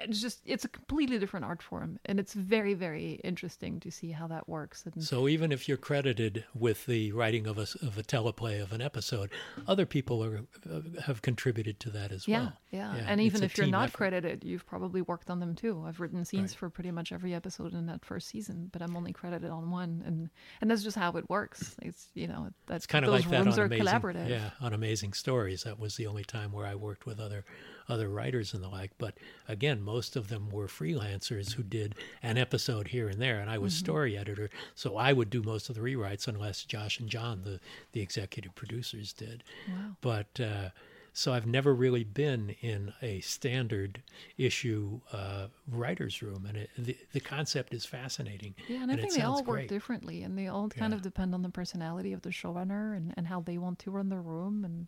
it's 0.00 0.20
just 0.20 0.40
it's 0.44 0.64
a 0.64 0.68
completely 0.68 1.18
different 1.18 1.44
art 1.44 1.62
form 1.62 1.98
and 2.04 2.20
it's 2.20 2.32
very 2.34 2.74
very 2.74 3.14
interesting 3.24 3.80
to 3.80 3.90
see 3.90 4.10
how 4.12 4.26
that 4.28 4.48
works 4.48 4.84
and 4.86 5.02
So 5.02 5.28
even 5.28 5.50
if 5.52 5.68
you're 5.68 5.76
credited 5.76 6.44
with 6.54 6.86
the 6.86 7.12
writing 7.12 7.46
of 7.46 7.58
a, 7.58 7.62
of 7.86 7.98
a 7.98 8.02
teleplay 8.02 8.62
of 8.62 8.72
an 8.72 8.80
episode, 8.80 9.30
other 9.66 9.86
people 9.86 10.22
are, 10.24 10.42
uh, 10.70 10.80
have 11.04 11.22
contributed 11.22 11.80
to 11.80 11.90
that 11.90 12.12
as 12.12 12.28
yeah, 12.28 12.38
well. 12.40 12.52
yeah 12.70 12.94
yeah 12.96 13.04
and 13.08 13.20
even 13.20 13.42
if 13.42 13.56
you're 13.58 13.66
not 13.66 13.84
effort. 13.88 13.96
credited 13.96 14.44
you've 14.44 14.66
probably 14.66 15.02
worked 15.02 15.30
on 15.30 15.40
them 15.40 15.54
too 15.54 15.82
i've 15.86 16.00
written 16.00 16.24
scenes 16.24 16.52
Right. 16.52 16.58
for 16.58 16.70
pretty 16.70 16.90
much 16.90 17.10
every 17.12 17.34
episode 17.34 17.72
in 17.74 17.86
that 17.86 18.04
first 18.04 18.28
season 18.28 18.68
but 18.72 18.82
i'm 18.82 18.96
only 18.96 19.12
credited 19.12 19.50
on 19.50 19.70
one 19.70 20.02
and 20.06 20.30
and 20.60 20.70
that's 20.70 20.82
just 20.82 20.96
how 20.96 21.12
it 21.12 21.28
works 21.28 21.74
it's 21.82 22.08
you 22.14 22.26
know 22.28 22.50
that's 22.66 22.86
kind 22.86 23.04
of 23.04 23.10
those 23.10 23.22
like 23.22 23.30
that 23.30 23.44
rooms 23.44 23.58
on 23.58 23.64
are 23.64 23.66
amazing, 23.66 23.86
collaborative 23.86 24.28
yeah, 24.28 24.50
on 24.60 24.72
Amazing 24.72 25.12
Stories. 25.14 25.62
That 25.64 25.78
was 25.78 25.96
the 25.96 26.06
only 26.06 26.24
time 26.24 26.52
where 26.52 26.66
I 26.66 26.74
worked 26.74 27.06
with 27.06 27.18
other 27.18 27.44
other 27.88 28.08
writers 28.08 28.52
and 28.54 28.62
the 28.62 28.68
like. 28.68 28.92
But 28.98 29.14
again, 29.46 29.82
most 29.82 30.16
of 30.16 30.28
them 30.28 30.50
were 30.50 30.66
freelancers 30.66 31.52
who 31.54 31.62
did 31.62 31.94
an 32.22 32.36
episode 32.38 32.88
here 32.88 33.08
and 33.08 33.20
there, 33.20 33.40
and 33.40 33.50
I 33.50 33.58
was 33.58 33.72
Mm-hmm. 33.72 33.78
story 33.78 34.16
editor, 34.18 34.50
so 34.74 34.96
I 34.96 35.12
would 35.12 35.30
do 35.30 35.42
most 35.42 35.68
of 35.68 35.74
the 35.74 35.80
rewrites 35.80 36.28
unless 36.28 36.64
Josh 36.64 37.00
and 37.00 37.08
John, 37.08 37.42
the 37.44 37.60
the 37.92 38.00
executive 38.00 38.54
producers, 38.54 39.12
did. 39.12 39.42
Wow. 39.68 39.96
But 40.00 40.40
uh, 40.40 40.68
so 41.12 41.32
I've 41.32 41.46
never 41.46 41.74
really 41.74 42.04
been 42.04 42.50
in 42.60 42.92
a 43.02 43.20
standard 43.20 44.02
issue 44.36 45.00
uh, 45.12 45.48
writers' 45.68 46.22
room, 46.22 46.46
and 46.46 46.56
it, 46.58 46.70
the 46.78 46.96
the 47.12 47.20
concept 47.20 47.74
is 47.74 47.84
fascinating. 47.84 48.54
Yeah, 48.68 48.82
and 48.82 48.92
I 48.92 48.96
think 48.96 49.14
they 49.14 49.22
all 49.22 49.38
work 49.38 49.44
great. 49.46 49.68
differently, 49.68 50.22
and 50.22 50.38
they 50.38 50.46
all 50.48 50.68
kind 50.68 50.92
Yeah. 50.92 50.96
of 50.96 51.02
depend 51.02 51.34
on 51.34 51.42
the 51.42 51.48
personality 51.48 52.12
of 52.12 52.22
the 52.22 52.30
showrunner 52.30 52.96
and, 52.96 53.14
and 53.16 53.26
how 53.26 53.40
they 53.40 53.58
want 53.58 53.78
to 53.80 53.90
run 53.90 54.08
the 54.10 54.18
room. 54.18 54.64
And 54.64 54.86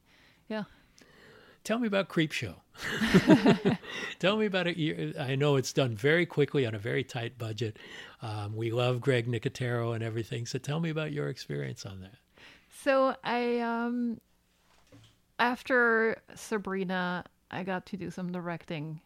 yeah, 0.49 0.65
Tell 1.65 1.79
me 1.79 1.87
about 1.87 2.09
Creepshow. 2.09 2.55
Tell 4.19 4.37
me 4.37 4.47
about 4.47 4.67
it. 4.67 5.19
I 5.19 5.35
know 5.35 5.57
it's 5.57 5.73
done 5.73 5.95
very 5.95 6.25
quickly 6.25 6.67
on 6.67 6.75
a 6.75 6.79
very 6.79 7.05
tight 7.05 7.37
budget. 7.37 7.79
Um, 8.23 8.57
we 8.57 8.71
love 8.71 9.01
Greg 9.01 9.27
Nicotero 9.27 9.95
and 9.95 10.03
everything. 10.03 10.47
So 10.47 10.59
tell 10.59 10.81
me 10.81 10.91
about 10.91 11.13
your 11.13 11.29
experience 11.29 11.85
on 11.85 12.01
that. 12.01 12.15
so 12.83 13.15
I 13.25 13.59
um 13.61 14.21
after 15.39 16.21
Sabrina, 16.35 17.25
I 17.51 17.63
got 17.63 17.87
to 17.87 17.97
do 17.97 18.11
some 18.11 18.31
directing, 18.33 19.01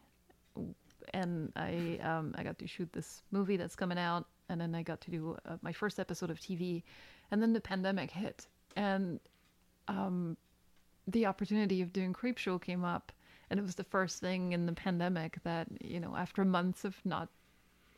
and 1.12 1.52
I 1.56 1.98
um 2.02 2.34
I 2.36 2.42
got 2.44 2.58
to 2.60 2.66
shoot 2.66 2.92
this 2.92 3.22
movie 3.32 3.56
that's 3.56 3.76
coming 3.76 3.98
out, 3.98 4.26
and 4.48 4.60
then 4.60 4.74
I 4.74 4.82
got 4.82 5.00
to 5.02 5.10
do 5.10 5.36
uh, 5.46 5.56
my 5.62 5.72
first 5.72 5.98
episode 5.98 6.30
of 6.30 6.38
TV, 6.38 6.82
and 7.30 7.42
then 7.42 7.52
the 7.52 7.60
pandemic 7.60 8.10
hit, 8.10 8.46
and 8.76 9.18
um 9.88 10.36
the 11.06 11.26
opportunity 11.26 11.82
of 11.82 11.92
doing 11.92 12.12
Creepshow 12.12 12.60
came 12.60 12.84
up, 12.84 13.12
and 13.50 13.58
it 13.60 13.62
was 13.62 13.74
the 13.74 13.84
first 13.84 14.20
thing 14.20 14.52
in 14.52 14.66
the 14.66 14.72
pandemic 14.72 15.38
that 15.44 15.66
you 15.80 16.00
know 16.00 16.16
after 16.16 16.44
months 16.44 16.84
of 16.84 16.96
not 17.04 17.28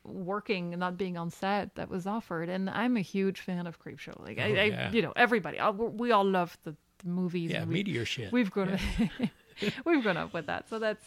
working 0.04 0.72
and 0.72 0.80
not 0.80 0.96
being 0.96 1.16
on 1.16 1.30
set 1.30 1.74
that 1.74 1.88
was 1.88 2.07
offered. 2.07 2.48
And 2.48 2.70
i'm 2.70 2.96
a 2.96 3.00
huge 3.00 3.40
fan 3.40 3.66
of 3.66 3.80
creepshow 3.82 4.18
like 4.24 4.38
I, 4.38 4.50
Oh, 4.50 4.54
I 4.54 4.64
yeah. 4.64 4.92
you 4.92 5.02
know 5.02 5.12
everybody 5.16 5.59
I, 5.59 5.70
we 5.70 6.12
all 6.12 6.24
love 6.24 6.57
the, 6.64 6.76
the 6.98 7.09
movies 7.09 7.50
Yeah, 7.50 7.62
and 7.62 7.68
we, 7.68 7.74
meteor 7.74 8.04
shit. 8.04 8.30
we've 8.32 8.50
grown 8.50 8.78
we've 9.84 10.02
grown 10.02 10.16
up 10.16 10.32
with 10.32 10.46
that. 10.46 10.68
So 10.68 10.78
that's 10.78 11.04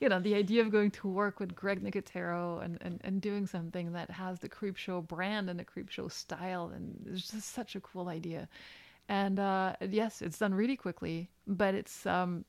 you 0.00 0.08
know 0.08 0.20
the 0.20 0.34
idea 0.34 0.60
of 0.62 0.70
going 0.70 0.90
to 0.90 1.08
work 1.08 1.40
with 1.40 1.54
greg 1.54 1.82
nicotero 1.82 2.62
and, 2.62 2.76
and, 2.82 3.00
and 3.04 3.22
doing 3.22 3.46
something 3.46 3.92
that 3.92 4.10
has 4.10 4.40
the 4.40 4.48
creepshow 4.48 5.06
brand 5.06 5.48
and 5.48 5.58
the 5.58 5.64
creepshow 5.64 6.10
style 6.12 6.70
and 6.74 7.06
it's 7.10 7.30
just 7.30 7.54
such 7.54 7.74
a 7.76 7.80
cool 7.80 8.08
idea 8.08 8.48
and 9.08 9.38
uh, 9.38 9.74
yes 9.90 10.22
it's 10.22 10.38
done 10.38 10.54
really 10.54 10.76
quickly 10.76 11.30
but 11.46 11.74
it's 11.74 12.06
um, 12.06 12.44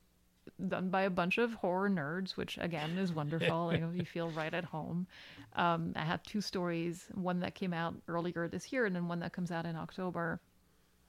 done 0.68 0.88
by 0.88 1.02
a 1.02 1.10
bunch 1.10 1.38
of 1.38 1.54
horror 1.54 1.88
nerds, 1.88 2.36
which 2.36 2.58
again 2.60 2.96
is 2.98 3.12
wonderful. 3.12 3.72
you 3.72 3.80
know, 3.80 3.90
you 3.90 4.04
feel 4.16 4.30
right 4.30 4.52
at 4.52 4.64
home. 4.64 5.06
Um, 5.54 5.92
I 5.96 6.04
have 6.04 6.22
two 6.22 6.40
stories, 6.40 7.06
one 7.14 7.40
that 7.40 7.54
came 7.54 7.72
out 7.72 7.94
earlier 8.08 8.48
this 8.48 8.72
year, 8.72 8.86
and 8.86 8.94
then 8.94 9.08
one 9.08 9.20
that 9.20 9.32
comes 9.32 9.50
out 9.50 9.66
in 9.66 9.76
October. 9.76 10.40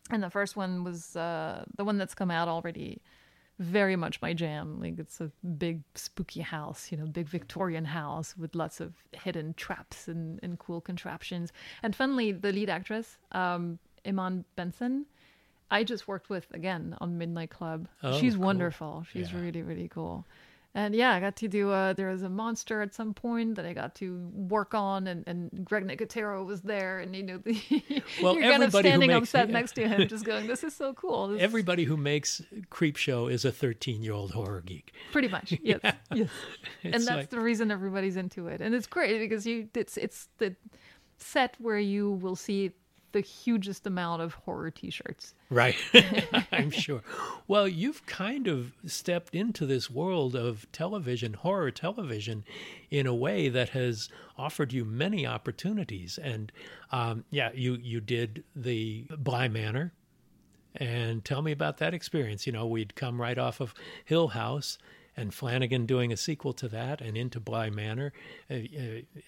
And 0.09 0.23
the 0.23 0.29
first 0.29 0.55
one 0.55 0.83
was 0.83 1.15
uh, 1.15 1.65
the 1.75 1.83
one 1.83 1.97
that's 1.97 2.15
come 2.15 2.31
out 2.31 2.47
already. 2.47 3.01
Very 3.59 3.95
much 3.95 4.21
my 4.21 4.33
jam. 4.33 4.79
Like 4.79 4.99
it's 4.99 5.19
a 5.19 5.31
big 5.57 5.81
spooky 5.95 6.41
house, 6.41 6.91
you 6.91 6.97
know, 6.97 7.05
big 7.05 7.27
Victorian 7.27 7.85
house 7.85 8.37
with 8.37 8.55
lots 8.55 8.79
of 8.79 8.93
hidden 9.11 9.55
traps 9.55 10.07
and, 10.07 10.39
and 10.43 10.59
cool 10.59 10.79
contraptions. 10.79 11.51
And 11.81 11.95
funnily, 11.95 12.31
the 12.31 12.51
lead 12.51 12.69
actress, 12.69 13.17
um, 13.31 13.79
Iman 14.05 14.45
Benson, 14.55 15.07
I 15.69 15.83
just 15.83 16.07
worked 16.07 16.29
with 16.29 16.47
again 16.53 16.95
on 17.01 17.17
Midnight 17.17 17.49
Club. 17.49 17.87
Oh, 18.03 18.19
She's 18.19 18.35
cool. 18.35 18.45
wonderful. 18.45 19.05
She's 19.11 19.31
Yeah. 19.31 19.39
really 19.41 19.61
really 19.61 19.87
cool. 19.89 20.25
And 20.75 20.93
yeah, 20.93 21.13
I 21.15 21.19
got 21.19 21.35
to 21.37 21.47
do. 21.47 21.71
Uh, 21.71 21.93
there 21.93 22.09
was 22.11 22.21
a 22.21 22.29
monster 22.29 22.83
at 22.83 22.93
some 22.93 23.11
point 23.15 23.55
that 23.55 23.65
I 23.65 23.73
got 23.73 23.95
to 23.95 24.29
work 24.35 24.75
on, 24.75 25.07
and, 25.07 25.23
and 25.25 25.65
Greg 25.65 25.83
Nicotero 25.87 26.45
was 26.45 26.61
there, 26.61 26.99
and 26.99 27.15
you 27.15 27.23
know, 27.23 27.37
the, 27.39 27.53
Well, 28.21 28.35
you're 28.35 28.51
kind 28.51 28.61
of 28.61 28.69
standing 28.71 29.09
on 29.11 29.21
makes- 29.21 29.29
set 29.31 29.47
yeah. 29.47 29.53
next 29.59 29.71
to 29.71 29.87
him, 29.87 30.07
just 30.07 30.23
going, 30.23 30.45
"This 30.45 30.63
is 30.63 30.75
so 30.75 30.93
cool." 30.93 31.29
This 31.29 31.37
is 31.37 31.43
Everybody 31.43 31.85
who 31.85 31.97
makes 31.97 32.43
Creepshow 32.69 33.31
is 33.31 33.43
a 33.43 33.51
13 33.51 34.03
year 34.03 34.13
old 34.13 34.31
horror 34.33 34.61
geek. 34.63 34.93
pretty 35.11 35.29
much, 35.29 35.51
yes, 35.63 35.79
yes. 35.83 35.95
It's 36.13 36.29
and 36.83 36.93
that's 36.93 37.09
like- 37.09 37.29
the 37.31 37.39
reason 37.39 37.71
everybody's 37.71 38.17
into 38.17 38.47
it, 38.47 38.61
and 38.61 38.75
it's 38.75 38.87
great 38.87 39.17
because 39.17 39.47
you 39.47 39.69
it's 39.73 39.97
it's 39.97 40.27
the 40.37 40.55
set 41.17 41.55
where 41.59 41.79
you 41.79 42.11
will 42.11 42.35
see 42.35 42.71
the 43.17 43.21
hugest 43.21 43.87
amount 43.87 44.21
of 44.21 44.35
horror 44.35 44.69
T-shirts. 44.69 45.33
Right. 45.49 45.75
I'm 46.51 46.69
sure. 46.69 47.01
Well, 47.47 47.67
you've 47.67 48.05
kind 48.05 48.47
of 48.47 48.73
stepped 48.85 49.33
into 49.33 49.65
this 49.65 49.89
world 49.89 50.35
of 50.35 50.71
television, 50.71 51.33
horror 51.33 51.71
television, 51.71 52.43
in 52.91 53.07
a 53.07 53.15
way 53.15 53.49
that 53.49 53.69
has 53.69 54.09
offered 54.37 54.71
you 54.71 54.85
many 54.85 55.25
opportunities. 55.25 56.19
And 56.21 56.51
um, 56.91 57.25
yeah, 57.31 57.49
you, 57.55 57.79
you 57.81 58.01
did 58.01 58.43
the 58.55 59.05
Bly 59.17 59.47
Manor. 59.47 59.93
And 60.75 61.25
tell 61.25 61.41
me 61.41 61.51
about 61.51 61.77
that 61.77 61.95
experience. 61.95 62.45
You 62.45 62.53
know, 62.53 62.67
we'd 62.67 62.93
come 62.93 63.19
right 63.19 63.39
off 63.39 63.59
of 63.59 63.73
Hill 64.05 64.27
House 64.27 64.77
and 65.17 65.33
Flanagan 65.33 65.87
doing 65.87 66.13
a 66.13 66.17
sequel 66.17 66.53
to 66.53 66.69
that 66.69 67.01
and 67.01 67.17
into 67.17 67.39
Bly 67.39 67.71
Manor. 67.71 68.13
Uh, 68.49 68.53
uh, 68.53 68.59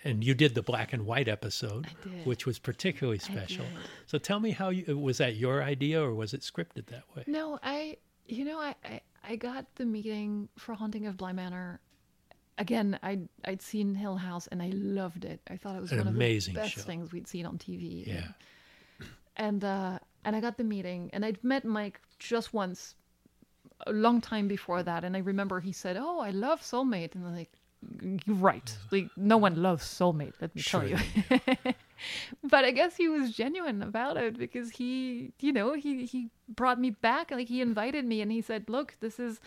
and 0.04 0.24
you 0.24 0.36
did 0.36 0.54
the 0.54 0.62
black 0.62 0.94
and 0.94 1.06
white 1.06 1.28
episode, 1.28 1.88
which 2.24 2.46
was 2.46 2.60
particularly 2.60 3.18
special. 3.18 3.66
So 4.06 4.20
tell 4.20 4.40
me 4.40 4.52
how 4.52 4.70
you 4.70 4.98
was 4.98 5.18
that 5.18 5.36
your 5.36 5.64
idea 5.64 6.02
or 6.02 6.14
was 6.14 6.34
it 6.34 6.42
scripted 6.42 6.86
that 6.88 7.04
way? 7.16 7.24
No, 7.26 7.58
I, 7.64 7.98
you 8.28 8.46
know, 8.46 8.60
I, 8.60 8.76
I, 8.86 9.02
I 9.28 9.36
got 9.36 9.66
the 9.76 9.86
meeting 9.86 10.48
for 10.58 10.76
Haunting 10.76 11.08
of 11.08 11.18
Bly 11.18 11.34
Manor. 11.34 11.80
Again, 12.60 13.00
I'd, 13.02 13.28
I'd 13.46 13.62
seen 13.62 13.96
Hill 13.96 14.18
House 14.18 14.48
and 14.48 14.62
I 14.62 14.70
loved 14.74 15.26
it. 15.26 15.40
I 15.50 15.58
thought 15.58 15.76
it 15.76 15.82
was 15.82 15.92
An 15.92 16.00
one 16.00 16.08
of 16.08 16.14
the 16.14 16.52
best 16.54 16.74
show. 16.74 16.82
things 16.82 17.12
we'd 17.12 17.28
seen 17.28 17.46
on 17.46 17.58
TV. 17.58 18.06
Yeah. 18.06 18.28
And, 19.38 19.64
uh, 19.64 20.00
and 20.26 20.36
I 20.36 20.42
got 20.42 20.58
the 20.58 20.66
meeting 20.66 21.10
and 21.14 21.24
I'd 21.26 21.42
met 21.44 21.64
Mike 21.64 22.02
just 22.20 22.54
once 22.54 22.96
a 23.88 23.92
long 23.94 24.22
time 24.22 24.48
before 24.48 24.84
that. 24.84 25.04
And 25.04 25.16
I 25.16 25.20
remember 25.20 25.60
he 25.60 25.72
said, 25.72 25.98
Oh, 25.98 26.20
I 26.20 26.32
love 26.32 26.62
Soulmate. 26.62 27.16
And 27.16 27.26
I'm 27.26 27.36
like, 27.36 27.52
You're 28.26 28.36
right. 28.36 28.78
Like, 28.92 29.10
no 29.16 29.38
one 29.38 29.62
loves 29.62 29.86
Soulmate, 29.86 30.34
let 30.42 30.56
me 30.56 30.62
tell 30.62 30.88
you. 30.88 30.98
but 32.44 32.66
I 32.66 32.72
guess 32.72 32.96
he 32.96 33.08
was 33.08 33.32
genuine 33.32 33.82
about 33.82 34.18
it 34.18 34.38
because 34.38 34.72
he, 34.72 35.32
you 35.40 35.52
know, 35.52 35.74
he 35.74 36.06
he 36.06 36.30
brought 36.48 36.80
me 36.80 36.92
back. 36.92 37.32
Like 37.32 37.48
he 37.48 37.62
invited 37.62 38.06
me 38.06 38.22
and 38.22 38.32
he 38.32 38.42
said, 38.42 38.70
"Look, 38.70 38.96
this 39.00 39.20
is." 39.20 39.40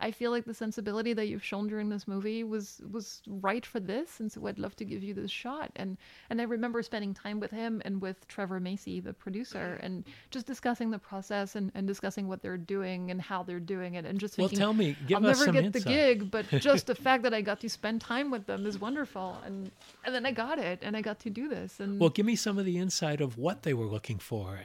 I 0.00 0.12
feel 0.12 0.30
like 0.30 0.44
the 0.44 0.54
sensibility 0.54 1.12
that 1.12 1.26
you've 1.26 1.44
shown 1.44 1.66
during 1.66 1.88
this 1.88 2.06
movie 2.06 2.44
was 2.44 2.80
was 2.90 3.20
right 3.26 3.66
for 3.66 3.80
this, 3.80 4.20
and 4.20 4.30
so 4.30 4.46
I'd 4.46 4.58
love 4.58 4.76
to 4.76 4.84
give 4.84 5.02
you 5.02 5.12
this 5.12 5.30
shot. 5.30 5.72
And 5.76 5.96
and 6.30 6.40
I 6.40 6.44
remember 6.44 6.82
spending 6.82 7.14
time 7.14 7.40
with 7.40 7.50
him 7.50 7.82
and 7.84 8.00
with 8.00 8.26
Trevor 8.28 8.60
Macy, 8.60 9.00
the 9.00 9.12
producer, 9.12 9.78
and 9.82 10.04
just 10.30 10.46
discussing 10.46 10.90
the 10.90 10.98
process 10.98 11.56
and, 11.56 11.72
and 11.74 11.86
discussing 11.86 12.28
what 12.28 12.42
they're 12.42 12.56
doing 12.56 13.10
and 13.10 13.20
how 13.20 13.42
they're 13.42 13.58
doing 13.58 13.94
it, 13.94 14.04
and 14.04 14.20
just 14.20 14.38
Well, 14.38 14.48
thinking, 14.48 14.58
tell 14.58 14.72
me, 14.72 14.96
give 15.06 15.16
I'll 15.16 15.22
never 15.22 15.46
get 15.50 15.64
insight. 15.64 15.84
the 15.84 15.90
gig, 15.90 16.30
but 16.30 16.46
just 16.60 16.86
the 16.86 16.94
fact 16.94 17.24
that 17.24 17.34
I 17.34 17.40
got 17.40 17.58
to 17.60 17.68
spend 17.68 18.00
time 18.00 18.30
with 18.30 18.46
them 18.46 18.66
is 18.66 18.80
wonderful. 18.80 19.36
And 19.44 19.70
and 20.04 20.14
then 20.14 20.24
I 20.24 20.30
got 20.30 20.60
it, 20.60 20.78
and 20.82 20.96
I 20.96 21.00
got 21.02 21.18
to 21.20 21.30
do 21.30 21.48
this. 21.48 21.80
And 21.80 21.98
Well, 21.98 22.10
give 22.10 22.24
me 22.26 22.36
some 22.36 22.56
of 22.56 22.64
the 22.64 22.78
insight 22.78 23.20
of 23.20 23.36
what 23.36 23.64
they 23.64 23.74
were 23.74 23.86
looking 23.86 24.18
for, 24.18 24.60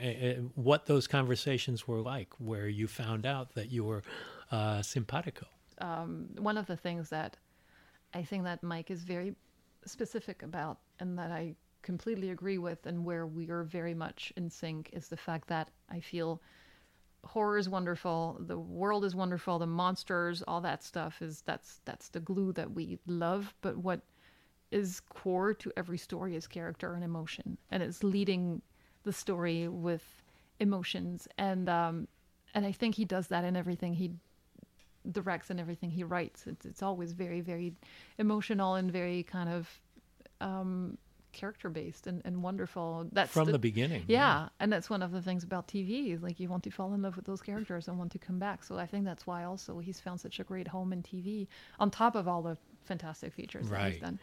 what 0.53 0.85
those 0.85 1.07
conversations 1.07 1.87
were 1.87 2.01
like, 2.01 2.29
where 2.37 2.67
you 2.67 2.87
found 2.87 3.25
out 3.25 3.55
that 3.55 3.71
you 3.71 3.83
were 3.83 4.03
uh, 4.53 4.81
simpatico. 4.81 5.47
one 6.37 6.57
of 6.57 6.67
the 6.67 6.77
things 6.77 7.09
that 7.09 7.37
I 8.13 8.23
think 8.23 8.43
that 8.43 8.61
Mike 8.61 8.91
is 8.91 9.03
very 9.03 9.35
specific 9.85 10.43
about 10.43 10.77
and 10.99 11.17
that 11.17 11.31
I 11.31 11.55
completely 11.81 12.29
agree 12.29 12.59
with 12.59 12.85
and 12.85 13.03
where 13.03 13.25
we 13.25 13.49
are 13.49 13.63
very 13.63 13.95
much 13.95 14.31
in 14.37 14.49
sync 14.49 14.91
is 14.93 15.07
the 15.07 15.17
fact 15.17 15.47
that 15.47 15.69
I 15.89 15.99
feel 15.99 16.41
horror 17.25 17.57
is 17.57 17.67
wonderful, 17.67 18.37
the 18.39 18.59
world 18.59 19.03
is 19.03 19.15
wonderful, 19.15 19.57
the 19.57 19.65
monsters, 19.65 20.43
all 20.47 20.61
that 20.61 20.83
stuff 20.83 21.21
is 21.21 21.41
that's 21.41 21.81
that's 21.85 22.09
the 22.09 22.19
glue 22.19 22.53
that 22.53 22.71
we 22.71 22.99
love, 23.07 23.53
but 23.61 23.77
what 23.77 24.01
is 24.71 24.99
core 25.09 25.53
to 25.53 25.71
every 25.77 25.97
story 25.97 26.35
is 26.35 26.47
character 26.47 26.93
and 26.95 27.03
emotion 27.03 27.57
and 27.69 27.83
it's 27.83 28.03
leading 28.03 28.61
the 29.03 29.13
story 29.13 29.67
with 29.67 30.03
emotions 30.59 31.27
and 31.37 31.69
um 31.69 32.07
and 32.55 32.65
I 32.65 32.71
think 32.71 32.95
he 32.95 33.05
does 33.05 33.27
that 33.27 33.43
in 33.43 33.55
everything 33.55 33.93
he 33.93 34.13
directs 35.11 35.49
and 35.49 35.59
everything 35.59 35.89
he 35.91 36.03
writes. 36.03 36.45
It's 36.47 36.65
it's 36.65 36.81
always 36.83 37.11
very 37.13 37.41
very 37.41 37.73
emotional 38.17 38.75
and 38.75 38.91
very 38.91 39.23
kind 39.23 39.49
of 39.49 39.79
um, 40.41 40.97
character 41.31 41.69
based 41.69 42.05
and, 42.07 42.21
and 42.25 42.43
wonderful. 42.43 43.07
That's 43.11 43.31
From 43.31 43.51
the 43.51 43.57
beginning, 43.59 44.03
Yeah. 44.07 44.17
yeah. 44.43 44.49
and 44.59 44.71
that's 44.71 44.89
one 44.89 45.01
of 45.01 45.11
the 45.11 45.21
things 45.21 45.43
about 45.43 45.67
TV. 45.67 46.13
Is 46.13 46.21
like 46.21 46.39
you 46.39 46.49
want 46.49 46.63
to 46.63 46.69
fall 46.71 46.93
in 46.93 47.01
love 47.01 47.15
with 47.15 47.25
those 47.25 47.41
characters 47.41 47.87
and 47.87 47.97
want 47.97 48.11
to 48.11 48.19
come 48.19 48.39
back. 48.39 48.63
So 48.63 48.77
I 48.77 48.85
think 48.85 49.05
that's 49.05 49.25
why 49.25 49.43
also 49.43 49.79
he's 49.79 49.99
found 49.99 50.19
such 50.19 50.39
a 50.39 50.43
great 50.43 50.67
home 50.67 50.93
in 50.93 51.01
TV, 51.01 51.47
on 51.79 51.89
top 51.91 52.15
of 52.15 52.27
all 52.27 52.41
the 52.41 52.57
fantastic 52.85 53.33
features 53.33 53.69
that 53.69 53.91
he's 53.91 54.01
done. 54.01 54.19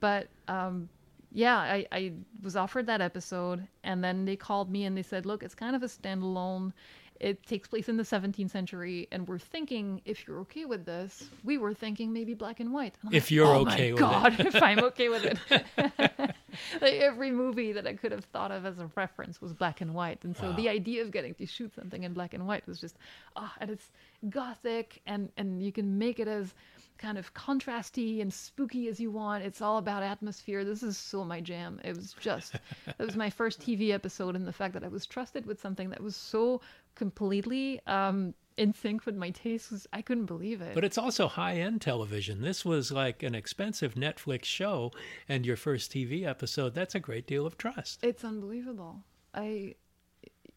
But 0.00 0.28
um, 0.48 0.88
yeah, 1.32 1.58
I, 1.58 1.86
I 1.92 2.12
was 2.42 2.56
offered 2.56 2.86
that 2.86 3.00
episode, 3.00 3.66
and 3.84 4.02
then 4.02 4.24
they 4.24 4.36
called 4.36 4.70
me 4.70 4.84
and 4.84 4.96
they 4.96 5.02
said, 5.02 5.26
"Look, 5.26 5.42
it's 5.42 5.54
kind 5.54 5.76
of 5.76 5.82
a 5.82 5.86
standalone. 5.86 6.72
It 7.20 7.44
takes 7.46 7.68
place 7.68 7.88
in 7.88 7.96
the 7.96 8.04
17th 8.04 8.50
century, 8.50 9.08
and 9.10 9.26
we're 9.26 9.38
thinking 9.38 10.00
if 10.04 10.26
you're 10.26 10.38
okay 10.40 10.64
with 10.64 10.84
this, 10.84 11.28
we 11.44 11.58
were 11.58 11.74
thinking 11.74 12.12
maybe 12.12 12.34
black 12.34 12.60
and 12.60 12.72
white. 12.72 12.94
And 13.02 13.12
If 13.12 13.24
like, 13.24 13.30
you're 13.30 13.46
oh 13.46 13.60
okay 13.62 13.92
my 13.92 13.92
with 13.92 14.00
God, 14.00 14.40
if 14.54 14.62
I'm 14.62 14.78
okay 14.84 15.08
with 15.08 15.24
it. 15.24 15.38
like 16.80 16.94
every 16.94 17.30
movie 17.30 17.72
that 17.72 17.86
I 17.86 17.94
could 17.94 18.12
have 18.12 18.24
thought 18.26 18.50
of 18.50 18.64
as 18.64 18.78
a 18.78 18.90
reference 18.94 19.40
was 19.40 19.52
black 19.52 19.80
and 19.80 19.94
white, 19.94 20.22
and 20.24 20.36
so 20.36 20.52
the 20.52 20.68
idea 20.68 21.02
of 21.02 21.10
getting 21.10 21.34
to 21.34 21.46
shoot 21.46 21.74
something 21.74 22.04
in 22.04 22.12
black 22.12 22.34
and 22.34 22.46
white 22.46 22.66
was 22.66 22.80
just 22.80 22.96
ah, 23.36 23.52
and 23.60 23.70
it's 23.70 23.90
gothic, 24.30 25.00
and 25.06 25.30
and 25.36 25.62
you 25.62 25.72
can 25.72 25.98
make 25.98 26.20
it 26.20 26.28
as 26.28 26.54
kind 26.98 27.16
of 27.16 27.32
contrasty 27.32 28.20
and 28.20 28.32
spooky 28.32 28.88
as 28.88 28.98
you 29.00 29.10
want. 29.10 29.44
It's 29.44 29.62
all 29.62 29.78
about 29.78 30.02
atmosphere. 30.02 30.64
This 30.64 30.82
is 30.82 30.98
so 30.98 31.24
my 31.24 31.40
jam. 31.40 31.80
It 31.84 31.96
was 31.96 32.14
just 32.20 32.56
it 32.86 32.98
was 32.98 33.16
my 33.16 33.30
first 33.30 33.60
TV 33.60 33.90
episode, 33.92 34.34
and 34.36 34.46
the 34.46 34.52
fact 34.52 34.74
that 34.74 34.84
I 34.84 34.88
was 34.88 35.06
trusted 35.06 35.46
with 35.46 35.60
something 35.60 35.90
that 35.90 36.02
was 36.02 36.16
so 36.16 36.60
completely 36.98 37.80
um, 37.86 38.34
in 38.58 38.74
sync 38.74 39.06
with 39.06 39.14
my 39.14 39.30
tastes 39.30 39.86
I 39.92 40.02
couldn't 40.02 40.26
believe 40.26 40.60
it. 40.60 40.74
But 40.74 40.84
it's 40.84 40.98
also 40.98 41.28
high 41.28 41.54
end 41.54 41.80
television. 41.80 42.42
This 42.42 42.64
was 42.64 42.92
like 42.92 43.22
an 43.22 43.34
expensive 43.34 43.94
Netflix 43.94 44.44
show, 44.44 44.92
and 45.28 45.46
your 45.46 45.56
first 45.56 45.92
TV 45.92 46.26
episode, 46.26 46.74
that's 46.74 46.94
a 46.94 47.00
great 47.00 47.26
deal 47.26 47.46
of 47.46 47.56
trust. 47.56 48.00
It's 48.02 48.24
unbelievable. 48.24 49.04
I 49.32 49.76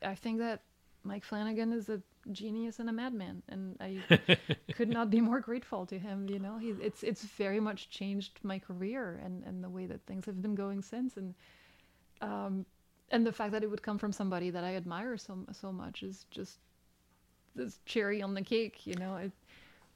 I 0.03 0.15
think 0.15 0.39
that 0.39 0.63
Mike 1.03 1.23
Flanagan 1.23 1.71
is 1.71 1.89
a 1.89 2.01
genius 2.31 2.79
and 2.79 2.89
a 2.89 2.93
madman, 2.93 3.43
and 3.47 3.77
I 3.79 3.99
could 4.73 4.89
not 4.89 5.09
be 5.09 5.21
more 5.21 5.39
grateful 5.39 5.85
to 5.85 5.97
him. 5.97 6.27
You 6.27 6.39
know, 6.39 6.57
he 6.57 6.69
it's 6.69 7.03
it's 7.03 7.23
very 7.23 7.59
much 7.59 7.89
changed 7.91 8.39
my 8.43 8.59
career 8.59 9.21
and 9.23 9.43
and 9.43 9.63
the 9.63 9.69
way 9.69 9.85
that 9.85 10.05
things 10.07 10.25
have 10.25 10.41
been 10.41 10.55
going 10.55 10.81
since, 10.81 11.17
and 11.17 11.35
um 12.21 12.65
and 13.11 13.25
the 13.27 13.31
fact 13.31 13.51
that 13.51 13.63
it 13.63 13.69
would 13.69 13.81
come 13.83 13.97
from 13.97 14.11
somebody 14.11 14.49
that 14.49 14.63
I 14.63 14.75
admire 14.75 15.17
so 15.17 15.39
so 15.51 15.71
much 15.71 16.03
is 16.03 16.25
just 16.31 16.59
this 17.55 17.79
cherry 17.85 18.21
on 18.21 18.33
the 18.33 18.41
cake. 18.41 18.87
You 18.87 18.95
know, 18.95 19.17
it, 19.17 19.31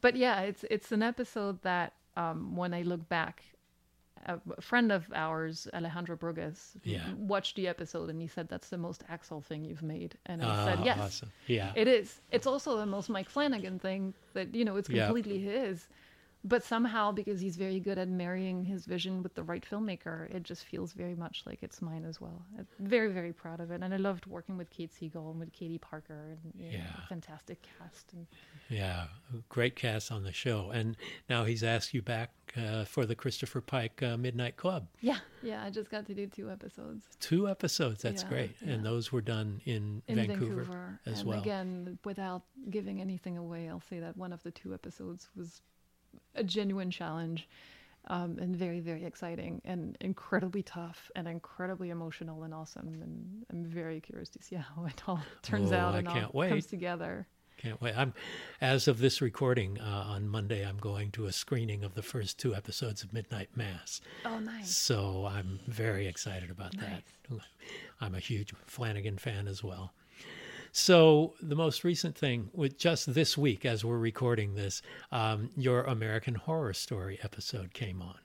but 0.01 0.15
yeah, 0.15 0.41
it's 0.41 0.63
it's 0.69 0.91
an 0.91 1.01
episode 1.03 1.61
that 1.63 1.93
um, 2.17 2.55
when 2.55 2.73
I 2.73 2.81
look 2.83 3.07
back, 3.09 3.43
a 4.25 4.39
friend 4.61 4.91
of 4.91 5.05
ours, 5.13 5.67
Alejandro 5.73 6.15
Brugués, 6.17 6.75
Yeah. 6.83 7.13
watched 7.17 7.55
the 7.55 7.67
episode 7.67 8.09
and 8.09 8.21
he 8.21 8.27
said 8.27 8.47
that's 8.49 8.69
the 8.69 8.77
most 8.77 9.03
Axelle 9.07 9.43
thing 9.43 9.63
you've 9.65 9.83
made, 9.83 10.17
and 10.25 10.41
I 10.41 10.45
Ah, 10.47 10.65
said 10.65 10.79
yes, 10.85 10.99
awesome. 10.99 11.31
Yeah. 11.47 11.71
it 11.75 11.87
is. 11.87 12.21
It's 12.31 12.47
also 12.47 12.77
the 12.77 12.85
most 12.85 13.09
Mike 13.09 13.29
Flanagan 13.29 13.79
thing 13.79 14.13
that 14.33 14.53
you 14.55 14.65
know 14.65 14.75
it's 14.77 14.89
Yeah. 14.89 15.05
completely 15.05 15.39
his. 15.39 15.87
But 16.47 16.63
somehow, 16.63 17.11
because 17.11 17.39
he's 17.41 17.55
very 17.57 17.79
good 17.79 17.97
at 17.97 18.07
marrying 18.07 18.63
his 18.63 18.85
vision 18.85 19.23
with 19.23 19.33
the 19.33 19.41
right 19.41 19.65
filmmaker, 19.67 20.29
it 20.29 20.43
just 20.43 20.63
feels 20.65 20.93
very 20.93 21.15
much 21.15 21.41
like 21.47 21.63
it's 21.63 21.81
mine 21.81 22.05
as 22.05 22.21
well. 22.21 22.45
I'm 22.55 22.67
very, 22.79 23.11
very 23.11 23.33
proud 23.33 23.59
of 23.59 23.71
it, 23.71 23.81
and 23.81 23.91
I 23.91 23.97
loved 23.97 24.27
working 24.27 24.55
with 24.55 24.69
Kate 24.69 24.93
Siegel 24.93 25.31
and 25.31 25.39
with 25.39 25.51
Katie 25.53 25.79
Parker, 25.79 26.37
and 26.43 26.53
know, 26.53 26.69
Yeah. 26.71 26.85
fantastic 27.09 27.65
cast. 27.79 28.13
And 28.13 28.27
Yeah, 28.69 29.07
great 29.49 29.75
cast 29.75 30.11
on 30.11 30.23
the 30.23 30.31
show. 30.31 30.69
And 30.69 30.95
now 31.27 31.45
he's 31.45 31.63
asked 31.63 31.95
you 31.95 32.03
back 32.03 32.29
uh, 32.55 32.85
for 32.85 33.07
the 33.07 33.15
Christopher 33.15 33.59
Pike 33.61 34.03
uh, 34.03 34.15
Midnight 34.15 34.55
Club. 34.55 34.87
yeah, 35.01 35.17
yeah, 35.41 35.63
I 35.63 35.71
just 35.71 35.89
got 35.89 36.05
to 36.05 36.13
do 36.13 36.27
two 36.27 36.51
episodes. 36.51 37.05
Two 37.19 37.49
episodes, 37.49 38.03
that's 38.03 38.21
Yeah, 38.21 38.29
great. 38.29 38.55
yeah. 38.61 38.73
And 38.73 38.85
those 38.85 39.11
were 39.11 39.21
done 39.21 39.61
in, 39.65 40.03
in 40.07 40.15
Vancouver, 40.17 40.55
Vancouver, 40.63 40.99
as 41.07 41.21
and 41.21 41.29
well. 41.29 41.39
again, 41.39 41.97
without 42.05 42.43
giving 42.69 43.01
anything 43.01 43.35
away, 43.35 43.67
I'll 43.67 43.81
say 43.89 43.99
that 43.99 44.15
one 44.15 44.31
of 44.31 44.43
the 44.43 44.51
two 44.51 44.73
episodes 44.75 45.27
was 45.35 45.61
a 46.35 46.43
genuine 46.43 46.91
challenge, 46.91 47.47
um, 48.07 48.37
and 48.39 48.55
very, 48.55 48.79
very 48.79 49.03
exciting, 49.05 49.61
and 49.65 49.97
incredibly 50.01 50.61
tough, 50.63 51.09
and 51.15 51.27
incredibly 51.27 51.89
emotional 51.89 52.43
and 52.43 52.53
awesome. 52.53 52.99
And 53.01 53.45
I'm 53.51 53.65
very 53.65 53.99
curious 54.01 54.29
to 54.29 54.43
see 54.43 54.55
how 54.55 54.85
it 54.85 55.01
all 55.07 55.21
turns 55.41 55.71
Oh, 55.71 55.77
out 55.77 55.95
I 55.95 55.99
and 55.99 56.07
all 56.07 56.29
wait. 56.33 56.49
comes 56.49 56.65
together. 56.67 57.27
Can't 57.57 57.81
wait. 57.81 57.97
I'm, 57.97 58.13
as 58.59 58.87
of 58.89 58.99
this 58.99 59.21
recording 59.21 59.79
uh, 59.79 60.05
on 60.09 60.27
Monday, 60.27 60.63
I'm 60.67 60.77
going 60.77 61.09
to 61.11 61.25
a 61.25 61.31
screening 61.31 61.85
of 61.85 61.95
the 61.95 62.01
first 62.03 62.37
two 62.37 62.53
episodes 62.53 63.01
of 63.01 63.13
Midnight 63.13 63.47
Mass. 63.55 64.01
Oh, 64.25 64.39
nice. 64.39 64.75
So 64.75 65.25
I'm 65.25 65.61
very 65.65 66.05
excited 66.05 66.51
about 66.51 66.75
that. 66.79 67.03
I'm 68.01 68.13
a 68.13 68.19
huge 68.19 68.53
Flanagan 68.65 69.17
fan 69.17 69.47
as 69.47 69.63
well. 69.63 69.93
So 70.77 71.35
the 71.41 71.55
most 71.55 71.85
recent 71.85 72.17
thing, 72.17 72.49
with 72.53 72.77
just 72.77 73.13
this 73.13 73.37
week 73.37 73.63
as 73.65 73.85
we're 73.85 73.97
recording 73.97 74.55
this, 74.55 74.81
um, 75.09 75.49
your 75.55 75.83
American 75.83 76.35
Horror 76.35 76.73
Story 76.73 77.17
episode 77.23 77.73
came 77.73 78.01
on, 78.01 78.17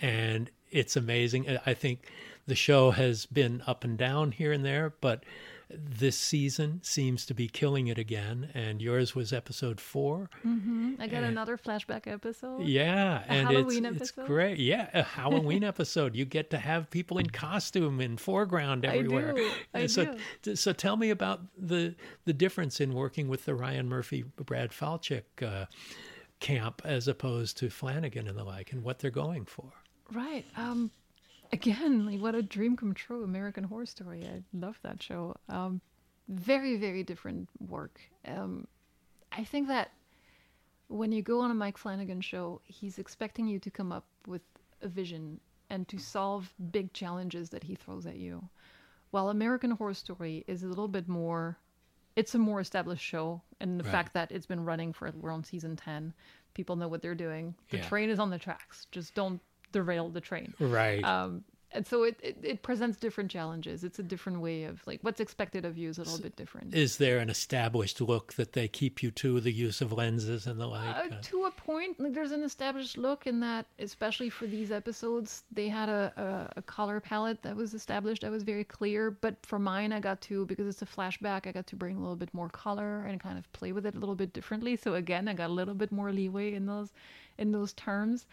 and 0.00 0.50
it's 0.72 0.96
amazing. 0.96 1.48
I- 1.48 1.60
I 1.66 1.74
think 1.74 2.10
the 2.48 2.56
show 2.56 2.90
has 2.90 3.26
been 3.26 3.62
up 3.68 3.84
and 3.84 3.96
down 3.96 4.32
here 4.32 4.50
and 4.50 4.64
there, 4.64 4.92
but 5.00 5.22
this 5.70 6.18
season 6.18 6.80
seems 6.82 7.24
to 7.26 7.34
be 7.34 7.48
killing 7.48 7.86
it 7.88 7.98
again. 7.98 8.50
And 8.54 8.80
yours 8.82 9.14
was 9.14 9.32
episode 9.32 9.80
four. 9.80 10.30
I 10.98 11.06
got 11.06 11.24
another 11.24 11.56
flashback 11.56 12.06
episode. 12.06 12.62
Yeah, 12.62 13.22
A 13.24 13.30
and 13.30 13.48
Halloween 13.48 13.84
it's, 13.86 13.96
it's 14.00 14.10
episode? 14.10 14.26
great. 14.26 14.58
Yeah, 14.58 14.88
a 14.92 15.02
Halloween 15.14 15.64
episode. 15.64 16.14
You 16.14 16.24
get 16.24 16.50
to 16.50 16.58
have 16.58 16.90
people 16.90 17.18
in 17.18 17.30
costume 17.30 18.00
in 18.00 18.16
foreground 18.16 18.84
everywhere. 18.84 19.30
I 19.30 19.34
do, 19.34 19.50
I 19.74 19.86
so, 19.86 20.16
do. 20.42 20.56
so 20.56 20.72
tell 20.72 20.96
me 20.96 21.10
about 21.10 21.40
the 21.56 21.94
the 22.24 22.32
difference 22.32 22.80
in 22.80 22.94
working 22.94 23.28
with 23.28 23.44
the 23.44 23.54
Ryan 23.54 23.88
Murphy, 23.88 24.24
Brad 24.36 24.70
Falchuk 24.70 25.22
uh, 25.42 25.66
camp 26.40 26.82
as 26.84 27.08
opposed 27.08 27.56
to 27.58 27.70
Flanagan 27.70 28.28
and 28.28 28.36
the 28.38 28.44
like, 28.44 28.72
and 28.72 28.82
what 28.82 28.98
they're 28.98 29.10
going 29.10 29.44
for. 29.44 29.72
Right. 30.12 30.44
Um, 30.56 30.90
again, 31.54 32.06
like 32.06 32.20
what 32.20 32.34
a 32.34 32.42
dream 32.42 32.76
come 32.76 32.94
true. 32.94 33.24
American 33.24 33.64
Horror 33.64 33.86
Story. 33.86 34.24
I 34.24 34.42
love 34.52 34.78
that 34.82 35.02
show. 35.02 35.36
Um, 35.48 35.80
very, 36.28 36.76
very 36.76 37.02
different 37.02 37.48
work. 37.60 38.00
Um, 38.26 38.66
I 39.32 39.44
think 39.44 39.68
that 39.68 39.90
when 40.88 41.12
you 41.12 41.22
go 41.22 41.40
on 41.40 41.50
a 41.50 41.54
Mike 41.54 41.78
Flanagan 41.78 42.20
show, 42.20 42.60
he's 42.64 42.98
expecting 42.98 43.46
you 43.46 43.58
to 43.60 43.70
come 43.70 43.92
up 43.92 44.06
with 44.26 44.42
a 44.82 44.88
vision 44.88 45.40
and 45.70 45.88
to 45.88 45.98
solve 45.98 46.52
big 46.70 46.92
challenges 46.92 47.50
that 47.50 47.64
he 47.64 47.74
throws 47.74 48.06
at 48.06 48.16
you. 48.16 48.48
While 49.10 49.30
American 49.30 49.70
Horror 49.70 49.94
Story 49.94 50.44
is 50.46 50.62
a 50.62 50.66
little 50.68 50.88
bit 50.88 51.08
more, 51.08 51.58
it's 52.16 52.34
a 52.34 52.38
more 52.38 52.60
established 52.60 53.04
show, 53.04 53.42
and 53.60 53.78
the 53.80 53.84
Right. 53.84 53.92
fact 53.92 54.14
that 54.14 54.30
it's 54.30 54.46
been 54.46 54.64
running 54.64 54.92
for 54.92 55.10
we're 55.12 55.30
on 55.32 55.42
season 55.44 55.76
ten, 55.76 56.12
people 56.52 56.76
know 56.76 56.88
what 56.88 57.00
they're 57.02 57.14
doing. 57.14 57.54
The 57.70 57.78
Yeah. 57.78 57.88
train 57.88 58.10
is 58.10 58.18
on 58.18 58.30
the 58.30 58.38
tracks. 58.38 58.86
Just 58.92 59.14
don't 59.14 59.40
derail 59.74 60.08
the 60.08 60.20
train. 60.20 60.54
Right. 60.58 61.04
Um, 61.04 61.44
and 61.74 61.84
so 61.84 62.04
it, 62.04 62.18
it, 62.22 62.36
it 62.42 62.62
presents 62.62 62.96
different 62.96 63.30
challenges. 63.30 63.82
It's 63.82 63.98
a 63.98 64.02
different 64.02 64.40
way 64.40 64.62
of 64.64 64.86
like 64.86 65.00
what's 65.02 65.18
expected 65.18 65.64
of 65.64 65.76
you 65.76 65.88
is 65.90 65.98
a 65.98 66.02
little 66.02 66.20
bit 66.20 66.36
different. 66.36 66.72
Is 66.72 66.98
there 66.98 67.18
an 67.18 67.28
established 67.28 68.00
look 68.00 68.34
that 68.34 68.52
they 68.52 68.68
keep 68.68 69.02
you 69.02 69.10
to, 69.10 69.40
the 69.40 69.50
use 69.50 69.80
of 69.80 69.92
lenses 69.92 70.46
and 70.46 70.60
the 70.60 70.68
like? 70.68 71.12
Uh, 71.12 71.16
to 71.20 71.46
a 71.46 71.50
point, 71.50 71.98
like 71.98 72.14
there's 72.14 72.30
an 72.30 72.44
established 72.44 72.96
look 72.96 73.26
in 73.26 73.40
that, 73.40 73.66
especially 73.80 74.30
for 74.30 74.46
these 74.46 74.70
episodes, 74.70 75.42
they 75.50 75.68
had 75.68 75.88
a, 75.88 76.12
a, 76.56 76.58
a 76.60 76.62
color 76.62 77.00
palette 77.00 77.42
that 77.42 77.56
was 77.56 77.74
established 77.74 78.22
that 78.22 78.30
was 78.30 78.44
very 78.44 78.64
clear. 78.64 79.10
But 79.10 79.34
for 79.44 79.58
mine, 79.58 79.92
I 79.92 79.98
got 79.98 80.20
to 80.22 80.46
because 80.46 80.68
it's 80.68 80.82
a 80.82 80.86
flashback, 80.86 81.48
I 81.48 81.52
got 81.52 81.66
to 81.66 81.76
bring 81.76 81.96
a 81.96 82.00
little 82.00 82.14
bit 82.14 82.32
more 82.32 82.48
color 82.48 83.04
and 83.04 83.18
kind 83.18 83.36
of 83.36 83.52
play 83.52 83.72
with 83.72 83.84
it 83.84 83.96
a 83.96 83.98
little 83.98 84.14
bit 84.14 84.32
differently. 84.32 84.76
So 84.76 84.94
again, 84.94 85.26
I 85.26 85.34
got 85.34 85.50
a 85.50 85.52
little 85.52 85.74
bit 85.74 85.90
more 85.90 86.12
leeway 86.12 86.54
in 86.54 86.66
those 86.66 86.92
in 87.36 87.50
those 87.50 87.72
terms. 87.72 88.26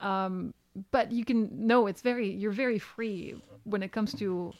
Um, 0.00 0.54
but 0.90 1.12
you 1.12 1.24
can 1.24 1.48
no, 1.52 1.86
it's 1.86 2.02
very 2.02 2.30
you're 2.30 2.52
very 2.52 2.78
free 2.78 3.40
when 3.64 3.82
it 3.82 3.92
comes 3.92 4.14
to 4.14 4.52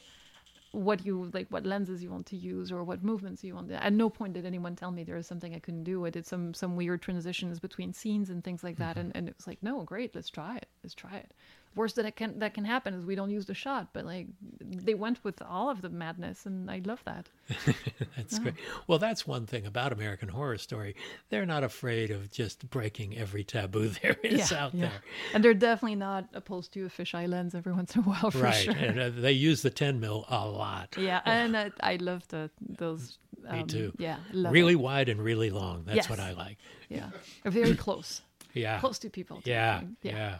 what 0.71 1.03
you 1.03 1.31
like 1.33 1.47
what 1.49 1.65
lenses 1.65 2.03
you 2.03 2.11
want 2.11 2.27
to 2.27 2.37
use 2.37 2.71
or 2.71 2.83
what 2.83 3.03
movements 3.03 3.43
you 3.43 3.55
want 3.55 3.67
to 3.67 3.83
at 3.83 3.91
no 3.91 4.07
point 4.07 4.33
did 4.33 4.45
anyone 4.45 4.75
tell 4.75 4.91
me 4.91 5.03
there 5.03 5.15
was 5.15 5.25
something 5.25 5.55
i 5.55 5.59
couldn't 5.59 5.83
do. 5.83 6.05
I 6.05 6.11
did 6.11 6.27
some 6.27 6.53
some 6.53 6.75
weird 6.75 7.01
transitions 7.01 7.59
between 7.59 7.91
scenes 7.91 8.29
and 8.29 8.43
things 8.43 8.63
like 8.63 8.77
that. 8.77 8.97
And, 8.97 9.11
and 9.15 9.27
it 9.27 9.35
was 9.35 9.47
like 9.47 9.61
no 9.63 9.81
great 9.83 10.13
let's 10.13 10.29
try 10.29 10.57
it 10.57 10.67
let's 10.83 10.93
try 10.93 11.15
it 11.15 11.31
worst 11.75 11.95
that 11.95 12.05
it 12.05 12.15
can 12.15 12.39
that 12.39 12.53
can 12.53 12.65
happen 12.65 12.93
is 12.93 13.05
we 13.05 13.15
don't 13.15 13.29
use 13.29 13.45
the 13.45 13.53
shot 13.53 13.89
but 13.93 14.03
like 14.05 14.27
they 14.61 14.93
went 14.95 15.23
with 15.23 15.41
all 15.41 15.69
of 15.69 15.81
the 15.81 15.89
madness 15.89 16.45
and 16.45 16.69
i 16.69 16.81
love 16.85 17.01
that 17.05 17.29
That's 18.15 18.37
great. 18.39 18.53
Well, 18.87 18.99
that's 18.99 19.25
one 19.25 19.45
thing 19.47 19.65
about 19.65 19.91
American 19.91 20.29
Horror 20.29 20.57
Story. 20.59 20.95
They're 21.29 21.47
not 21.47 21.63
afraid 21.63 22.11
of 22.11 22.31
just 22.31 22.69
breaking 22.69 23.17
every 23.17 23.43
taboo 23.43 23.87
there 24.01 24.17
is 24.23 24.51
out 24.51 24.71
there. 24.77 25.01
and 25.33 25.43
they're 25.43 25.55
definitely 25.55 25.95
not 25.95 26.25
opposed 26.35 26.71
to 26.73 26.85
a 26.85 26.89
fisheye 26.89 27.27
lens 27.27 27.55
every 27.55 27.73
once 27.73 27.95
in 27.95 28.01
a 28.01 28.05
while 28.05 28.29
for 28.29 28.39
right. 28.43 28.53
sure 28.53 28.73
And 28.75 28.99
uh, 28.99 29.09
they 29.09 29.31
use 29.31 29.61
the 29.63 29.71
10 29.71 29.99
mil 29.99 30.25
a 30.29 30.45
lot. 30.47 30.95
yeah 30.97 31.21
and 31.25 31.57
I, 31.57 31.71
I 31.81 31.95
love 31.95 32.27
the 32.27 32.49
those 32.59 33.17
Um, 33.47 33.65
too. 33.67 33.93
Yeah, 33.97 34.17
love 34.33 34.53
really 34.53 34.73
it. 34.73 34.79
wide 34.87 35.09
and 35.09 35.19
really 35.21 35.49
long. 35.49 35.83
That's 35.85 35.95
Yes. 35.95 36.09
what 36.09 36.19
I 36.19 36.33
like. 36.33 36.57
Yeah, 36.89 37.09
very 37.45 37.75
close, 37.75 38.21
Yeah. 38.53 38.79
close 38.79 38.99
to 38.99 39.09
people. 39.09 39.37
type 39.37 39.47
Yeah, 39.47 39.81
yeah. 40.03 40.39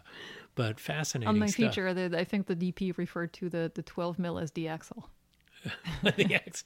But 0.59 0.77
fascinating 0.77 1.29
On 1.29 1.39
my 1.39 1.45
stuff. 1.45 1.69
feature, 1.69 1.93
the, 1.93 2.19
I 2.19 2.25
think 2.25 2.47
the 2.47 2.55
DP 2.55 2.97
referred 2.97 3.31
to 3.31 3.47
the 3.47 3.71
the 3.73 3.81
12 3.81 4.19
mil 4.19 4.37
as 4.37 4.51
the 4.51 4.65
Axelle. 4.65 5.05
The 6.03 6.33
ex- 6.35 6.65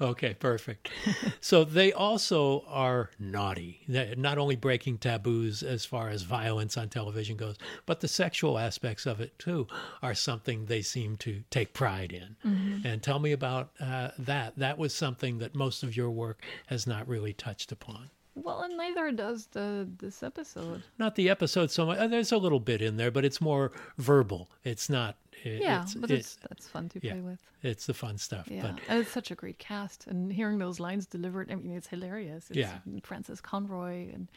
okay, 0.00 0.34
perfect. 0.34 0.90
so 1.40 1.62
they 1.62 1.92
also 1.92 2.64
are 2.66 3.10
naughty. 3.18 3.82
They're 3.86 4.16
not 4.16 4.38
only 4.38 4.56
breaking 4.56 4.98
taboos 4.98 5.62
as 5.62 5.84
far 5.84 6.08
as 6.08 6.22
violence 6.22 6.76
on 6.76 6.88
television 6.88 7.36
goes, 7.36 7.56
but 7.86 8.00
the 8.00 8.08
sexual 8.08 8.58
aspects 8.58 9.06
of 9.06 9.20
it 9.20 9.38
too 9.38 9.68
are 10.02 10.14
something 10.14 10.66
they 10.66 10.82
seem 10.82 11.16
to 11.18 11.44
take 11.50 11.74
pride 11.74 12.12
in. 12.12 12.82
And 12.84 13.02
tell 13.04 13.20
me 13.20 13.30
about 13.30 13.70
uh, 13.80 14.10
that. 14.18 14.56
That 14.56 14.78
was 14.78 14.92
something 14.94 15.38
that 15.38 15.54
most 15.54 15.82
of 15.84 15.96
your 15.96 16.10
work 16.10 16.42
has 16.66 16.86
not 16.88 17.06
really 17.06 17.32
touched 17.32 17.70
upon. 17.70 18.10
Well, 18.42 18.62
and 18.62 18.76
neither 18.76 19.10
does 19.12 19.46
the 19.46 19.88
this 19.98 20.22
episode. 20.22 20.82
Not 20.98 21.14
the 21.14 21.28
episode 21.30 21.70
so 21.70 21.86
much. 21.86 21.98
uh, 21.98 22.06
There's 22.06 22.32
a 22.32 22.38
little 22.38 22.60
bit 22.60 22.80
in 22.82 22.96
there, 22.96 23.10
but 23.10 23.24
it's 23.24 23.40
more 23.40 23.72
verbal. 23.98 24.48
It's 24.64 24.88
not. 24.88 25.16
it- 25.44 25.62
Yeah, 25.62 25.82
it's, 25.82 25.94
but 25.94 26.10
it- 26.10 26.18
it's 26.20 26.36
that's 26.48 26.66
fun 26.68 26.88
to 26.90 27.00
yeah. 27.02 27.12
play 27.12 27.20
with. 27.20 27.40
it's 27.62 27.86
the 27.86 27.94
fun 27.94 28.18
stuff. 28.18 28.48
Yeah, 28.50 28.62
But 28.62 28.80
and 28.88 29.00
it's 29.00 29.10
such 29.10 29.30
a 29.30 29.34
great 29.34 29.58
cast, 29.58 30.06
and 30.06 30.32
hearing 30.32 30.58
those 30.58 30.78
lines 30.80 31.06
delivered, 31.06 31.50
I 31.50 31.54
mean, 31.56 31.72
it's 31.76 31.88
hilarious. 31.88 32.48
It's 32.50 32.58
Yeah. 32.58 32.78
Frances 33.02 33.40
Conroy, 33.40 34.12
and 34.14 34.28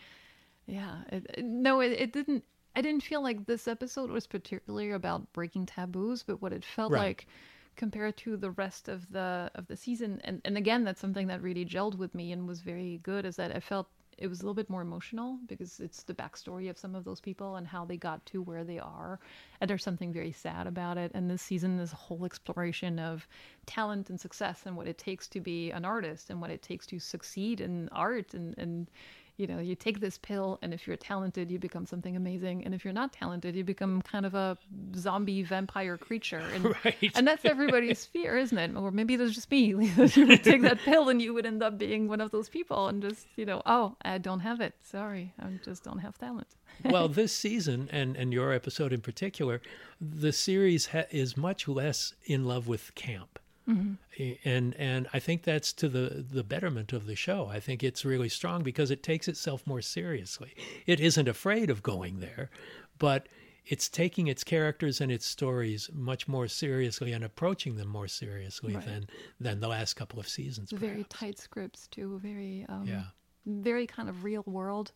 yeah, 0.67 0.97
it, 1.11 1.43
no, 1.43 1.79
it, 1.81 1.91
it 1.93 2.13
didn't. 2.13 2.43
I 2.75 2.81
didn't 2.81 3.03
feel 3.03 3.21
like 3.21 3.45
this 3.47 3.67
episode 3.67 4.09
was 4.11 4.25
particularly 4.27 4.91
about 4.91 5.31
breaking 5.33 5.65
taboos, 5.65 6.23
but 6.23 6.41
what 6.41 6.53
it 6.53 6.63
felt 6.63 6.91
Right. 6.93 7.01
like 7.01 7.27
compared 7.75 8.17
to 8.17 8.37
the 8.37 8.51
rest 8.51 8.87
of 8.87 9.11
the 9.11 9.51
of 9.55 9.67
the 9.67 9.77
season, 9.77 10.21
and 10.23 10.41
and 10.45 10.57
again, 10.57 10.83
that's 10.83 11.01
something 11.01 11.27
that 11.27 11.41
really 11.41 11.65
gelled 11.65 11.95
with 11.95 12.13
me 12.15 12.31
and 12.31 12.47
was 12.47 12.61
very 12.61 12.99
good. 13.03 13.25
Is 13.25 13.35
that 13.37 13.55
I 13.55 13.59
felt 13.59 13.87
it 14.21 14.27
was 14.27 14.39
a 14.39 14.43
little 14.43 14.53
bit 14.53 14.69
more 14.69 14.81
emotional 14.81 15.39
because 15.47 15.79
it's 15.79 16.03
the 16.03 16.13
backstory 16.13 16.69
of 16.69 16.77
some 16.77 16.93
of 16.93 17.03
those 17.03 17.19
people 17.19 17.55
and 17.55 17.65
how 17.65 17.83
they 17.83 17.97
got 17.97 18.23
to 18.27 18.41
where 18.43 18.63
they 18.63 18.77
are. 18.77 19.19
And 19.59 19.69
there's 19.69 19.83
something 19.83 20.13
very 20.13 20.31
sad 20.31 20.67
about 20.67 20.97
it. 20.97 21.11
And 21.15 21.29
this 21.29 21.41
season 21.41 21.77
this 21.77 21.91
whole 21.91 22.23
exploration 22.23 22.99
of 22.99 23.27
talent 23.65 24.11
and 24.11 24.19
success 24.19 24.61
and 24.65 24.77
what 24.77 24.87
it 24.87 24.99
takes 24.99 25.27
to 25.29 25.39
be 25.39 25.71
an 25.71 25.85
artist 25.85 26.29
and 26.29 26.39
what 26.39 26.51
it 26.51 26.61
takes 26.61 26.85
to 26.87 26.99
succeed 26.99 27.61
in 27.61 27.89
art. 27.89 28.35
And, 28.35 28.55
and 28.59 28.91
you 29.37 29.47
know, 29.47 29.59
you 29.59 29.75
take 29.75 29.99
this 29.99 30.17
pill, 30.17 30.59
and 30.61 30.73
if 30.73 30.85
you're 30.87 30.97
talented, 30.97 31.49
you 31.49 31.57
become 31.59 31.85
something 31.85 32.15
amazing. 32.15 32.63
And 32.65 32.73
if 32.75 32.83
you're 32.85 32.93
not 32.93 33.11
talented, 33.13 33.55
you 33.55 33.63
become 33.63 34.01
kind 34.01 34.25
of 34.25 34.33
a 34.35 34.57
zombie 34.95 35.43
vampire 35.43 35.97
creature. 35.97 36.43
And, 36.53 36.65
Right. 36.85 37.11
and 37.15 37.27
that's 37.27 37.45
everybody's 37.45 38.05
fear, 38.05 38.37
isn't 38.37 38.57
it? 38.57 38.75
Or 38.75 38.91
maybe 38.91 39.15
it's 39.15 39.33
just 39.33 39.49
me. 39.49 39.67
you 40.15 40.27
would 40.27 40.43
take 40.43 40.61
that 40.61 40.79
pill 40.79 41.09
and 41.09 41.21
you 41.21 41.33
would 41.33 41.45
end 41.45 41.63
up 41.63 41.77
being 41.77 42.07
one 42.07 42.21
of 42.21 42.31
those 42.31 42.49
people 42.49 42.87
and 42.87 43.01
just, 43.01 43.25
you 43.35 43.45
know, 43.45 43.61
oh, 43.65 43.95
I 44.03 44.17
don't 44.17 44.41
have 44.41 44.61
it. 44.61 44.73
Sorry, 44.81 45.33
I 45.39 45.47
just 45.63 45.83
don't 45.83 45.99
have 45.99 46.17
talent. 46.17 46.47
well, 46.85 47.07
this 47.09 47.33
season 47.33 47.89
and 47.91 48.15
and 48.15 48.31
your 48.33 48.53
episode 48.53 48.93
in 48.93 49.01
particular, 49.01 49.61
the 49.99 50.31
series 50.31 50.87
ha- 50.87 51.03
is 51.11 51.35
much 51.37 51.67
less 51.67 52.13
in 52.25 52.45
love 52.45 52.67
with 52.67 52.95
camp. 52.95 53.39
Mm-hmm. 53.67 54.31
And 54.43 54.75
and 54.75 55.07
I 55.13 55.19
think 55.19 55.43
that's 55.43 55.71
to 55.73 55.87
the 55.89 56.25
the 56.29 56.43
betterment 56.43 56.93
of 56.93 57.05
the 57.05 57.15
show. 57.15 57.47
I 57.47 57.59
think 57.59 57.83
it's 57.83 58.03
really 58.03 58.29
strong 58.29 58.63
because 58.63 58.91
it 58.91 59.03
takes 59.03 59.27
itself 59.27 59.65
more 59.67 59.81
seriously. 59.81 60.53
It 60.85 60.99
isn't 60.99 61.27
afraid 61.27 61.69
of 61.69 61.81
going 61.83 62.19
there, 62.19 62.49
but 62.97 63.27
it's 63.65 63.87
taking 63.87 64.27
its 64.27 64.43
characters 64.43 64.99
and 64.99 65.11
its 65.11 65.25
stories 65.25 65.89
much 65.93 66.27
more 66.27 66.47
seriously 66.47 67.11
and 67.13 67.23
approaching 67.23 67.75
them 67.77 67.87
more 67.87 68.07
seriously 68.07 68.73
Right. 68.75 68.85
than 68.85 69.07
than 69.39 69.59
the 69.59 69.67
last 69.67 69.93
couple 69.93 70.19
of 70.19 70.27
seasons. 70.27 70.71
Very 70.71 71.03
perhaps. 71.03 71.19
tight 71.19 71.37
scripts, 71.39 71.87
too. 71.87 72.19
Very, 72.19 72.65
um, 72.67 72.87
Yeah. 72.87 73.03
very 73.45 73.85
kind 73.85 74.09
of 74.09 74.23
real 74.23 74.43
world. 74.47 74.91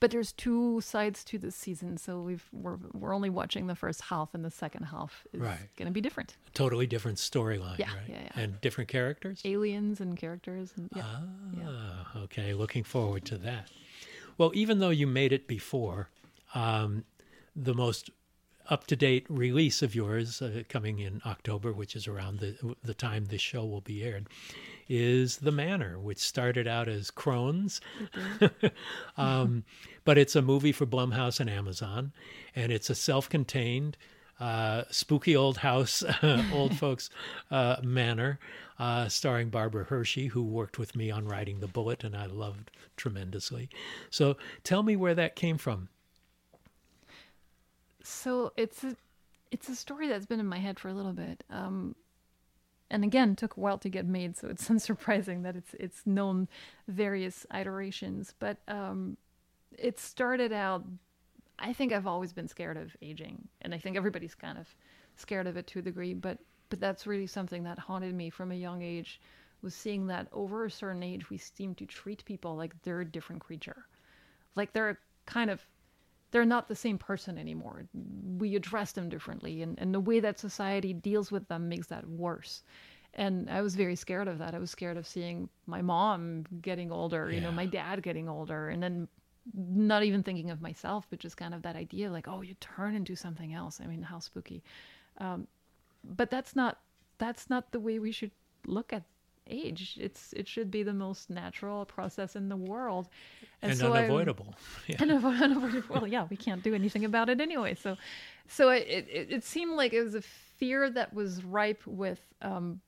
But 0.00 0.10
there's 0.10 0.32
two 0.32 0.80
sides 0.80 1.22
to 1.24 1.38
this 1.38 1.54
season, 1.54 1.98
so 1.98 2.20
we've 2.22 2.44
we're 2.52 2.78
we're 2.94 3.14
only 3.14 3.28
watching 3.28 3.66
the 3.66 3.74
first 3.74 4.00
half, 4.00 4.30
and 4.34 4.42
the 4.42 4.50
second 4.50 4.84
half 4.84 5.26
is 5.32 5.40
Right. 5.40 5.68
going 5.76 5.86
to 5.86 5.92
be 5.92 6.00
different. 6.00 6.36
Totally 6.54 6.86
different 6.86 7.18
storyline, 7.18 7.78
Yeah, 7.78 7.88
right? 7.94 8.08
yeah, 8.08 8.22
yeah. 8.34 8.42
And 8.42 8.60
different 8.62 8.88
characters. 8.88 9.42
Aliens 9.44 10.00
and 10.00 10.16
characters, 10.16 10.72
and 10.76 10.88
yeah, 10.96 11.04
yeah. 11.54 11.64
Ah, 11.68 12.18
okay. 12.24 12.54
Looking 12.54 12.82
forward 12.82 13.26
to 13.26 13.36
that. 13.38 13.70
Well, 14.38 14.52
even 14.54 14.78
though 14.78 14.88
you 14.90 15.06
made 15.06 15.32
it 15.32 15.46
before, 15.46 16.08
um, 16.54 17.04
the 17.54 17.74
most 17.74 18.08
up 18.70 18.86
to 18.86 18.96
date 18.96 19.26
release 19.28 19.82
of 19.82 19.94
yours 19.94 20.40
uh, 20.40 20.62
coming 20.68 20.98
in 21.00 21.20
October, 21.26 21.72
which 21.74 21.94
is 21.94 22.06
around 22.08 22.38
the 22.38 22.56
the 22.82 22.94
time 22.94 23.26
this 23.26 23.42
show 23.42 23.66
will 23.66 23.80
be 23.82 24.02
aired, 24.02 24.28
is 24.90 25.36
The 25.36 25.52
Manor, 25.52 26.00
which 26.00 26.18
started 26.18 26.66
out 26.66 26.88
as 26.88 27.12
Crone. 27.12 27.70
um, 29.16 29.64
but 30.04 30.18
it's 30.18 30.34
a 30.34 30.42
movie 30.42 30.72
for 30.72 30.84
Blumhouse 30.84 31.38
and 31.38 31.48
Amazon, 31.48 32.12
and 32.56 32.72
it's 32.72 32.90
a 32.90 32.94
self 32.94 33.28
contained. 33.28 33.96
Uh, 34.40 34.84
spooky 34.90 35.36
old 35.36 35.58
house, 35.58 36.02
old 36.52 36.76
folks 36.78 37.10
uh, 37.50 37.76
manor, 37.82 38.40
uh, 38.78 39.06
starring 39.06 39.50
Barbara 39.50 39.84
Hershey, 39.84 40.28
who 40.28 40.42
worked 40.42 40.78
with 40.78 40.96
me 40.96 41.10
on 41.10 41.26
Riding 41.26 41.60
The 41.60 41.68
Bullet, 41.68 42.02
and 42.02 42.16
I 42.16 42.26
loved 42.26 42.70
tremendously. 42.96 43.68
So 44.08 44.38
tell 44.64 44.82
me 44.82 44.96
where 44.96 45.14
that 45.14 45.36
came 45.36 45.58
from. 45.58 45.88
So 48.02 48.52
it's 48.56 48.82
a 48.82 48.96
it's 49.52 49.68
a 49.68 49.76
story 49.76 50.08
that's 50.08 50.26
been 50.26 50.40
in 50.40 50.46
my 50.46 50.58
head 50.58 50.80
for 50.80 50.88
a 50.88 50.94
little 50.94 51.12
bit. 51.12 51.44
Um, 51.50 51.94
and 52.90 53.04
again, 53.04 53.36
took 53.36 53.56
a 53.56 53.60
while 53.60 53.78
to 53.78 53.88
get 53.88 54.06
made, 54.06 54.36
so 54.36 54.48
it's 54.48 54.68
unsurprising 54.68 55.42
that 55.44 55.56
it's 55.56 55.74
it's 55.74 56.06
known 56.06 56.48
various 56.88 57.46
iterations. 57.54 58.34
But 58.38 58.58
um, 58.68 59.16
it 59.76 59.98
started 59.98 60.52
out. 60.52 60.84
I 61.58 61.72
think 61.72 61.92
I've 61.92 62.06
always 62.06 62.32
been 62.32 62.48
scared 62.48 62.76
of 62.76 62.96
aging, 63.02 63.48
and 63.62 63.74
I 63.74 63.78
think 63.78 63.96
everybody's 63.96 64.34
kind 64.34 64.58
of 64.58 64.66
scared 65.16 65.46
of 65.46 65.56
it 65.56 65.66
to 65.68 65.78
a 65.78 65.82
degree. 65.82 66.14
But 66.14 66.38
but 66.68 66.80
that's 66.80 67.06
really 67.06 67.26
something 67.26 67.64
that 67.64 67.78
haunted 67.78 68.14
me 68.14 68.30
from 68.30 68.52
a 68.52 68.56
young 68.56 68.82
age. 68.82 69.20
Was 69.62 69.74
seeing 69.74 70.06
that 70.06 70.26
over 70.32 70.64
a 70.64 70.70
certain 70.70 71.02
age, 71.02 71.28
we 71.28 71.36
seem 71.36 71.74
to 71.74 71.84
treat 71.84 72.24
people 72.24 72.56
like 72.56 72.80
they're 72.82 73.02
a 73.02 73.04
different 73.04 73.42
creature, 73.42 73.84
like 74.56 74.72
they're 74.72 74.98
kind 75.26 75.50
of 75.50 75.64
they're 76.30 76.44
not 76.44 76.68
the 76.68 76.76
same 76.76 76.98
person 76.98 77.38
anymore. 77.38 77.86
We 78.38 78.56
address 78.56 78.92
them 78.92 79.08
differently, 79.08 79.62
and, 79.62 79.78
and 79.78 79.94
the 79.94 80.00
way 80.00 80.20
that 80.20 80.38
society 80.38 80.92
deals 80.92 81.32
with 81.32 81.48
them 81.48 81.68
makes 81.68 81.88
that 81.88 82.06
worse. 82.08 82.62
And 83.14 83.50
I 83.50 83.60
was 83.60 83.74
very 83.74 83.96
scared 83.96 84.28
of 84.28 84.38
that. 84.38 84.54
I 84.54 84.58
was 84.58 84.70
scared 84.70 84.96
of 84.96 85.06
seeing 85.06 85.48
my 85.66 85.82
mom 85.82 86.44
getting 86.62 86.92
older, 86.92 87.30
you 87.30 87.40
know, 87.40 87.50
my 87.50 87.66
dad 87.66 88.02
getting 88.02 88.28
older, 88.28 88.68
and 88.68 88.80
then 88.82 89.08
not 89.54 90.04
even 90.04 90.22
thinking 90.22 90.50
of 90.50 90.60
myself, 90.60 91.06
but 91.10 91.18
just 91.18 91.36
kind 91.36 91.54
of 91.54 91.62
that 91.62 91.74
idea 91.74 92.10
like, 92.10 92.28
oh, 92.28 92.42
you 92.42 92.54
turn 92.60 92.94
into 92.94 93.16
something 93.16 93.52
else. 93.52 93.80
I 93.82 93.86
mean, 93.86 94.02
how 94.02 94.20
spooky. 94.20 94.62
Um, 95.18 95.48
but 96.04 96.30
that's 96.30 96.54
not 96.54 96.78
that's 97.18 97.50
not 97.50 97.72
the 97.72 97.80
way 97.80 97.98
we 97.98 98.12
should 98.12 98.30
look 98.66 98.92
at 98.92 99.02
age. 99.50 99.98
It's 100.00 100.32
it 100.32 100.46
should 100.48 100.70
be 100.70 100.82
the 100.82 100.92
most 100.94 101.28
natural 101.30 101.84
process 101.84 102.36
in 102.36 102.48
the 102.48 102.56
world, 102.56 103.08
And, 103.62 103.76
so 103.76 103.92
I- 103.92 103.98
unavoidable. 104.04 104.54
Yeah. 104.86 104.96
and 105.00 105.10
unavoidable. 105.12 105.94
Well, 105.96 106.06
yeah, 106.06 106.26
we 106.30 106.36
can't 106.36 106.62
do 106.62 106.74
anything 106.74 107.04
about 107.04 107.28
it 107.28 107.40
anyway. 107.40 107.74
So, 107.74 107.96
so 108.48 108.70
it, 108.70 108.86
it, 109.10 109.26
it 109.30 109.44
seemed 109.44 109.72
like 109.76 109.92
it 109.92 110.02
was 110.02 110.14
a 110.14 110.22
fear 110.22 110.88
that 110.90 111.12
was 111.14 111.44
ripe 111.44 111.82
with 111.86 112.20
um, 112.42 112.80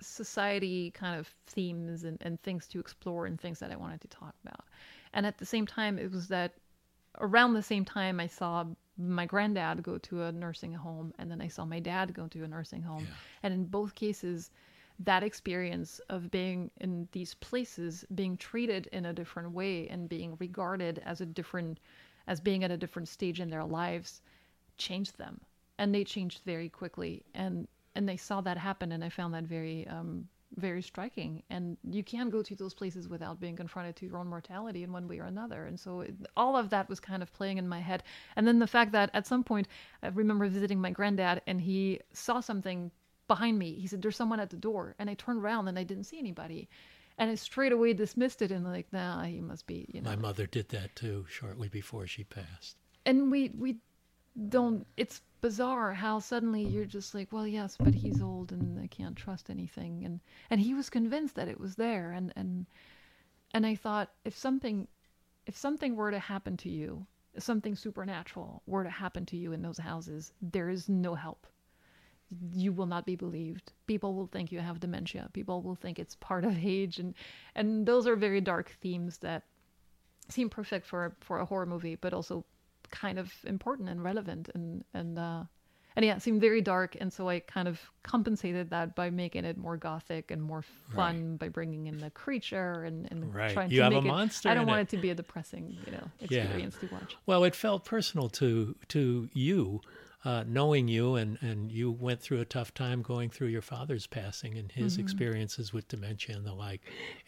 society 0.00 0.90
kind 0.90 1.18
of 1.18 1.28
themes 1.46 2.04
and, 2.04 2.18
and 2.20 2.40
things 2.42 2.66
to 2.68 2.78
explore 2.80 3.26
and 3.26 3.40
things 3.40 3.58
that 3.60 3.70
I 3.72 3.76
wanted 3.76 4.00
to 4.02 4.08
talk 4.08 4.34
about. 4.44 4.60
And 5.14 5.26
at 5.26 5.38
the 5.38 5.46
same 5.46 5.66
time, 5.66 5.98
it 5.98 6.10
was 6.10 6.28
that 6.28 6.52
around 7.20 7.54
the 7.54 7.62
same 7.62 7.84
time 7.84 8.20
I 8.20 8.26
saw 8.26 8.64
my 8.98 9.24
granddad 9.26 9.82
go 9.82 9.98
to 9.98 10.22
a 10.24 10.32
nursing 10.32 10.72
home 10.74 11.12
and 11.18 11.30
then 11.30 11.40
I 11.40 11.48
saw 11.48 11.64
my 11.64 11.80
dad 11.80 12.12
go 12.14 12.26
to 12.28 12.44
a 12.44 12.48
nursing 12.48 12.82
home. 12.82 13.06
And 13.42 13.54
in 13.54 13.64
both 13.64 13.94
cases, 13.94 14.50
that 15.00 15.22
experience 15.22 16.00
of 16.08 16.30
being 16.30 16.70
in 16.80 17.08
these 17.12 17.34
places, 17.34 18.04
being 18.14 18.36
treated 18.36 18.86
in 18.92 19.06
a 19.06 19.12
different 19.12 19.52
way 19.52 19.88
and 19.88 20.08
being 20.08 20.36
regarded 20.38 21.02
as 21.04 21.20
a 21.20 21.26
different, 21.26 21.80
as 22.26 22.40
being 22.40 22.64
at 22.64 22.70
a 22.70 22.76
different 22.76 23.08
stage 23.08 23.40
in 23.40 23.50
their 23.50 23.64
lives 23.64 24.22
changed 24.78 25.18
them. 25.18 25.40
And 25.78 25.94
they 25.94 26.04
changed 26.04 26.40
very 26.46 26.68
quickly. 26.68 27.24
And, 27.34 27.68
and 27.94 28.08
they 28.08 28.16
saw 28.16 28.40
that 28.42 28.56
happen. 28.56 28.92
And 28.92 29.04
I 29.04 29.10
found 29.10 29.34
that 29.34 29.44
very, 29.44 29.86
um, 29.88 30.26
very 30.56 30.80
striking. 30.80 31.42
And 31.50 31.76
you 31.90 32.02
can't 32.02 32.30
go 32.30 32.42
to 32.42 32.54
those 32.54 32.72
places 32.72 33.08
without 33.08 33.38
being 33.38 33.56
confronted 33.56 33.96
to 33.96 34.06
your 34.06 34.16
own 34.16 34.28
mortality 34.28 34.82
in 34.82 34.92
one 34.92 35.06
way 35.06 35.18
or 35.18 35.24
another. 35.24 35.66
And 35.66 35.78
so 35.78 36.00
it, 36.00 36.14
all 36.36 36.56
of 36.56 36.70
that 36.70 36.88
was 36.88 37.00
kind 37.00 37.22
of 37.22 37.32
playing 37.34 37.58
in 37.58 37.68
my 37.68 37.80
head. 37.80 38.02
And 38.36 38.46
then 38.46 38.58
the 38.58 38.66
fact 38.66 38.92
that 38.92 39.10
at 39.12 39.26
some 39.26 39.44
point, 39.44 39.68
I 40.02 40.08
remember 40.08 40.48
visiting 40.48 40.80
my 40.80 40.90
granddad 40.90 41.42
and 41.46 41.60
he 41.60 42.00
saw 42.14 42.40
something 42.40 42.90
behind 43.28 43.58
me. 43.58 43.74
He 43.74 43.86
said, 43.86 44.02
There's 44.02 44.16
someone 44.16 44.40
at 44.40 44.50
the 44.50 44.56
door. 44.56 44.94
And 44.98 45.08
I 45.10 45.14
turned 45.14 45.42
around 45.42 45.68
and 45.68 45.78
I 45.78 45.84
didn't 45.84 46.04
see 46.04 46.18
anybody. 46.18 46.68
And 47.18 47.30
I 47.30 47.34
straight 47.36 47.72
away 47.72 47.94
dismissed 47.94 48.42
it 48.42 48.50
and 48.50 48.64
like, 48.64 48.92
nah, 48.92 49.22
he 49.24 49.40
must 49.40 49.66
be, 49.66 49.86
you 49.92 50.02
know. 50.02 50.10
My 50.10 50.16
mother 50.16 50.46
did 50.46 50.68
that 50.70 50.94
too 50.96 51.24
shortly 51.28 51.68
before 51.68 52.06
she 52.06 52.24
passed. 52.24 52.76
and 53.06 53.30
we 53.30 53.50
we 53.56 53.76
don't 54.48 54.86
it's 54.96 55.22
bizarre 55.40 55.94
how 55.94 56.18
suddenly 56.18 56.62
you're 56.62 56.84
just 56.84 57.14
like 57.14 57.32
well 57.32 57.46
yes 57.46 57.76
but 57.78 57.94
he's 57.94 58.20
old 58.20 58.52
and 58.52 58.78
i 58.80 58.86
can't 58.88 59.16
trust 59.16 59.48
anything 59.50 60.04
and 60.04 60.20
and 60.50 60.60
he 60.60 60.74
was 60.74 60.90
convinced 60.90 61.34
that 61.36 61.48
it 61.48 61.58
was 61.60 61.76
there 61.76 62.12
and 62.12 62.32
and 62.36 62.66
and 63.54 63.64
i 63.66 63.74
thought 63.74 64.10
if 64.24 64.36
something 64.36 64.86
if 65.46 65.56
something 65.56 65.94
were 65.96 66.10
to 66.10 66.18
happen 66.18 66.56
to 66.56 66.68
you 66.68 67.06
something 67.38 67.74
supernatural 67.76 68.62
were 68.66 68.84
to 68.84 68.90
happen 68.90 69.24
to 69.26 69.36
you 69.36 69.52
in 69.52 69.62
those 69.62 69.78
houses 69.78 70.32
there 70.42 70.68
is 70.68 70.88
no 70.88 71.14
help 71.14 71.46
you 72.52 72.72
will 72.72 72.86
not 72.86 73.06
be 73.06 73.14
believed 73.16 73.72
people 73.86 74.14
will 74.14 74.26
think 74.26 74.50
you 74.50 74.58
have 74.58 74.80
dementia 74.80 75.28
people 75.32 75.62
will 75.62 75.76
think 75.76 75.98
it's 75.98 76.16
part 76.16 76.44
of 76.44 76.56
age 76.64 76.98
and 76.98 77.14
and 77.54 77.86
those 77.86 78.06
are 78.06 78.16
very 78.16 78.40
dark 78.40 78.70
themes 78.80 79.18
that 79.18 79.44
seem 80.28 80.48
perfect 80.50 80.86
for 80.86 81.14
for 81.20 81.38
a 81.38 81.44
horror 81.44 81.66
movie 81.66 81.94
but 81.94 82.12
also 82.12 82.44
kind 82.90 83.18
of 83.18 83.32
important 83.44 83.88
and 83.88 84.02
relevant 84.02 84.48
and 84.54 84.84
and 84.92 85.18
uh 85.18 85.42
and 85.94 86.04
yeah, 86.04 86.16
it 86.16 86.20
seemed 86.20 86.42
very 86.42 86.60
dark, 86.60 86.94
and 87.00 87.10
so 87.10 87.26
I 87.30 87.40
kind 87.40 87.66
of 87.66 87.80
compensated 88.02 88.68
that 88.68 88.94
by 88.94 89.08
making 89.08 89.46
it 89.46 89.56
more 89.56 89.78
gothic 89.78 90.30
and 90.30 90.42
more 90.42 90.60
fun 90.94 91.30
Right. 91.30 91.38
by 91.38 91.48
bringing 91.48 91.86
in 91.86 91.96
the 91.96 92.10
creature 92.10 92.84
and, 92.84 93.08
and 93.10 93.34
Right. 93.34 93.50
trying 93.54 93.70
You 93.70 93.78
to 93.78 93.84
have 93.84 93.92
a 93.94 93.96
make 93.96 94.04
it. 94.04 94.08
monster 94.08 94.50
I 94.50 94.54
don't 94.54 94.66
want 94.66 94.80
it. 94.80 94.82
it. 94.82 94.88
to 94.90 94.98
be 94.98 95.08
a 95.08 95.14
depressing, 95.14 95.74
you 95.86 95.92
know, 95.92 96.10
Yeah. 96.20 96.26
experience 96.26 96.76
to 96.80 96.86
watch. 96.88 97.16
Well, 97.24 97.44
it 97.44 97.54
felt 97.54 97.86
personal 97.86 98.28
to 98.28 98.76
to 98.88 99.30
you, 99.32 99.80
uh, 100.26 100.42
knowing 100.44 100.88
you, 100.88 101.14
and 101.14 101.38
and 101.40 101.70
you 101.70 101.88
went 101.88 102.20
through 102.20 102.40
a 102.40 102.44
tough 102.44 102.74
time 102.74 103.00
going 103.00 103.30
through 103.30 103.46
your 103.46 103.62
father's 103.62 104.08
passing 104.08 104.58
and 104.58 104.72
his 104.72 104.98
experiences 104.98 105.72
with 105.72 105.86
dementia 105.86 106.34
and 106.34 106.44
the 106.44 106.52
like, 106.52 106.80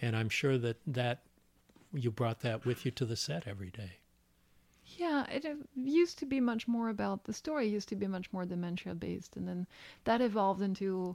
and 0.02 0.16
I'm 0.16 0.28
sure 0.28 0.58
that 0.58 0.78
that 0.84 1.22
you 1.94 2.10
brought 2.10 2.40
that 2.40 2.66
with 2.66 2.84
you 2.84 2.90
to 2.90 3.06
the 3.06 3.14
set 3.14 3.46
every 3.46 3.70
day. 3.70 3.98
Yeah, 4.96 5.26
it 5.30 5.46
used 5.76 6.18
to 6.18 6.26
be 6.26 6.40
much 6.40 6.66
more 6.66 6.88
about 6.88 7.22
the 7.22 7.32
story 7.32 7.68
used 7.68 7.88
to 7.90 7.96
be 7.96 8.08
much 8.08 8.32
more 8.32 8.44
dementia 8.44 8.96
based, 8.96 9.36
and 9.36 9.46
then 9.46 9.68
that 10.02 10.20
evolved 10.20 10.60
into 10.60 11.14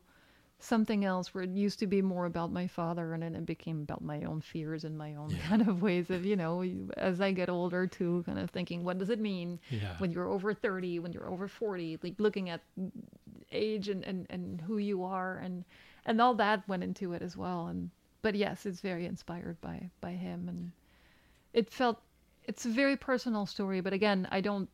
something 0.64 1.03
else 1.05 1.34
where 1.34 1.43
it 1.43 1.49
used 1.51 1.80
to 1.80 1.88
be 1.88 2.01
more 2.01 2.26
about 2.26 2.51
my 2.51 2.68
father, 2.68 3.14
and 3.14 3.22
then 3.24 3.36
it 3.36 3.45
became 3.45 3.82
about 3.82 4.03
my 4.03 4.24
own 4.24 4.41
fears 4.41 4.84
and 4.84 4.97
my 4.97 5.16
own 5.16 5.36
kind 5.49 5.68
of 5.68 5.82
ways 5.82 6.09
of 6.09 6.26
you 6.26 6.36
know 6.36 6.64
as 6.97 7.20
I 7.22 7.32
get 7.32 7.49
older 7.49 7.86
too, 7.88 8.24
kind 8.26 8.39
of 8.39 8.49
thinking 8.49 8.84
what 8.84 8.97
does 8.97 9.09
it 9.09 9.20
mean 9.20 9.59
Yeah. 9.70 9.95
when 9.97 10.11
you're 10.11 10.30
over 10.30 10.53
thirty, 10.53 10.99
when 10.99 11.11
you're 11.14 11.30
over 11.30 11.47
forty, 11.47 11.99
like 12.01 12.16
looking 12.18 12.49
at 12.49 12.61
age 13.51 13.89
and 13.89 14.03
and 14.03 14.26
and 14.30 14.61
who 14.61 14.78
you 14.78 15.03
are, 15.03 15.38
and 15.38 15.66
and 16.05 16.20
all 16.22 16.34
that 16.36 16.68
went 16.68 16.84
into 16.84 17.14
it 17.14 17.22
as 17.22 17.36
well, 17.38 17.68
and 17.68 17.89
but 18.22 18.36
yes, 18.36 18.66
it's 18.66 18.80
very 18.82 19.05
inspired 19.05 19.59
by 19.61 19.89
by 20.01 20.11
him 20.11 20.47
and 20.47 20.72
it 21.53 21.70
felt 21.70 22.01
it's 22.45 22.66
a 22.66 22.70
very 22.70 22.97
personal 22.97 23.45
story 23.45 23.80
but 23.80 23.93
again 23.93 24.28
i 24.32 24.41
don't 24.41 24.68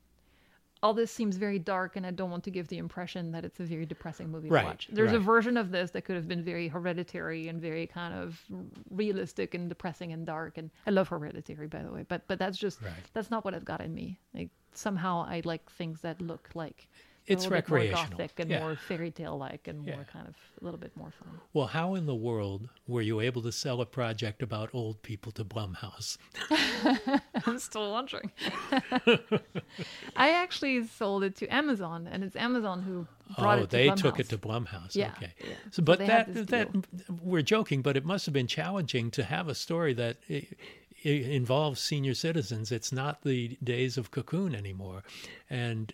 all 0.81 0.93
this 0.93 1.11
seems 1.11 1.35
very 1.35 1.59
dark 1.59 1.95
and 1.95 2.05
i 2.05 2.11
don't 2.11 2.29
want 2.31 2.43
to 2.43 2.51
give 2.51 2.67
the 2.69 2.77
impression 2.77 3.31
that 3.31 3.43
it's 3.43 3.59
a 3.59 3.63
very 3.63 3.85
depressing 3.85 4.29
movie 4.29 4.49
Right, 4.49 4.61
to 4.61 4.67
watch. 4.67 4.89
There's 4.91 5.11
a 5.11 5.19
version 5.19 5.57
of 5.57 5.71
this 5.71 5.91
that 5.91 6.03
could 6.03 6.15
have 6.15 6.27
been 6.27 6.43
very 6.43 6.67
hereditary 6.69 7.47
and 7.49 7.61
very 7.61 7.85
kind 7.87 8.13
of 8.13 8.41
realistic 8.89 9.53
and 9.53 9.67
depressing 9.69 10.13
and 10.13 10.25
dark. 10.25 10.57
And 10.57 10.69
i 10.87 10.91
love 10.91 11.07
hereditary 11.09 11.67
by 11.67 11.83
the 11.83 11.91
way 11.91 12.05
but 12.07 12.27
but 12.27 12.39
that's 12.39 12.57
just 12.57 12.81
Right. 12.81 12.91
that's 13.13 13.29
not 13.29 13.43
what 13.45 13.53
i've 13.53 13.65
got 13.65 13.81
in 13.81 13.93
me. 13.93 14.19
Like 14.33 14.49
somehow 14.73 15.25
i 15.27 15.41
like 15.45 15.69
things 15.71 16.01
that 16.01 16.21
look 16.21 16.49
like 16.53 16.87
It's 17.29 17.43
little 17.43 17.57
bit 17.57 17.69
more 17.69 17.77
recreational. 17.77 18.17
gothic 18.17 18.39
and 18.39 18.49
Yeah. 18.49 18.59
more 18.59 18.75
fairy 18.75 19.11
tale 19.11 19.37
like 19.37 19.67
and 19.67 19.85
more 19.85 20.05
kind 20.11 20.27
of 20.27 20.35
a 20.59 20.63
little 20.65 20.79
bit 20.79 20.95
more 20.97 21.11
fun 21.11 21.39
Well, 21.53 21.67
how 21.67 21.95
in 21.95 22.05
the 22.05 22.15
world 22.15 22.69
were 22.87 23.01
you 23.01 23.19
able 23.21 23.41
to 23.43 23.51
sell 23.51 23.79
a 23.81 23.85
project 23.85 24.41
about 24.41 24.69
old 24.73 25.01
people 25.03 25.31
to 25.33 25.45
Blumhouse? 25.45 26.17
I'm 27.45 27.59
still 27.59 27.91
wondering. 27.91 28.31
I 30.15 30.29
actually 30.31 30.85
sold 30.87 31.23
it 31.23 31.35
to 31.37 31.47
Amazon, 31.47 32.07
and 32.11 32.23
it's 32.23 32.35
Amazon 32.35 32.81
who 32.81 33.07
brought 33.37 33.59
oh, 33.59 33.63
it 33.63 33.69
to 33.69 33.77
they 33.77 33.89
took 33.91 34.19
it 34.19 34.29
to 34.29 34.37
Blumhouse. 34.37 34.95
Yeah, 34.95 35.13
okay. 35.17 35.33
yeah. 35.39 35.53
So, 35.65 35.69
So 35.71 35.83
but 35.83 35.99
they 35.99 36.05
had 36.05 36.33
that 36.33 36.47
that 36.49 36.69
we're 37.21 37.41
joking, 37.41 37.81
but 37.81 37.95
it 37.95 38.05
must 38.05 38.25
have 38.25 38.33
been 38.33 38.47
challenging 38.47 39.11
to 39.11 39.23
have 39.23 39.47
a 39.47 39.55
story 39.55 39.93
that 39.93 40.17
i 40.29 40.47
i 41.05 41.09
involves 41.09 41.79
senior 41.79 42.13
citizens. 42.13 42.71
It's 42.71 42.91
not 42.91 43.21
the 43.23 43.57
days 43.63 43.97
of 43.97 44.11
Cocoon 44.11 44.53
anymore, 44.55 45.03
and 45.49 45.93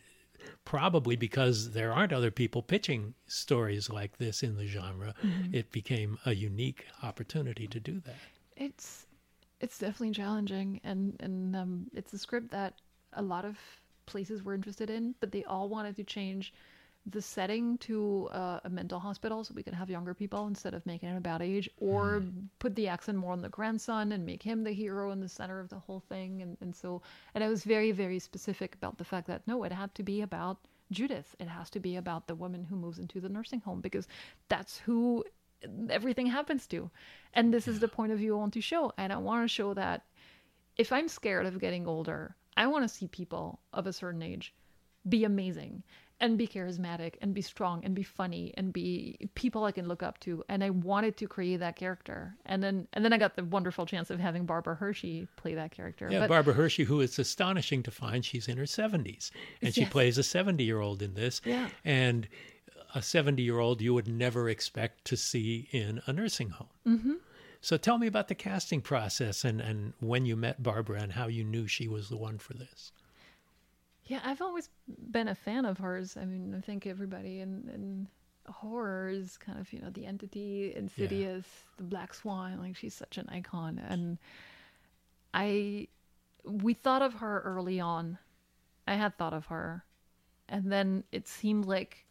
probably 0.65 1.15
because 1.15 1.71
there 1.71 1.91
aren't 1.93 2.13
other 2.13 2.31
people 2.31 2.61
pitching 2.61 3.13
stories 3.27 3.89
like 3.89 4.17
this 4.17 4.43
in 4.43 4.55
the 4.57 4.67
genre, 4.67 5.13
Mm-hmm. 5.23 5.55
it 5.55 5.71
became 5.71 6.17
a 6.25 6.33
unique 6.35 6.85
opportunity 7.03 7.67
to 7.67 7.79
do 7.79 7.99
that. 8.01 8.15
It's 8.55 9.05
it's 9.59 9.77
definitely 9.79 10.11
challenging, 10.11 10.79
and 10.83 11.15
and 11.19 11.55
um, 11.55 11.87
it's 11.93 12.13
a 12.13 12.17
script 12.17 12.51
that 12.51 12.73
a 13.13 13.21
lot 13.21 13.45
of 13.45 13.57
places 14.05 14.43
were 14.43 14.53
interested 14.53 14.89
in, 14.89 15.15
but 15.19 15.31
they 15.31 15.43
all 15.45 15.69
wanted 15.69 15.95
to 15.95 16.03
change 16.03 16.53
the 17.05 17.21
setting 17.21 17.77
to 17.77 18.27
uh, 18.31 18.59
a 18.63 18.69
mental 18.69 18.99
hospital 18.99 19.43
so 19.43 19.53
we 19.53 19.61
can 19.61 19.73
have 19.73 19.89
younger 19.89 20.13
people 20.13 20.47
instead 20.47 20.73
of 20.73 20.85
making 20.85 21.09
it 21.09 21.17
about 21.17 21.41
age 21.41 21.69
or 21.77 22.23
put 22.57 22.75
the 22.75 22.87
accent 22.87 23.17
more 23.17 23.31
on 23.31 23.41
the 23.41 23.49
grandson 23.49 24.11
and 24.11 24.25
make 24.25 24.41
him 24.41 24.63
the 24.63 24.71
hero 24.71 25.11
in 25.11 25.19
the 25.19 25.29
center 25.29 25.59
of 25.59 25.69
the 25.69 25.77
whole 25.77 25.99
thing. 25.99 26.41
And, 26.41 26.57
and 26.61 26.75
so 26.75 27.01
and 27.35 27.43
i 27.43 27.47
was 27.47 27.63
very 27.63 27.91
very 27.91 28.17
specific 28.19 28.73
about 28.73 28.97
the 28.97 29.03
fact 29.03 29.27
that 29.27 29.47
no 29.47 29.63
it 29.63 29.71
had 29.71 29.93
to 29.95 30.03
be 30.03 30.21
about 30.21 30.57
judith. 30.91 31.35
It 31.39 31.47
has 31.47 31.69
to 31.71 31.79
be 31.79 31.95
about 31.95 32.27
the 32.27 32.35
woman 32.35 32.63
who 32.63 32.75
moves 32.75 32.99
into 32.99 33.19
the 33.19 33.29
nursing 33.29 33.61
home 33.61 33.81
because 33.81 34.07
that's 34.49 34.77
who 34.77 35.23
everything 35.89 36.27
happens 36.27 36.67
to. 36.67 36.89
And 37.33 37.53
this 37.53 37.67
is 37.67 37.79
the 37.79 37.87
point 37.87 38.11
of 38.11 38.19
view 38.19 38.35
i 38.35 38.39
want 38.39 38.53
to 38.53 38.61
show. 38.61 38.93
And 38.97 39.11
i 39.11 39.17
want 39.17 39.43
to 39.43 39.53
show 39.53 39.73
that 39.73 40.03
if 40.77 40.91
I'm 40.91 41.07
scared 41.07 41.45
of 41.45 41.59
getting 41.59 41.87
older, 41.87 42.35
I 42.57 42.67
want 42.67 42.83
to 42.83 42.89
see 42.89 43.07
people 43.07 43.59
of 43.73 43.87
a 43.87 43.93
certain 43.93 44.21
age 44.21 44.53
be 45.07 45.23
amazing 45.23 45.83
and 46.21 46.37
be 46.37 46.47
charismatic 46.47 47.15
and 47.21 47.33
be 47.33 47.41
strong 47.41 47.83
and 47.83 47.93
be 47.93 48.03
funny 48.03 48.53
and 48.55 48.71
be 48.71 49.17
people 49.35 49.65
I 49.65 49.71
can 49.71 49.87
look 49.87 50.01
up 50.01 50.19
to. 50.21 50.43
And 50.47 50.63
I 50.63 50.69
wanted 50.69 51.17
to 51.17 51.27
create 51.27 51.57
that 51.57 51.75
character. 51.75 52.35
And 52.45 52.63
then 52.63 52.87
and 52.93 53.03
then 53.03 53.11
I 53.11 53.17
got 53.17 53.35
the 53.35 53.43
wonderful 53.43 53.85
chance 53.85 54.09
of 54.09 54.19
having 54.19 54.45
Barbara 54.45 54.75
Hershey 54.75 55.27
play 55.35 55.55
that 55.55 55.71
character. 55.71 56.07
Yeah, 56.09 56.21
But- 56.21 56.29
Barbara 56.29 56.53
Hershey, 56.53 56.85
who 56.85 57.01
is 57.01 57.19
astonishing 57.19 57.83
to 57.83 57.91
find 57.91 58.23
she's 58.23 58.47
in 58.47 58.57
her 58.57 58.65
70s. 58.65 59.31
And 59.61 59.73
she 59.73 59.81
Yes. 59.81 59.91
plays 59.91 60.17
a 60.17 60.23
70 60.23 60.63
year 60.63 60.79
old 60.79 61.01
in 61.01 61.15
this. 61.15 61.41
Yeah. 61.43 61.69
And 61.83 62.27
a 62.93 63.01
70 63.01 63.43
year 63.43 63.59
old 63.59 63.81
you 63.81 63.93
would 63.93 64.07
never 64.07 64.47
expect 64.49 65.03
to 65.05 65.17
see 65.17 65.67
in 65.71 66.01
a 66.07 66.13
nursing 66.13 66.49
home. 66.51 66.69
Mm-hmm. 66.87 67.13
So 67.59 67.77
tell 67.77 67.97
me 67.97 68.07
about 68.07 68.27
the 68.29 68.35
casting 68.35 68.79
process 68.79 69.43
and, 69.43 69.59
and 69.59 69.93
when 69.99 70.25
you 70.25 70.35
met 70.37 70.63
Barbara 70.63 71.01
and 71.01 71.11
how 71.13 71.27
you 71.27 71.43
knew 71.43 71.67
she 71.67 71.87
was 71.87 72.07
the 72.09 72.15
one 72.17 72.37
for 72.37 72.53
this. 72.53 72.91
Yeah, 74.07 74.19
I've 74.23 74.41
always 74.41 74.69
been 75.11 75.27
a 75.27 75.35
fan 75.35 75.65
of 75.65 75.79
hers. 75.79 76.15
I 76.15 76.25
mean, 76.25 76.53
I 76.55 76.61
think 76.61 76.85
everybody 76.85 77.39
in, 77.39 77.69
in 77.73 78.07
horror 78.51 79.09
is 79.09 79.37
kind 79.37 79.59
of, 79.59 79.71
you 79.73 79.81
know, 79.81 79.89
the 79.89 80.05
entity, 80.05 80.73
Insidious, 80.75 81.45
the 81.77 81.83
Black 81.83 82.13
Swan. 82.13 82.59
Like, 82.59 82.75
she's 82.75 82.93
such 82.93 83.17
an 83.17 83.27
icon. 83.29 83.81
And 83.89 84.19
I, 85.33 85.87
we 86.43 86.73
thought 86.75 87.01
of 87.01 87.15
her 87.15 87.41
early 87.45 87.79
on. 87.79 88.19
I 88.87 88.93
had 88.93 89.17
thought 89.17 89.33
of 89.33 89.47
her. 89.47 89.83
And 90.47 90.71
then 90.71 91.03
it 91.11 91.27
seemed 91.27 91.65
like, 91.65 92.05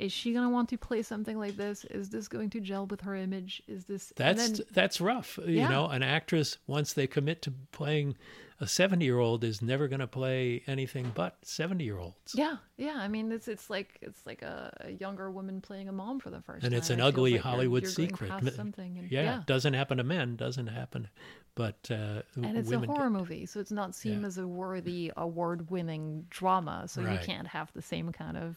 is 0.00 0.10
she 0.10 0.32
going 0.32 0.44
to 0.44 0.50
want 0.50 0.68
to 0.70 0.78
play 0.78 1.02
something 1.02 1.38
like 1.38 1.56
this? 1.56 1.84
Is 1.84 2.08
this 2.08 2.26
going 2.26 2.50
to 2.50 2.60
gel 2.60 2.86
with 2.86 3.02
her 3.02 3.14
image? 3.14 3.62
Is 3.68 3.84
this. 3.84 4.12
That's 4.16 4.50
then- 4.50 4.66
that's 4.72 5.00
rough. 5.00 5.38
You 5.46 5.68
know, 5.68 5.86
an 5.86 6.02
actress 6.02 6.58
once 6.66 6.94
they 6.94 7.06
commit 7.06 7.42
to 7.42 7.52
playing 7.70 8.16
a 8.60 8.66
70 8.66 9.04
year 9.04 9.18
old 9.18 9.42
is 9.42 9.62
never 9.62 9.88
going 9.88 10.00
to 10.00 10.06
play 10.06 10.62
anything 10.66 11.10
but 11.14 11.36
70 11.42 11.82
year 11.82 11.98
olds. 11.98 12.34
Yeah, 12.34 12.56
yeah. 12.76 12.96
I 12.96 13.08
mean, 13.08 13.32
it's 13.32 13.48
it's 13.48 13.70
like 13.70 13.98
it's 14.02 14.24
like 14.26 14.42
a, 14.42 14.70
a 14.80 14.90
younger 14.90 15.30
woman 15.30 15.60
playing 15.62 15.88
a 15.88 15.92
mom 15.92 16.20
for 16.20 16.28
the 16.30 16.42
first 16.42 16.64
and 16.64 16.72
time. 16.72 16.78
it's 16.78 16.90
an 16.90 17.00
ugly 17.00 17.32
like 17.32 17.40
you're- 17.44 17.50
Hollywood 17.50 17.82
you're 17.84 17.92
going 17.94 18.08
secret. 18.10 18.54
something, 18.54 18.98
and, 18.98 19.10
yeah, 19.10 19.22
yeah. 19.22 19.42
doesn't 19.46 19.74
happen 19.74 19.96
to 19.98 20.04
men, 20.04 20.36
doesn't 20.36 20.66
happen, 20.66 21.08
but 21.54 21.88
uh, 21.90 22.22
and 22.36 22.56
it's 22.58 22.70
a 22.70 22.78
horror 22.80 23.08
get- 23.10 23.18
movie, 23.18 23.46
so 23.46 23.60
it's 23.60 23.72
not 23.72 23.94
seen 23.94 24.20
Yeah. 24.20 24.26
as 24.26 24.36
a 24.38 24.46
worthy 24.46 25.10
award-winning 25.16 26.26
drama. 26.30 26.84
So 26.86 27.02
Right. 27.02 27.18
you 27.18 27.26
can't 27.26 27.48
have 27.48 27.72
the 27.72 27.82
same 27.82 28.12
kind 28.12 28.36
of 28.36 28.56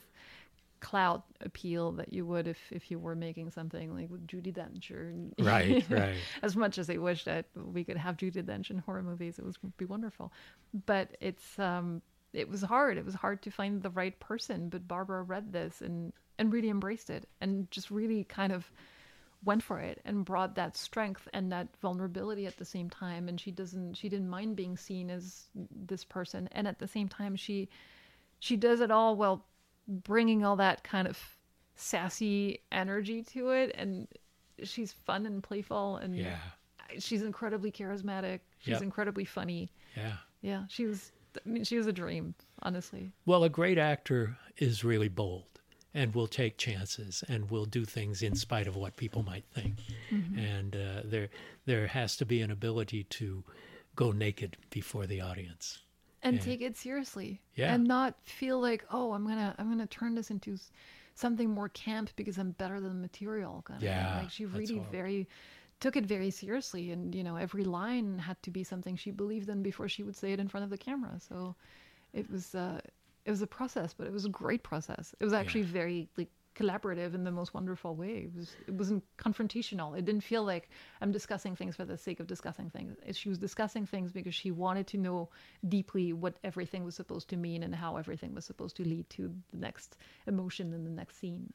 clout 0.83 1.23
appeal 1.39 1.93
that 1.93 2.11
you 2.11 2.25
would 2.25 2.45
if 2.45 2.59
if 2.69 2.91
you 2.91 2.99
were 2.99 3.15
making 3.15 3.49
something 3.49 3.95
like 3.95 4.09
with 4.11 4.27
Judi 4.27 4.53
Dench 4.53 4.91
or 4.91 5.13
Right, 5.43 5.83
right. 5.89 6.15
as 6.43 6.57
much 6.57 6.77
as 6.77 6.89
I 6.89 6.97
wish 6.97 7.23
that 7.23 7.45
we 7.55 7.85
could 7.85 7.95
have 7.97 8.17
Judi 8.17 8.43
Dench 8.43 8.69
in 8.69 8.79
horror 8.79 9.01
movies, 9.01 9.39
it 9.39 9.45
would 9.45 9.77
be 9.77 9.85
wonderful. 9.85 10.33
But 10.85 11.15
it's 11.21 11.57
um, 11.57 12.01
it 12.33 12.49
was 12.49 12.61
hard. 12.61 12.97
It 12.97 13.05
was 13.05 13.15
hard 13.15 13.41
to 13.43 13.49
find 13.49 13.81
the 13.81 13.91
right 13.91 14.19
person. 14.19 14.67
But 14.67 14.87
Barbara 14.87 15.23
read 15.23 15.53
this 15.53 15.81
and 15.81 16.11
and 16.37 16.51
really 16.51 16.69
embraced 16.69 17.09
it 17.09 17.29
and 17.39 17.71
just 17.71 17.89
really 17.89 18.25
kind 18.25 18.51
of 18.51 18.69
went 19.45 19.63
for 19.63 19.79
it 19.79 20.01
and 20.03 20.25
brought 20.25 20.55
that 20.55 20.75
strength 20.75 21.27
and 21.33 21.51
that 21.51 21.67
vulnerability 21.81 22.45
at 22.45 22.57
the 22.57 22.65
same 22.65 22.89
time. 22.89 23.29
And 23.29 23.39
she 23.39 23.51
doesn't 23.51 23.93
she 23.95 24.09
didn't 24.09 24.29
mind 24.29 24.57
being 24.57 24.75
seen 24.75 25.09
as 25.09 25.47
this 25.87 26.03
person, 26.03 26.49
and 26.51 26.67
at 26.67 26.79
the 26.79 26.87
same 26.89 27.07
time 27.07 27.37
she 27.37 27.69
she 28.39 28.57
does 28.57 28.81
it 28.81 28.91
all 28.91 29.15
while 29.15 29.45
bringing 29.87 30.45
all 30.45 30.55
that 30.57 30.83
kind 30.83 31.07
of 31.07 31.19
sassy 31.75 32.59
energy 32.71 33.23
to 33.23 33.49
it 33.49 33.71
and 33.75 34.07
she's 34.63 34.93
fun 34.93 35.25
and 35.25 35.43
playful 35.43 35.97
and 35.97 36.15
Yeah, 36.15 36.37
she's 36.99 37.23
incredibly 37.23 37.71
charismatic 37.71 38.39
she's 38.59 38.73
Yep. 38.73 38.81
incredibly 38.83 39.25
funny 39.25 39.71
yeah. 39.97 40.13
yeah 40.41 40.63
she 40.69 40.85
was 40.85 41.11
I 41.43 41.49
mean, 41.49 41.63
she 41.63 41.77
was 41.77 41.87
a 41.87 41.91
dream, 41.91 42.35
honestly. 42.61 43.11
Well, 43.25 43.43
a 43.43 43.49
great 43.49 43.79
actor 43.79 44.37
is 44.57 44.83
really 44.83 45.07
bold 45.07 45.45
and 45.95 46.13
will 46.13 46.27
take 46.27 46.57
chances 46.57 47.23
and 47.27 47.49
will 47.49 47.65
do 47.65 47.85
things 47.85 48.21
in 48.21 48.35
spite 48.35 48.67
of 48.67 48.75
what 48.75 48.97
people 48.97 49.23
might 49.23 49.45
think. 49.51 49.77
Mm-hmm. 50.11 50.37
And 50.37 50.75
uh, 50.75 51.01
there, 51.05 51.29
there 51.65 51.87
has 51.87 52.15
to 52.17 52.25
be 52.27 52.41
an 52.41 52.51
ability 52.51 53.05
to 53.05 53.43
go 53.95 54.11
naked 54.11 54.57
before 54.69 55.07
the 55.07 55.21
audience. 55.21 55.79
And 56.23 56.37
Yeah. 56.37 56.43
take 56.43 56.61
it 56.61 56.75
seriously 56.77 57.41
Yeah. 57.55 57.73
and 57.73 57.83
not 57.85 58.15
feel 58.23 58.59
like 58.59 58.83
oh 58.91 59.13
i'm 59.13 59.25
gonna 59.27 59.53
i'm 59.57 59.69
gonna 59.69 59.85
turn 59.87 60.15
this 60.15 60.31
into 60.31 60.57
something 61.15 61.49
more 61.49 61.69
camp 61.69 62.09
because 62.15 62.37
i'm 62.39 62.51
better 62.51 62.79
than 62.79 62.89
the 62.95 63.01
material 63.01 63.61
kind 63.67 63.77
of. 63.77 63.83
Yeah, 63.83 64.19
like 64.21 64.31
she 64.31 64.45
really 64.45 64.75
horrible. 64.77 64.91
very 64.91 65.27
took 65.79 65.95
it 65.97 66.05
very 66.05 66.31
seriously 66.31 66.91
and 66.91 67.13
you 67.13 67.23
know 67.23 67.35
every 67.35 67.63
line 67.65 68.17
had 68.19 68.41
to 68.43 68.49
be 68.51 68.63
something 68.63 68.95
she 68.95 69.11
believed 69.11 69.49
in 69.49 69.61
before 69.61 69.87
she 69.89 70.01
would 70.03 70.15
say 70.15 70.31
it 70.33 70.39
in 70.39 70.47
front 70.47 70.63
of 70.63 70.69
the 70.69 70.77
camera 70.77 71.19
so 71.19 71.55
it 72.13 72.29
was 72.31 72.55
uh 72.55 72.79
it 73.25 73.31
was 73.31 73.41
a 73.41 73.47
process 73.47 73.93
but 73.93 74.07
it 74.07 74.13
was 74.13 74.25
a 74.25 74.29
great 74.29 74.63
process 74.63 75.13
it 75.19 75.23
was 75.23 75.33
actually 75.33 75.61
very 75.63 76.07
like 76.17 76.29
collaborative 76.55 77.13
in 77.15 77.23
the 77.23 77.31
most 77.31 77.53
wonderful 77.53 77.95
way 77.95 78.13
it 78.27 78.31
was 78.35 78.55
it 78.67 78.73
wasn't 78.73 79.03
confrontational 79.17 79.97
it 79.97 80.05
didn't 80.05 80.23
feel 80.23 80.43
like 80.43 80.69
i'm 81.01 81.11
discussing 81.11 81.55
things 81.55 81.75
for 81.75 81.85
the 81.85 81.97
sake 81.97 82.19
of 82.19 82.27
discussing 82.27 82.69
things 82.69 82.95
she 83.15 83.29
was 83.29 83.37
discussing 83.37 83.85
things 83.85 84.11
because 84.11 84.35
she 84.35 84.51
wanted 84.51 84.85
to 84.87 84.97
know 84.97 85.29
deeply 85.69 86.13
what 86.13 86.35
everything 86.43 86.83
was 86.83 86.95
supposed 86.95 87.27
to 87.29 87.37
mean 87.37 87.63
and 87.63 87.73
how 87.73 87.97
everything 87.97 88.33
was 88.35 88.45
supposed 88.45 88.75
to 88.75 88.83
lead 88.83 89.09
to 89.09 89.33
the 89.51 89.57
next 89.57 89.97
emotion 90.27 90.73
in 90.73 90.83
the 90.83 90.91
next 90.91 91.17
scene 91.19 91.51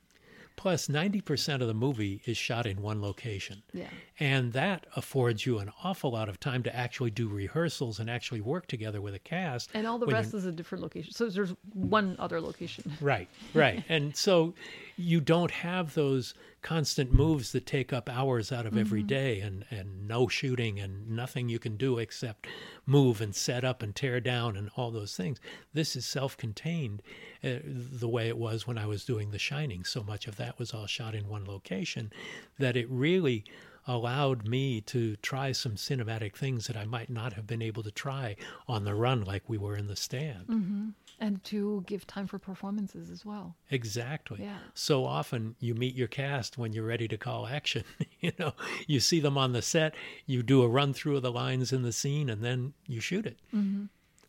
Plus, 0.56 0.88
90% 0.88 1.60
of 1.60 1.68
the 1.68 1.74
movie 1.74 2.20
is 2.26 2.36
shot 2.36 2.66
in 2.66 2.82
one 2.82 3.00
location. 3.00 3.62
Yeah. 3.72 3.86
And 4.18 4.52
that 4.54 4.86
affords 4.96 5.46
you 5.46 5.58
an 5.60 5.70
awful 5.84 6.10
lot 6.10 6.28
of 6.28 6.40
time 6.40 6.64
to 6.64 6.74
actually 6.74 7.12
do 7.12 7.28
rehearsals 7.28 8.00
and 8.00 8.10
actually 8.10 8.40
work 8.40 8.66
together 8.66 9.00
with 9.00 9.14
a 9.14 9.20
cast. 9.20 9.70
and 9.74 9.86
all 9.86 9.98
the 9.98 10.06
when 10.06 10.14
you're- 10.16 10.22
rest 10.24 10.34
is 10.34 10.46
a 10.46 10.50
different 10.52 10.82
location 10.82 11.12
so 11.12 11.28
there's 11.28 11.54
one 11.74 12.16
other 12.18 12.40
location 12.40 12.90
Right, 13.00 13.28
right. 13.54 13.84
and 13.88 14.16
so 14.16 14.54
you 14.98 15.20
don't 15.20 15.52
have 15.52 15.94
those 15.94 16.34
constant 16.60 17.12
moves 17.12 17.52
that 17.52 17.64
take 17.64 17.92
up 17.92 18.10
hours 18.10 18.50
out 18.50 18.66
of 18.66 18.76
every 18.76 19.02
day 19.04 19.38
and, 19.40 19.64
and 19.70 20.08
no 20.08 20.26
shooting 20.26 20.80
and 20.80 21.08
nothing 21.08 21.48
you 21.48 21.60
can 21.60 21.76
do 21.76 21.98
except 21.98 22.48
move 22.84 23.20
and 23.20 23.32
set 23.34 23.64
up 23.64 23.80
and 23.80 23.94
tear 23.94 24.18
down 24.18 24.56
and 24.56 24.68
all 24.76 24.90
those 24.90 25.16
things. 25.16 25.38
This 25.72 25.94
is 25.94 26.04
self 26.04 26.36
contained 26.36 27.00
uh, 27.44 27.58
the 27.64 28.08
way 28.08 28.26
it 28.26 28.36
was 28.36 28.66
when 28.66 28.76
I 28.76 28.86
was 28.86 29.04
doing 29.04 29.30
The 29.30 29.38
Shining. 29.38 29.84
So 29.84 30.02
much 30.02 30.26
of 30.26 30.34
that 30.36 30.58
was 30.58 30.74
all 30.74 30.86
shot 30.86 31.14
in 31.14 31.28
one 31.28 31.44
location 31.44 32.12
that 32.58 32.76
it 32.76 32.90
really 32.90 33.44
allowed 33.86 34.46
me 34.46 34.80
to 34.82 35.14
try 35.16 35.52
some 35.52 35.76
cinematic 35.76 36.34
things 36.36 36.66
that 36.66 36.76
I 36.76 36.84
might 36.84 37.08
not 37.08 37.34
have 37.34 37.46
been 37.46 37.62
able 37.62 37.84
to 37.84 37.90
try 37.92 38.34
on 38.66 38.84
the 38.84 38.94
run 38.94 39.22
like 39.24 39.44
we 39.48 39.56
were 39.58 39.76
in 39.76 39.86
the 39.86 39.96
stand. 39.96 40.94
And 41.20 41.42
to 41.44 41.82
give 41.86 42.06
time 42.06 42.26
for 42.26 42.38
performances 42.38 43.10
as 43.10 43.24
well 43.24 43.56
Exactly. 43.70 44.38
Yeah. 44.42 44.58
So 44.74 45.04
often 45.04 45.56
you 45.58 45.74
meet 45.74 45.94
your 45.94 46.08
cast 46.08 46.56
when 46.58 46.72
you're 46.72 46.86
ready 46.86 47.08
to 47.08 47.16
call 47.18 47.46
action. 47.46 47.84
you 48.20 48.32
know, 48.38 48.52
you 48.86 49.00
see 49.00 49.20
them 49.20 49.36
on 49.36 49.52
the 49.52 49.62
set, 49.62 49.94
you 50.26 50.42
do 50.42 50.62
a 50.62 50.68
run 50.68 50.92
through 50.94 51.16
of 51.16 51.22
the 51.22 51.32
lines 51.32 51.72
in 51.72 51.82
the 51.82 51.92
scene, 51.92 52.30
and 52.30 52.42
then 52.44 52.72
you 52.86 53.00
shoot 53.00 53.26
it. 53.26 53.38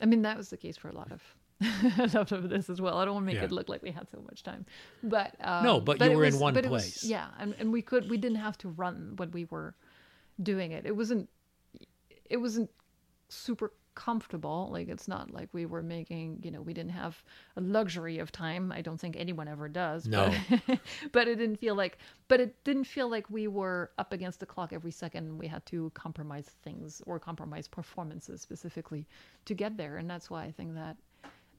I 0.02 0.06
mean, 0.06 0.22
that 0.24 0.38
was 0.38 0.50
the 0.50 0.58
case 0.58 0.78
for 0.78 0.90
a 0.90 0.94
lot 0.94 1.12
of 1.12 1.22
a 2.00 2.10
lot 2.18 2.32
of 2.32 2.50
this 2.50 2.70
as 2.70 2.80
well. 2.80 2.98
I 2.98 3.06
don't 3.06 3.16
want 3.16 3.24
to 3.26 3.28
make 3.28 3.36
Yeah. 3.36 3.44
it 3.44 3.52
look 3.52 3.68
like 3.70 3.84
we 3.84 3.92
had 3.92 4.10
so 4.10 4.22
much 4.26 4.44
time, 4.44 4.66
but 5.04 5.36
um, 5.42 5.64
No, 5.64 5.80
but 5.82 6.00
you 6.00 6.06
it 6.12 6.16
were 6.16 6.24
in 6.26 6.40
one 6.40 6.54
but 6.54 6.64
it 6.66 6.72
was- 6.72 6.84
place. 6.84 7.04
yeah, 7.04 7.28
and, 7.38 7.54
and 7.60 7.72
we 7.74 7.82
could 7.82 8.10
we 8.10 8.18
didn't 8.18 8.38
have 8.38 8.58
to 8.60 8.70
run 8.70 9.14
when 9.18 9.32
we 9.32 9.46
were 9.46 9.76
doing 10.42 10.72
it. 10.72 10.86
It 10.86 10.96
wasn't 10.96 11.30
it 12.30 12.38
wasn't 12.38 12.70
super 13.28 13.74
comfortable. 14.00 14.70
Like 14.72 14.88
it's 14.90 15.08
not 15.08 15.32
like 15.34 15.50
we 15.54 15.66
were 15.66 15.84
making 15.84 16.40
you 16.44 16.52
know 16.52 16.62
we 16.62 16.74
didn't 16.74 16.92
have 17.04 17.22
a 17.58 17.62
luxury 17.62 18.20
of 18.20 18.32
time. 18.32 18.72
I 18.72 18.82
don't 18.82 19.00
think 19.00 19.16
anyone 19.18 19.48
ever 19.48 19.68
does. 19.70 20.08
No. 20.08 20.32
but, 20.68 20.80
but 21.12 21.28
it 21.28 21.36
didn't 21.36 21.58
feel 21.58 21.76
like 21.76 21.98
but 22.28 22.40
it 22.40 22.64
didn't 22.64 22.86
feel 22.86 23.10
like 23.10 23.30
we 23.30 23.48
were 23.48 23.92
up 23.98 24.14
against 24.14 24.40
the 24.40 24.46
clock 24.46 24.74
every 24.74 24.92
second 24.92 25.38
we 25.38 25.48
had 25.48 25.66
to 25.68 25.92
compromise 25.94 26.50
things 26.64 27.02
or 27.06 27.20
compromise 27.20 27.68
performances 27.68 28.42
specifically 28.42 29.08
to 29.46 29.54
get 29.54 29.78
there 29.78 29.98
and 29.98 30.10
that's 30.10 30.30
why 30.30 30.44
i 30.46 30.52
think 30.52 30.74
that 30.76 30.96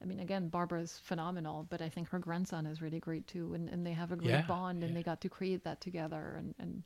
i 0.01 0.05
mean 0.05 0.19
again 0.19 0.47
barbara's 0.49 0.99
phenomenal 1.03 1.65
but 1.69 1.81
i 1.81 1.89
think 1.89 2.09
her 2.09 2.19
grandson 2.19 2.65
is 2.65 2.81
really 2.81 2.99
great 2.99 3.25
too 3.27 3.53
and, 3.53 3.69
and 3.69 3.85
they 3.85 3.93
have 3.93 4.11
a 4.11 4.15
great 4.15 4.29
Yeah, 4.29 4.45
bond 4.47 4.83
and 4.83 4.91
yeah. 4.91 4.99
they 4.99 5.03
got 5.03 5.21
to 5.21 5.29
create 5.29 5.63
that 5.63 5.81
together 5.81 6.35
and 6.37 6.53
and 6.59 6.83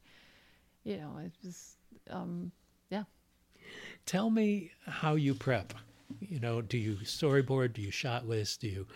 you 0.84 0.98
know 0.98 1.18
it 1.24 1.32
was 1.44 1.78
um 2.10 2.52
Tell 4.06 4.30
me 4.30 4.72
how 4.86 5.16
you 5.16 5.34
prep. 5.34 5.74
You 6.20 6.40
know, 6.40 6.62
do 6.62 6.78
you 6.78 6.96
storyboard? 6.98 7.74
Do 7.74 7.82
you 7.82 7.92
shot 7.92 8.28
list? 8.28 8.62
Do 8.62 8.68
you 8.68 8.88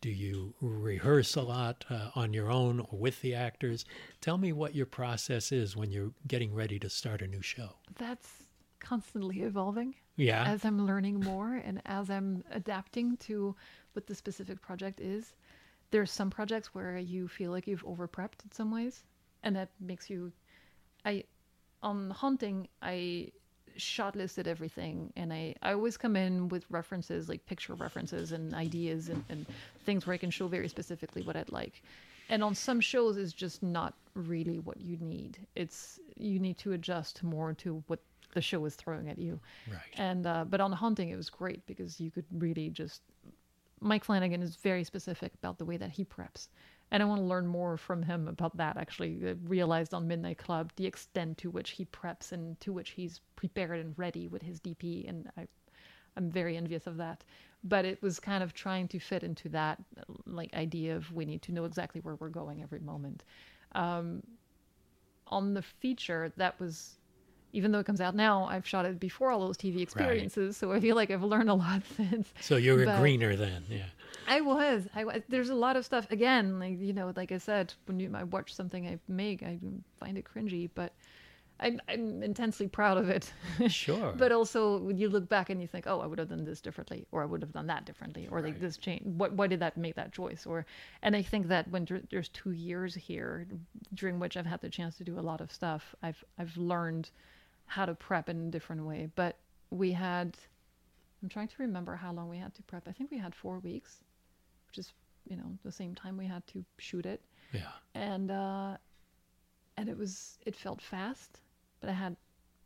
do 0.00 0.10
you 0.10 0.54
rehearse 0.60 1.34
a 1.34 1.42
lot 1.42 1.84
uh, 1.90 2.10
on 2.14 2.32
your 2.32 2.50
own 2.52 2.80
or 2.80 2.98
with 2.98 3.20
the 3.20 3.34
actors? 3.34 3.84
Tell 4.20 4.38
me 4.38 4.52
what 4.52 4.74
your 4.74 4.86
process 4.86 5.50
is 5.50 5.74
when 5.76 5.90
you're 5.90 6.12
getting 6.28 6.54
ready 6.54 6.78
to 6.78 6.88
start 6.88 7.20
a 7.22 7.26
new 7.26 7.42
show. 7.42 7.70
that's 7.96 8.30
constantly 8.80 9.40
evolving 9.42 9.92
Yeah. 10.14 10.44
as 10.46 10.64
I'm 10.64 10.86
learning 10.86 11.18
more 11.20 11.54
and 11.54 11.82
as 11.84 12.10
I'm 12.10 12.44
adapting 12.52 13.16
to 13.26 13.56
what 13.94 14.06
the 14.06 14.14
specific 14.14 14.60
project 14.62 15.00
is. 15.00 15.34
There's 15.90 16.12
some 16.12 16.30
projects 16.30 16.72
where 16.74 16.96
you 16.98 17.26
feel 17.26 17.50
like 17.50 17.66
you've 17.66 17.84
over 17.84 18.06
prepped 18.06 18.44
in 18.44 18.52
some 18.52 18.70
ways, 18.70 19.02
and 19.42 19.56
that 19.56 19.70
makes 19.80 20.08
you. 20.08 20.30
I, 21.04 21.24
on 21.82 22.10
Haunting, 22.10 22.68
I 22.82 23.32
shot 23.78 24.16
listed 24.16 24.46
everything, 24.46 25.12
and 25.16 25.32
I 25.32 25.54
I 25.62 25.72
always 25.72 25.96
come 25.96 26.16
in 26.16 26.48
with 26.48 26.64
references 26.70 27.28
like 27.28 27.44
picture 27.46 27.74
references 27.74 28.32
and 28.32 28.54
ideas 28.54 29.08
and, 29.08 29.24
and 29.28 29.46
things 29.86 30.06
where 30.06 30.14
I 30.14 30.18
can 30.18 30.30
show 30.30 30.48
very 30.48 30.68
specifically 30.68 31.22
what 31.22 31.36
I'd 31.36 31.52
like. 31.52 31.82
And 32.28 32.44
on 32.44 32.54
some 32.54 32.80
shows, 32.80 33.16
it's 33.16 33.32
just 33.32 33.62
not 33.62 33.94
really 34.14 34.58
what 34.58 34.80
you 34.80 34.98
need. 35.00 35.38
It's 35.54 35.98
you 36.16 36.38
need 36.38 36.58
to 36.58 36.72
adjust 36.72 37.22
more 37.22 37.54
to 37.54 37.82
what 37.86 38.00
the 38.34 38.42
show 38.42 38.64
is 38.66 38.74
throwing 38.74 39.08
at 39.08 39.18
you. 39.18 39.40
Right. 39.70 39.80
And 39.96 40.26
uh, 40.26 40.44
but 40.44 40.60
on 40.60 40.72
Haunting, 40.72 41.10
it 41.10 41.16
was 41.16 41.30
great 41.30 41.64
because 41.66 42.00
you 42.00 42.10
could 42.10 42.26
really 42.32 42.70
just. 42.70 43.02
Mike 43.80 44.02
Flanagan 44.02 44.42
is 44.42 44.56
very 44.56 44.82
specific 44.82 45.32
about 45.34 45.56
the 45.58 45.64
way 45.64 45.76
that 45.76 45.90
he 45.90 46.04
preps, 46.04 46.48
and 46.90 47.02
I 47.02 47.06
want 47.06 47.20
to 47.20 47.26
learn 47.26 47.46
more 47.46 47.76
from 47.76 48.02
him 48.02 48.28
about 48.28 48.56
that. 48.56 48.76
Actually, 48.76 49.20
I 49.26 49.34
realized 49.46 49.92
on 49.92 50.08
Midnight 50.08 50.38
Club 50.38 50.72
the 50.76 50.86
extent 50.86 51.38
to 51.38 51.50
which 51.50 51.70
he 51.70 51.84
preps 51.86 52.32
and 52.32 52.58
to 52.60 52.72
which 52.72 52.90
he's 52.90 53.20
prepared 53.36 53.80
and 53.80 53.94
ready 53.98 54.28
with 54.28 54.42
his 54.42 54.60
DP, 54.60 55.08
and 55.08 55.30
I, 55.36 55.46
I'm 56.16 56.30
very 56.30 56.56
envious 56.56 56.86
of 56.86 56.96
that. 56.96 57.24
But 57.64 57.84
it 57.84 58.00
was 58.02 58.20
kind 58.20 58.42
of 58.42 58.54
trying 58.54 58.88
to 58.88 59.00
fit 59.00 59.22
into 59.22 59.48
that 59.50 59.82
like 60.26 60.54
idea 60.54 60.96
of 60.96 61.12
we 61.12 61.24
need 61.24 61.42
to 61.42 61.52
know 61.52 61.64
exactly 61.64 62.00
where 62.00 62.14
we're 62.14 62.28
going 62.28 62.62
every 62.62 62.80
moment. 62.80 63.24
Um, 63.72 64.22
on 65.26 65.54
the 65.54 65.62
feature, 65.62 66.32
that 66.36 66.58
was 66.58 66.98
even 67.52 67.72
though 67.72 67.78
it 67.78 67.86
comes 67.86 68.00
out 68.00 68.14
now, 68.14 68.44
I've 68.44 68.66
shot 68.66 68.84
it 68.84 69.00
before 69.00 69.30
all 69.30 69.40
those 69.40 69.56
TV 69.56 69.80
experiences, 69.80 70.56
so 70.56 70.72
I 70.72 70.80
feel 70.80 70.96
like 70.96 71.10
I've 71.10 71.22
learned 71.22 71.48
a 71.48 71.54
lot 71.54 71.82
since. 71.96 72.32
So 72.40 72.56
you're 72.56 72.84
but- 72.84 72.96
a 72.96 73.00
greener 73.00 73.36
then, 73.36 73.64
yeah. 73.68 73.86
I 74.28 74.40
was. 74.42 74.86
I 74.94 75.04
was. 75.04 75.22
There's 75.28 75.50
a 75.50 75.54
lot 75.54 75.76
of 75.76 75.84
stuff. 75.84 76.06
Again, 76.10 76.58
like 76.60 76.78
you 76.78 76.92
know, 76.92 77.12
like 77.16 77.32
I 77.32 77.38
said, 77.38 77.72
when 77.86 77.98
you 78.00 78.10
I 78.14 78.24
watch 78.24 78.54
something 78.54 78.86
I 78.86 78.98
make, 79.08 79.42
I 79.42 79.58
find 79.98 80.16
it 80.18 80.24
cringy, 80.24 80.68
but 80.74 80.92
I'm 81.60 81.80
I'm 81.88 82.22
intensely 82.22 82.68
proud 82.68 82.98
of 82.98 83.08
it. 83.10 83.32
Sure. 83.68 84.12
but 84.16 84.30
also, 84.30 84.78
when 84.78 84.96
you 84.98 85.08
look 85.08 85.28
back 85.28 85.50
and 85.50 85.60
you 85.60 85.66
think, 85.66 85.86
oh, 85.88 86.00
I 86.00 86.06
would 86.06 86.18
have 86.20 86.28
done 86.28 86.44
this 86.44 86.60
differently, 86.60 87.06
or 87.10 87.22
I 87.22 87.26
would 87.26 87.42
have 87.42 87.52
done 87.52 87.66
that 87.66 87.84
differently, 87.84 88.28
or 88.30 88.40
like 88.40 88.60
this 88.60 88.76
change. 88.76 89.02
What? 89.04 89.32
Why 89.32 89.46
did 89.48 89.60
that 89.60 89.76
make 89.76 89.96
that 89.96 90.12
choice? 90.12 90.46
Or, 90.46 90.64
and 91.02 91.16
I 91.16 91.22
think 91.22 91.48
that 91.48 91.68
when 91.70 91.84
there- 91.86 92.02
there's 92.10 92.28
two 92.28 92.52
years 92.52 92.94
here, 92.94 93.46
during 93.94 94.20
which 94.20 94.36
I've 94.36 94.46
had 94.46 94.60
the 94.60 94.68
chance 94.70 94.96
to 94.98 95.04
do 95.04 95.18
a 95.18 95.24
lot 95.30 95.40
of 95.40 95.50
stuff, 95.50 95.94
I've 96.02 96.22
I've 96.38 96.56
learned 96.56 97.10
how 97.66 97.86
to 97.86 97.94
prep 97.94 98.28
in 98.28 98.48
a 98.48 98.50
different 98.50 98.84
way. 98.86 99.08
But 99.16 99.36
we 99.70 99.92
had. 99.92 100.36
I'm 101.22 101.28
trying 101.28 101.48
to 101.48 101.54
remember 101.58 101.96
how 101.96 102.12
long 102.12 102.28
we 102.28 102.38
had 102.38 102.54
to 102.54 102.62
prep. 102.62 102.86
I 102.86 102.92
think 102.92 103.10
we 103.10 103.18
had 103.18 103.34
four 103.34 103.58
weeks, 103.58 104.04
which 104.68 104.78
is 104.78 104.92
you 105.28 105.36
know 105.36 105.58
the 105.64 105.72
same 105.72 105.94
time 105.94 106.16
we 106.16 106.26
had 106.26 106.46
to 106.48 106.64
shoot 106.78 107.06
it, 107.06 107.20
yeah. 107.52 107.72
and 107.94 108.30
uh, 108.30 108.76
and 109.76 109.88
it 109.88 109.96
was 109.96 110.38
it 110.46 110.56
felt 110.56 110.80
fast, 110.80 111.40
but 111.80 111.90
I 111.90 111.92
had 111.92 112.16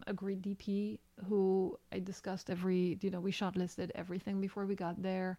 a 0.09 0.13
great 0.13 0.43
DP 0.43 0.99
who 1.29 1.79
I 1.93 2.01
discussed 2.01 2.51
every 2.51 2.99
you 3.03 3.11
know 3.11 3.21
we 3.21 3.31
shot 3.31 3.57
listed 3.57 3.93
everything 3.95 4.41
before 4.41 4.67
we 4.67 4.75
got 4.75 5.03
there. 5.03 5.39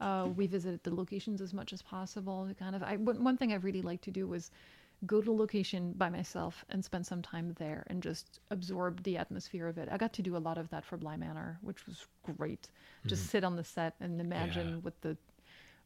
Uh, 0.00 0.28
we 0.36 0.46
visited 0.46 0.82
the 0.84 0.94
locations 0.94 1.40
as 1.40 1.52
much 1.52 1.72
as 1.72 1.82
possible. 1.82 2.46
to 2.48 2.54
Kind 2.54 2.76
of 2.76 2.82
I 2.82 2.96
one 2.96 3.36
thing 3.36 3.52
I 3.52 3.56
really 3.56 3.82
like 3.82 4.00
to 4.02 4.10
do 4.10 4.26
was 4.28 4.50
go 5.06 5.20
to 5.20 5.30
a 5.32 5.34
location 5.34 5.92
by 5.96 6.08
myself 6.08 6.64
and 6.70 6.84
spend 6.84 7.04
some 7.06 7.20
time 7.22 7.52
there 7.58 7.84
and 7.88 8.02
just 8.02 8.40
absorb 8.50 9.02
the 9.02 9.18
atmosphere 9.18 9.66
of 9.68 9.76
it. 9.78 9.88
I 9.90 9.98
got 9.98 10.12
to 10.14 10.22
do 10.22 10.36
a 10.36 10.38
lot 10.38 10.56
of 10.58 10.70
that 10.70 10.84
for 10.84 10.96
Bly 10.96 11.16
Manor, 11.16 11.58
which 11.62 11.86
was 11.86 12.06
great. 12.36 12.68
Just 13.06 13.26
sit 13.26 13.44
on 13.44 13.56
the 13.56 13.64
set 13.64 13.94
and 14.00 14.20
imagine 14.20 14.68
Yeah. 14.68 14.76
what 14.82 15.00
the 15.02 15.16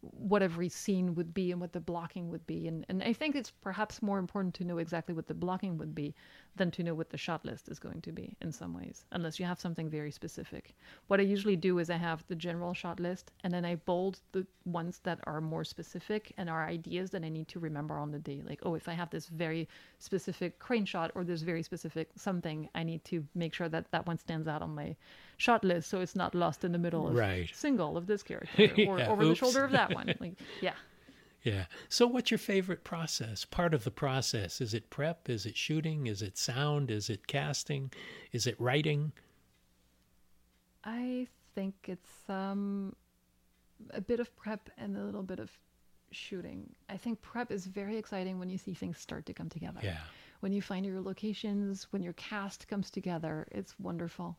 what 0.01 0.43
every 0.43 0.69
scene 0.69 1.15
would 1.15 1.35
be 1.35 1.51
and 1.51 1.61
what 1.61 1.73
the 1.73 1.81
blocking 1.81 2.31
would 2.31 2.47
be. 2.47 2.69
And, 2.69 2.87
and 2.89 3.03
I 3.03 3.13
think 3.13 3.35
it's 3.35 3.51
perhaps 3.51 4.01
more 4.01 4.19
important 4.19 4.55
to 4.55 4.65
know 4.65 4.79
exactly 4.79 5.15
what 5.15 5.27
the 5.27 5.35
blocking 5.35 5.77
would 5.79 5.95
be 5.95 6.15
than 6.57 6.71
to 6.73 6.83
know 6.83 6.95
what 6.95 7.11
the 7.11 7.17
shot 7.19 7.45
list 7.45 7.69
is 7.69 7.79
going 7.79 8.01
to 8.03 8.13
be 8.13 8.37
in 8.41 8.53
some 8.53 8.75
ways, 8.75 9.07
unless 9.13 9.39
you 9.41 9.47
have 9.47 9.61
something 9.61 9.89
very 9.89 10.11
specific. 10.11 10.75
What 11.09 11.21
I 11.21 11.25
usually 11.25 11.57
do 11.57 11.79
is 11.79 11.91
I 11.91 11.97
have 11.97 12.25
the 12.29 12.35
general 12.37 12.75
shot 12.75 13.01
list 13.01 13.33
and 13.43 13.53
then 13.53 13.65
I 13.65 13.77
bold 13.77 14.21
the 14.33 14.47
ones 14.65 15.01
that 15.05 15.19
are 15.25 15.41
more 15.41 15.65
specific 15.65 16.33
and 16.37 16.49
are 16.49 16.67
ideas 16.67 17.11
that 17.11 17.25
I 17.25 17.29
need 17.29 17.49
to 17.49 17.59
remember 17.59 17.99
on 17.99 18.11
the 18.11 18.19
day. 18.19 18.43
Like, 18.45 18.61
oh, 18.65 18.75
if 18.75 18.89
I 18.89 18.93
have 18.93 19.11
this 19.11 19.27
very 19.27 19.69
specific 19.99 20.59
crane 20.59 20.85
shot 20.85 21.11
or 21.15 21.25
this 21.25 21.43
very 21.43 21.63
specific 21.63 22.11
something, 22.17 22.69
I 22.75 22.83
need 22.83 23.05
to 23.07 23.25
make 23.35 23.55
sure 23.55 23.69
that 23.69 23.91
that 23.91 24.07
one 24.07 24.19
stands 24.19 24.47
out 24.47 24.63
on 24.63 24.75
my 24.75 24.97
shot 25.39 25.65
list 25.65 25.89
so 25.89 26.01
it's 26.01 26.17
not 26.17 26.35
lost 26.35 26.65
in 26.65 26.73
the 26.73 26.79
middle 26.79 27.09
of 27.09 27.15
Right. 27.17 27.49
single 27.55 27.97
of 27.97 28.07
this 28.07 28.23
character 28.31 28.71
or 28.87 28.99
Yeah, 28.99 29.09
over 29.09 29.25
the 29.25 29.35
shoulder 29.35 29.65
of 29.65 29.73
that 29.73 29.88
one. 29.95 30.15
Like, 30.21 30.35
yeah. 30.61 30.75
Yeah. 31.43 31.65
So, 31.89 32.07
what's 32.07 32.31
your 32.31 32.39
favorite 32.39 32.85
process? 32.85 33.45
Part 33.45 33.73
of 33.75 33.85
the 33.85 33.91
process? 33.91 34.61
Is 34.61 34.75
it 34.75 34.91
prep? 34.91 35.29
Is 35.29 35.47
it 35.47 35.57
shooting? 35.57 36.07
Is 36.07 36.21
it 36.21 36.37
sound? 36.37 36.91
Is 36.91 37.09
it 37.09 37.27
casting? 37.27 37.93
Is 38.33 38.47
it 38.47 38.61
writing? 38.61 39.13
I 40.85 41.29
think 41.55 41.75
it's 41.87 42.29
um, 42.29 42.95
a 43.91 44.01
bit 44.01 44.21
of 44.21 44.35
prep 44.37 44.71
and 44.79 44.97
a 44.97 45.03
little 45.03 45.23
bit 45.23 45.39
of 45.39 45.51
shooting. 46.11 46.69
I 46.89 46.97
think 46.97 47.21
prep 47.21 47.51
is 47.53 47.67
very 47.67 47.97
exciting 47.97 48.39
when 48.39 48.51
you 48.51 48.59
see 48.59 48.75
things 48.75 48.99
start 48.99 49.27
to 49.27 49.35
come 49.35 49.49
together. 49.49 49.81
Yeah. 49.83 49.99
When 50.41 50.53
you 50.53 50.63
find 50.63 50.87
your 50.87 51.01
locations, 51.01 51.89
when 51.91 52.03
your 52.03 52.13
cast 52.15 52.69
comes 52.69 52.91
together, 52.91 53.47
it's 53.51 53.79
wonderful. 53.79 54.37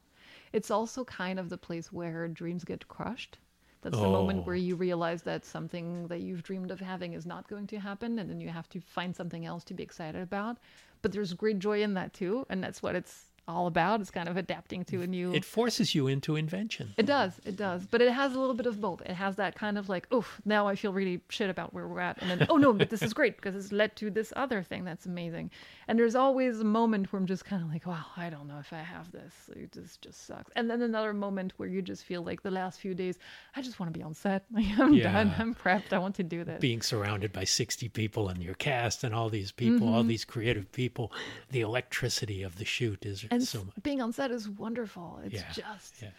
It's 0.54 0.72
also 0.72 1.04
kind 1.06 1.40
of 1.40 1.50
the 1.50 1.58
place 1.58 1.92
where 1.92 2.28
dreams 2.28 2.64
get 2.64 2.88
crushed. 2.88 3.38
That's 3.82 3.98
the 3.98 4.08
moment 4.10 4.40
Oh. 4.40 4.42
where 4.44 4.56
you 4.56 4.76
realize 4.76 5.24
that 5.24 5.46
something 5.46 6.08
that 6.08 6.20
you've 6.20 6.44
dreamed 6.44 6.72
of 6.72 6.80
having 6.82 7.14
is 7.14 7.26
not 7.26 7.48
going 7.48 7.68
to 7.68 7.80
happen, 7.80 8.20
and 8.20 8.30
then 8.30 8.42
you 8.42 8.50
have 8.50 8.68
to 8.70 8.82
find 8.82 9.16
something 9.16 9.46
else 9.46 9.64
to 9.66 9.74
be 9.74 9.84
excited 9.84 10.22
about. 10.22 10.58
But 11.02 11.14
there's 11.14 11.34
great 11.34 11.60
joy 11.60 11.82
in 11.82 11.94
that 11.94 12.14
too, 12.14 12.46
and 12.50 12.62
that's 12.64 12.84
what 12.84 12.96
it's 12.96 13.29
all 13.48 13.68
about. 13.68 14.02
It's 14.02 14.12
kind 14.12 14.30
of 14.30 14.38
adapting 14.38 14.84
to 14.86 15.02
a 15.02 15.08
new. 15.08 15.34
It 15.34 15.46
forces 15.46 15.96
you 15.96 16.08
into 16.08 16.36
invention. 16.36 16.94
It 16.98 17.06
does, 17.06 17.40
it 17.46 17.56
does, 17.56 17.86
but 17.86 18.02
it 18.02 18.12
has 18.12 18.34
a 18.36 18.40
little 18.40 18.54
bit 18.56 18.66
of 18.66 18.80
both. 18.82 19.02
It 19.02 19.14
has 19.14 19.36
that 19.38 19.56
kind 19.56 19.78
of 19.78 19.90
like, 19.90 20.08
oh, 20.12 20.26
now 20.46 20.68
I 20.68 20.76
feel 20.76 20.94
really 20.94 21.22
shit 21.30 21.50
about 21.50 21.74
where 21.74 21.88
we're 21.88 22.00
at, 22.00 22.22
and 22.22 22.30
then, 22.30 22.48
oh 22.50 22.58
no, 22.58 22.74
but 22.74 22.90
this 22.90 23.02
is 23.02 23.14
great 23.14 23.36
because 23.38 23.56
it's 23.56 23.72
led 23.72 23.96
to 23.98 24.10
this 24.10 24.32
other 24.36 24.64
thing 24.64 24.84
that's 24.84 25.06
amazing. 25.06 25.50
And 25.88 25.98
there's 25.98 26.16
always 26.16 26.60
a 26.60 26.64
moment 26.66 27.12
where 27.12 27.20
I'm 27.20 27.26
just 27.28 27.46
kind 27.46 27.64
of 27.64 27.70
like, 27.70 27.86
wow, 27.88 28.06
I 28.16 28.30
don't 28.30 28.48
know 28.48 28.60
if 28.60 28.72
I 28.74 28.78
have 28.80 29.12
this. 29.12 29.34
It 29.56 29.72
just 29.72 30.02
just 30.02 30.28
sucks. 30.28 30.52
And 30.56 30.70
then 30.70 30.82
another 30.82 31.14
moment 31.14 31.54
where 31.58 31.68
you 31.70 31.82
just 31.82 32.04
feel 32.04 32.24
like 32.24 32.44
the 32.44 32.52
last 32.52 32.80
few 32.80 32.94
days, 32.94 33.18
I 33.56 33.62
just 33.62 33.80
want 33.80 33.92
to 33.94 33.98
be 33.98 34.04
on 34.04 34.14
set. 34.14 34.46
Like 34.60 34.66
I'm 34.78 34.98
done. 35.00 35.34
I'm 35.38 35.56
prepped. 35.56 35.94
I 35.94 35.98
want 36.00 36.16
to 36.16 36.24
do 36.24 36.44
this. 36.44 36.60
Being 36.60 36.82
surrounded 36.82 37.32
by 37.32 37.44
60 37.46 37.88
people 37.90 38.28
and 38.30 38.44
your 38.44 38.56
cast 38.56 39.04
and 39.04 39.16
all 39.16 39.30
these 39.30 39.52
people, 39.52 39.88
all 39.88 40.00
Mm-hmm. 40.02 40.10
these 40.10 40.26
creative 40.26 40.72
people, 40.72 41.12
the 41.52 41.62
electricity 41.62 42.44
of 42.44 42.58
the 42.58 42.66
shoot 42.66 43.06
is 43.06 43.26
and 43.40 43.48
so 43.48 43.64
much. 43.66 43.76
being 43.84 44.02
on 44.02 44.14
set 44.14 44.32
is 44.32 44.48
wonderful. 44.50 45.20
It's 45.26 45.36
Yeah, 45.36 45.52
just, 45.54 46.02
yeah. 46.02 46.10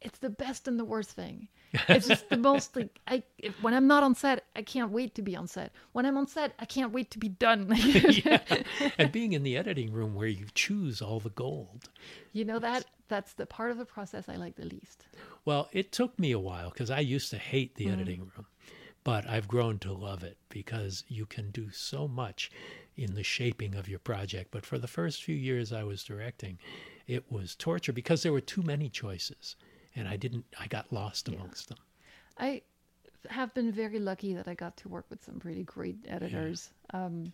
it's 0.00 0.18
the 0.20 0.30
best 0.30 0.68
and 0.68 0.78
the 0.78 0.84
worst 0.84 1.10
thing. 1.10 1.48
It's 1.88 2.06
just 2.08 2.28
the 2.30 2.36
most 2.38 2.74
like 2.76 2.98
I 3.06 3.22
if, 3.38 3.52
when 3.62 3.74
I'm 3.74 3.86
not 3.86 4.02
on 4.02 4.14
set, 4.14 4.44
I 4.54 4.62
can't 4.62 4.90
wait 4.92 5.14
to 5.16 5.22
be 5.22 5.36
on 5.36 5.46
set. 5.48 5.72
When 5.92 6.06
I'm 6.06 6.16
on 6.16 6.26
set, 6.26 6.52
I 6.58 6.64
can't 6.64 6.92
wait 6.92 7.10
to 7.10 7.18
be 7.18 7.28
done. 7.28 7.72
yeah. 7.76 8.38
And 8.98 9.10
being 9.12 9.32
in 9.34 9.42
the 9.42 9.56
editing 9.56 9.92
room 9.92 10.14
where 10.14 10.28
you 10.28 10.46
choose 10.54 11.02
all 11.02 11.20
the 11.20 11.30
gold. 11.44 11.88
you 12.32 12.44
know 12.44 12.58
that 12.60 12.84
that's 13.08 13.34
the 13.34 13.46
part 13.46 13.70
of 13.72 13.78
the 13.78 13.84
process 13.84 14.28
I 14.28 14.36
like 14.36 14.56
the 14.56 14.64
least. 14.64 15.06
Well, 15.44 15.68
it 15.72 15.92
took 15.92 16.18
me 16.18 16.32
a 16.32 16.38
while 16.40 16.70
because 16.70 16.90
I 16.90 17.00
used 17.00 17.30
to 17.30 17.38
hate 17.38 17.72
Mm. 17.74 17.76
the 17.78 17.88
editing 17.90 18.20
room, 18.20 18.46
but 19.04 19.28
I've 19.28 19.46
grown 19.48 19.78
to 19.80 19.92
love 19.92 20.22
it 20.24 20.38
because 20.48 21.04
you 21.08 21.26
can 21.26 21.50
do 21.50 21.70
so 21.70 22.08
much 22.08 22.50
in 22.96 23.14
the 23.14 23.22
shaping 23.22 23.74
of 23.74 23.88
your 23.88 23.98
project. 23.98 24.50
But 24.50 24.66
for 24.66 24.78
the 24.78 24.88
first 24.88 25.22
few 25.22 25.36
years 25.36 25.72
I 25.72 25.84
was 25.84 26.04
directing, 26.04 26.58
it 27.06 27.30
was 27.30 27.54
torture 27.54 27.92
because 27.92 28.22
there 28.22 28.32
were 28.32 28.40
too 28.40 28.62
many 28.62 28.88
choices 28.88 29.56
and 29.94 30.08
I 30.08 30.16
didn't, 30.16 30.44
I 30.58 30.66
got 30.66 30.92
lost 30.92 31.28
amongst 31.28 31.68
them. 31.68 31.78
I 32.38 32.62
have 33.30 33.52
been 33.54 33.72
very 33.72 33.98
lucky 33.98 34.34
that 34.34 34.48
I 34.48 34.54
got 34.54 34.76
to 34.78 34.88
work 34.88 35.06
with 35.10 35.24
some 35.24 35.38
pretty 35.38 35.64
great 35.64 35.96
editors 36.06 36.70
um, 36.92 37.32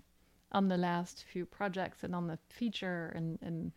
on 0.53 0.69
the 0.69 0.77
last 0.77 1.25
few 1.33 1.45
projects 1.45 2.05
and 2.05 2.15
on 2.15 2.27
the 2.27 2.39
feature, 2.49 3.13
and 3.15 3.39
and 3.43 3.73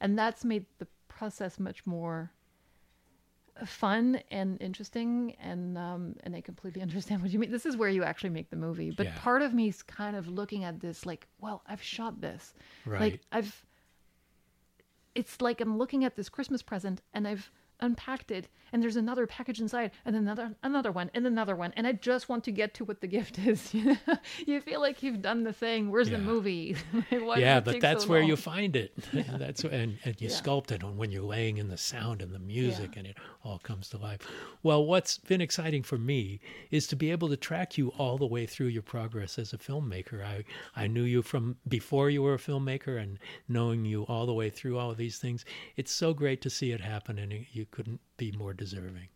and 0.00 0.18
that's 0.18 0.44
made 0.44 0.66
the 0.78 0.86
process 1.08 1.58
much 1.58 1.86
more 1.86 2.30
fun 3.64 4.20
and 4.30 4.60
interesting. 4.60 5.34
And 5.40 5.76
um, 5.78 6.16
and 6.24 6.34
I 6.34 6.40
completely 6.40 6.82
understand 6.88 7.22
what 7.22 7.30
you 7.30 7.38
mean. 7.38 7.50
This 7.50 7.66
is 7.66 7.76
where 7.76 7.88
you 7.88 8.02
actually 8.04 8.30
make 8.30 8.50
the 8.50 8.56
movie. 8.56 8.90
But 8.90 9.06
Yeah. 9.06 9.12
part 9.16 9.42
of 9.42 9.54
me 9.54 9.68
is 9.68 9.82
kind 9.82 10.16
of 10.16 10.28
looking 10.28 10.64
at 10.64 10.80
this 10.80 11.06
like, 11.06 11.26
well, 11.40 11.62
I've 11.66 11.82
shot 11.82 12.20
this, 12.20 12.54
Right. 12.84 13.00
like 13.00 13.20
I've. 13.32 13.64
It's 15.14 15.40
like 15.40 15.60
I'm 15.60 15.78
looking 15.78 16.04
at 16.04 16.16
this 16.16 16.28
Christmas 16.28 16.62
present 16.62 17.00
and 17.12 17.28
I've 17.28 17.50
unpacked 17.84 18.30
it 18.30 18.48
and 18.72 18.82
there's 18.82 18.96
another 18.96 19.26
package 19.26 19.60
inside 19.60 19.90
and 20.04 20.16
another 20.16 20.54
another 20.62 20.90
one 20.90 21.10
and 21.14 21.26
another 21.26 21.54
one 21.54 21.72
and 21.76 21.86
I 21.86 21.92
just 21.92 22.28
want 22.28 22.42
to 22.44 22.50
get 22.52 22.74
to 22.74 22.84
what 22.84 23.00
the 23.00 23.06
gift 23.16 23.38
is. 23.38 23.72
you 23.74 23.84
know 24.06 24.16
you 24.46 24.60
feel 24.60 24.80
like 24.80 25.02
you've 25.02 25.22
done 25.22 25.44
the 25.44 25.52
thing. 25.52 25.90
Where's 25.90 26.10
the 26.10 26.18
movie? 26.18 26.76
Yeah, 27.36 27.60
but 27.60 27.80
that's 27.80 28.04
so 28.04 28.10
where 28.10 28.22
you 28.22 28.36
find 28.36 28.74
it. 28.76 28.92
And 29.12 29.40
that's 29.40 29.62
and, 29.64 29.98
and 30.04 30.20
you 30.20 30.28
Yeah. 30.28 30.34
sculpt 30.34 30.72
it 30.72 30.82
on 30.82 30.96
when 30.96 31.10
you're 31.10 31.22
laying 31.22 31.58
in 31.58 31.68
the 31.68 31.76
sound 31.76 32.22
and 32.22 32.32
the 32.34 32.38
music 32.38 32.96
and 32.96 33.06
it 33.06 33.16
all 33.44 33.58
comes 33.58 33.88
to 33.90 33.98
life. 33.98 34.20
Well, 34.62 34.84
what's 34.84 35.18
been 35.18 35.40
exciting 35.40 35.82
for 35.82 35.98
me 35.98 36.40
is 36.70 36.86
to 36.88 36.96
be 36.96 37.10
able 37.10 37.28
to 37.28 37.36
track 37.36 37.76
you 37.78 37.88
all 37.98 38.16
the 38.18 38.26
way 38.26 38.46
through 38.46 38.68
your 38.68 38.82
progress 38.82 39.38
as 39.38 39.52
a 39.52 39.58
filmmaker. 39.58 40.24
I 40.24 40.44
I 40.74 40.86
knew 40.86 41.02
you 41.02 41.22
from 41.22 41.56
before 41.68 42.08
you 42.10 42.22
were 42.22 42.34
a 42.34 42.38
filmmaker 42.38 43.00
and 43.00 43.18
knowing 43.48 43.84
you 43.84 44.04
all 44.04 44.26
the 44.26 44.34
way 44.34 44.48
through 44.50 44.78
all 44.78 44.90
of 44.90 44.96
these 44.96 45.18
things. 45.18 45.44
It's 45.76 45.92
so 45.92 46.14
great 46.14 46.40
to 46.42 46.50
see 46.50 46.72
it 46.72 46.80
happen 46.80 47.18
and 47.18 47.32
you 47.52 47.66
couldn't 47.74 48.00
be 48.16 48.30
more 48.32 48.54
deserving. 48.54 49.08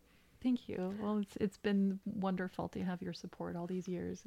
Thank 0.43 0.69
you. 0.69 0.93
Well, 1.01 1.19
it's 1.19 1.37
it's 1.41 1.57
been 1.59 2.01
wonderful 2.05 2.69
to 2.71 2.81
have 2.83 3.01
your 3.01 3.13
support 3.13 3.55
all 3.57 3.67
these 3.69 3.87
years. 3.87 4.23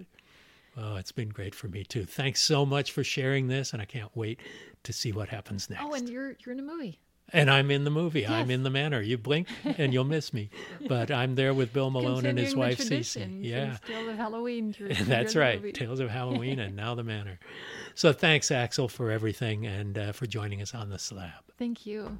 Oh, 0.78 0.96
it's 0.96 1.12
been 1.12 1.30
great 1.30 1.54
for 1.54 1.68
me 1.68 1.84
too. 1.84 2.06
Thanks 2.06 2.42
so 2.42 2.66
much 2.66 2.94
for 2.94 3.04
sharing 3.04 3.48
this 3.48 3.74
and 3.74 3.82
I 3.82 3.86
can't 3.86 4.16
wait 4.16 4.40
to 4.84 4.94
see 4.94 5.12
what 5.12 5.28
happens 5.28 5.70
next. 5.70 5.84
Oh, 5.86 5.94
and 5.94 6.08
you're 6.08 6.36
you're 6.40 6.54
in 6.54 6.60
a 6.60 6.64
movie. 6.64 7.00
And 7.34 7.50
I'm 7.50 7.72
in 7.72 7.86
the 7.86 7.92
movie. 7.92 8.28
I'm 8.28 8.52
in 8.52 8.64
the 8.64 8.70
manor. 8.70 9.02
You 9.02 9.18
blink 9.18 9.48
and 9.64 9.94
you'll 9.94 10.04
miss 10.06 10.34
me. 10.34 10.50
But 10.88 11.12
I'm 11.12 11.36
there 11.36 11.54
with 11.54 11.72
Bill 11.72 11.90
Malone 11.90 12.26
and 12.26 12.38
his 12.38 12.56
wife 12.56 12.80
Cece. 12.80 13.40
Yeah. 13.42 13.78
Still 13.78 14.10
of 14.10 14.18
Halloween. 14.18 14.76
you're- 14.78 14.94
you're 14.98 15.06
That's 15.06 15.36
right. 15.36 15.74
Tales 15.74 16.00
of 16.02 16.10
Halloween 16.10 16.60
and 16.60 16.76
now 16.76 16.96
the 16.96 17.04
manor. 17.04 17.40
So 17.94 18.14
thanks, 18.14 18.48
Axelle, 18.50 18.90
for 18.90 19.12
everything 19.12 19.68
and 19.68 19.98
uh, 19.98 20.12
for 20.14 20.26
joining 20.26 20.62
us 20.62 20.74
on 20.74 20.90
the 20.90 20.98
slab. 20.98 21.44
Thank 21.58 21.86
you. 21.86 22.18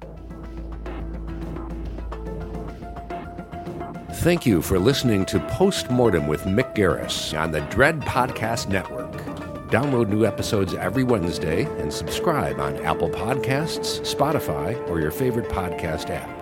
Thank 4.16 4.46
you 4.46 4.62
for 4.62 4.78
listening 4.78 5.24
to 5.26 5.40
Postmortem 5.40 6.28
with 6.28 6.42
Mick 6.44 6.74
Garris 6.74 7.38
on 7.38 7.50
the 7.50 7.60
Dread 7.62 8.00
Podcast 8.00 8.68
Network. 8.68 9.10
Download 9.68 10.08
new 10.08 10.24
episodes 10.24 10.74
every 10.74 11.02
Wednesday 11.02 11.64
and 11.80 11.92
subscribe 11.92 12.60
on 12.60 12.76
Apple 12.84 13.10
Podcasts, 13.10 14.00
Spotify, 14.02 14.78
or 14.88 15.00
your 15.00 15.10
favorite 15.10 15.48
podcast 15.48 16.10
app. 16.10 16.41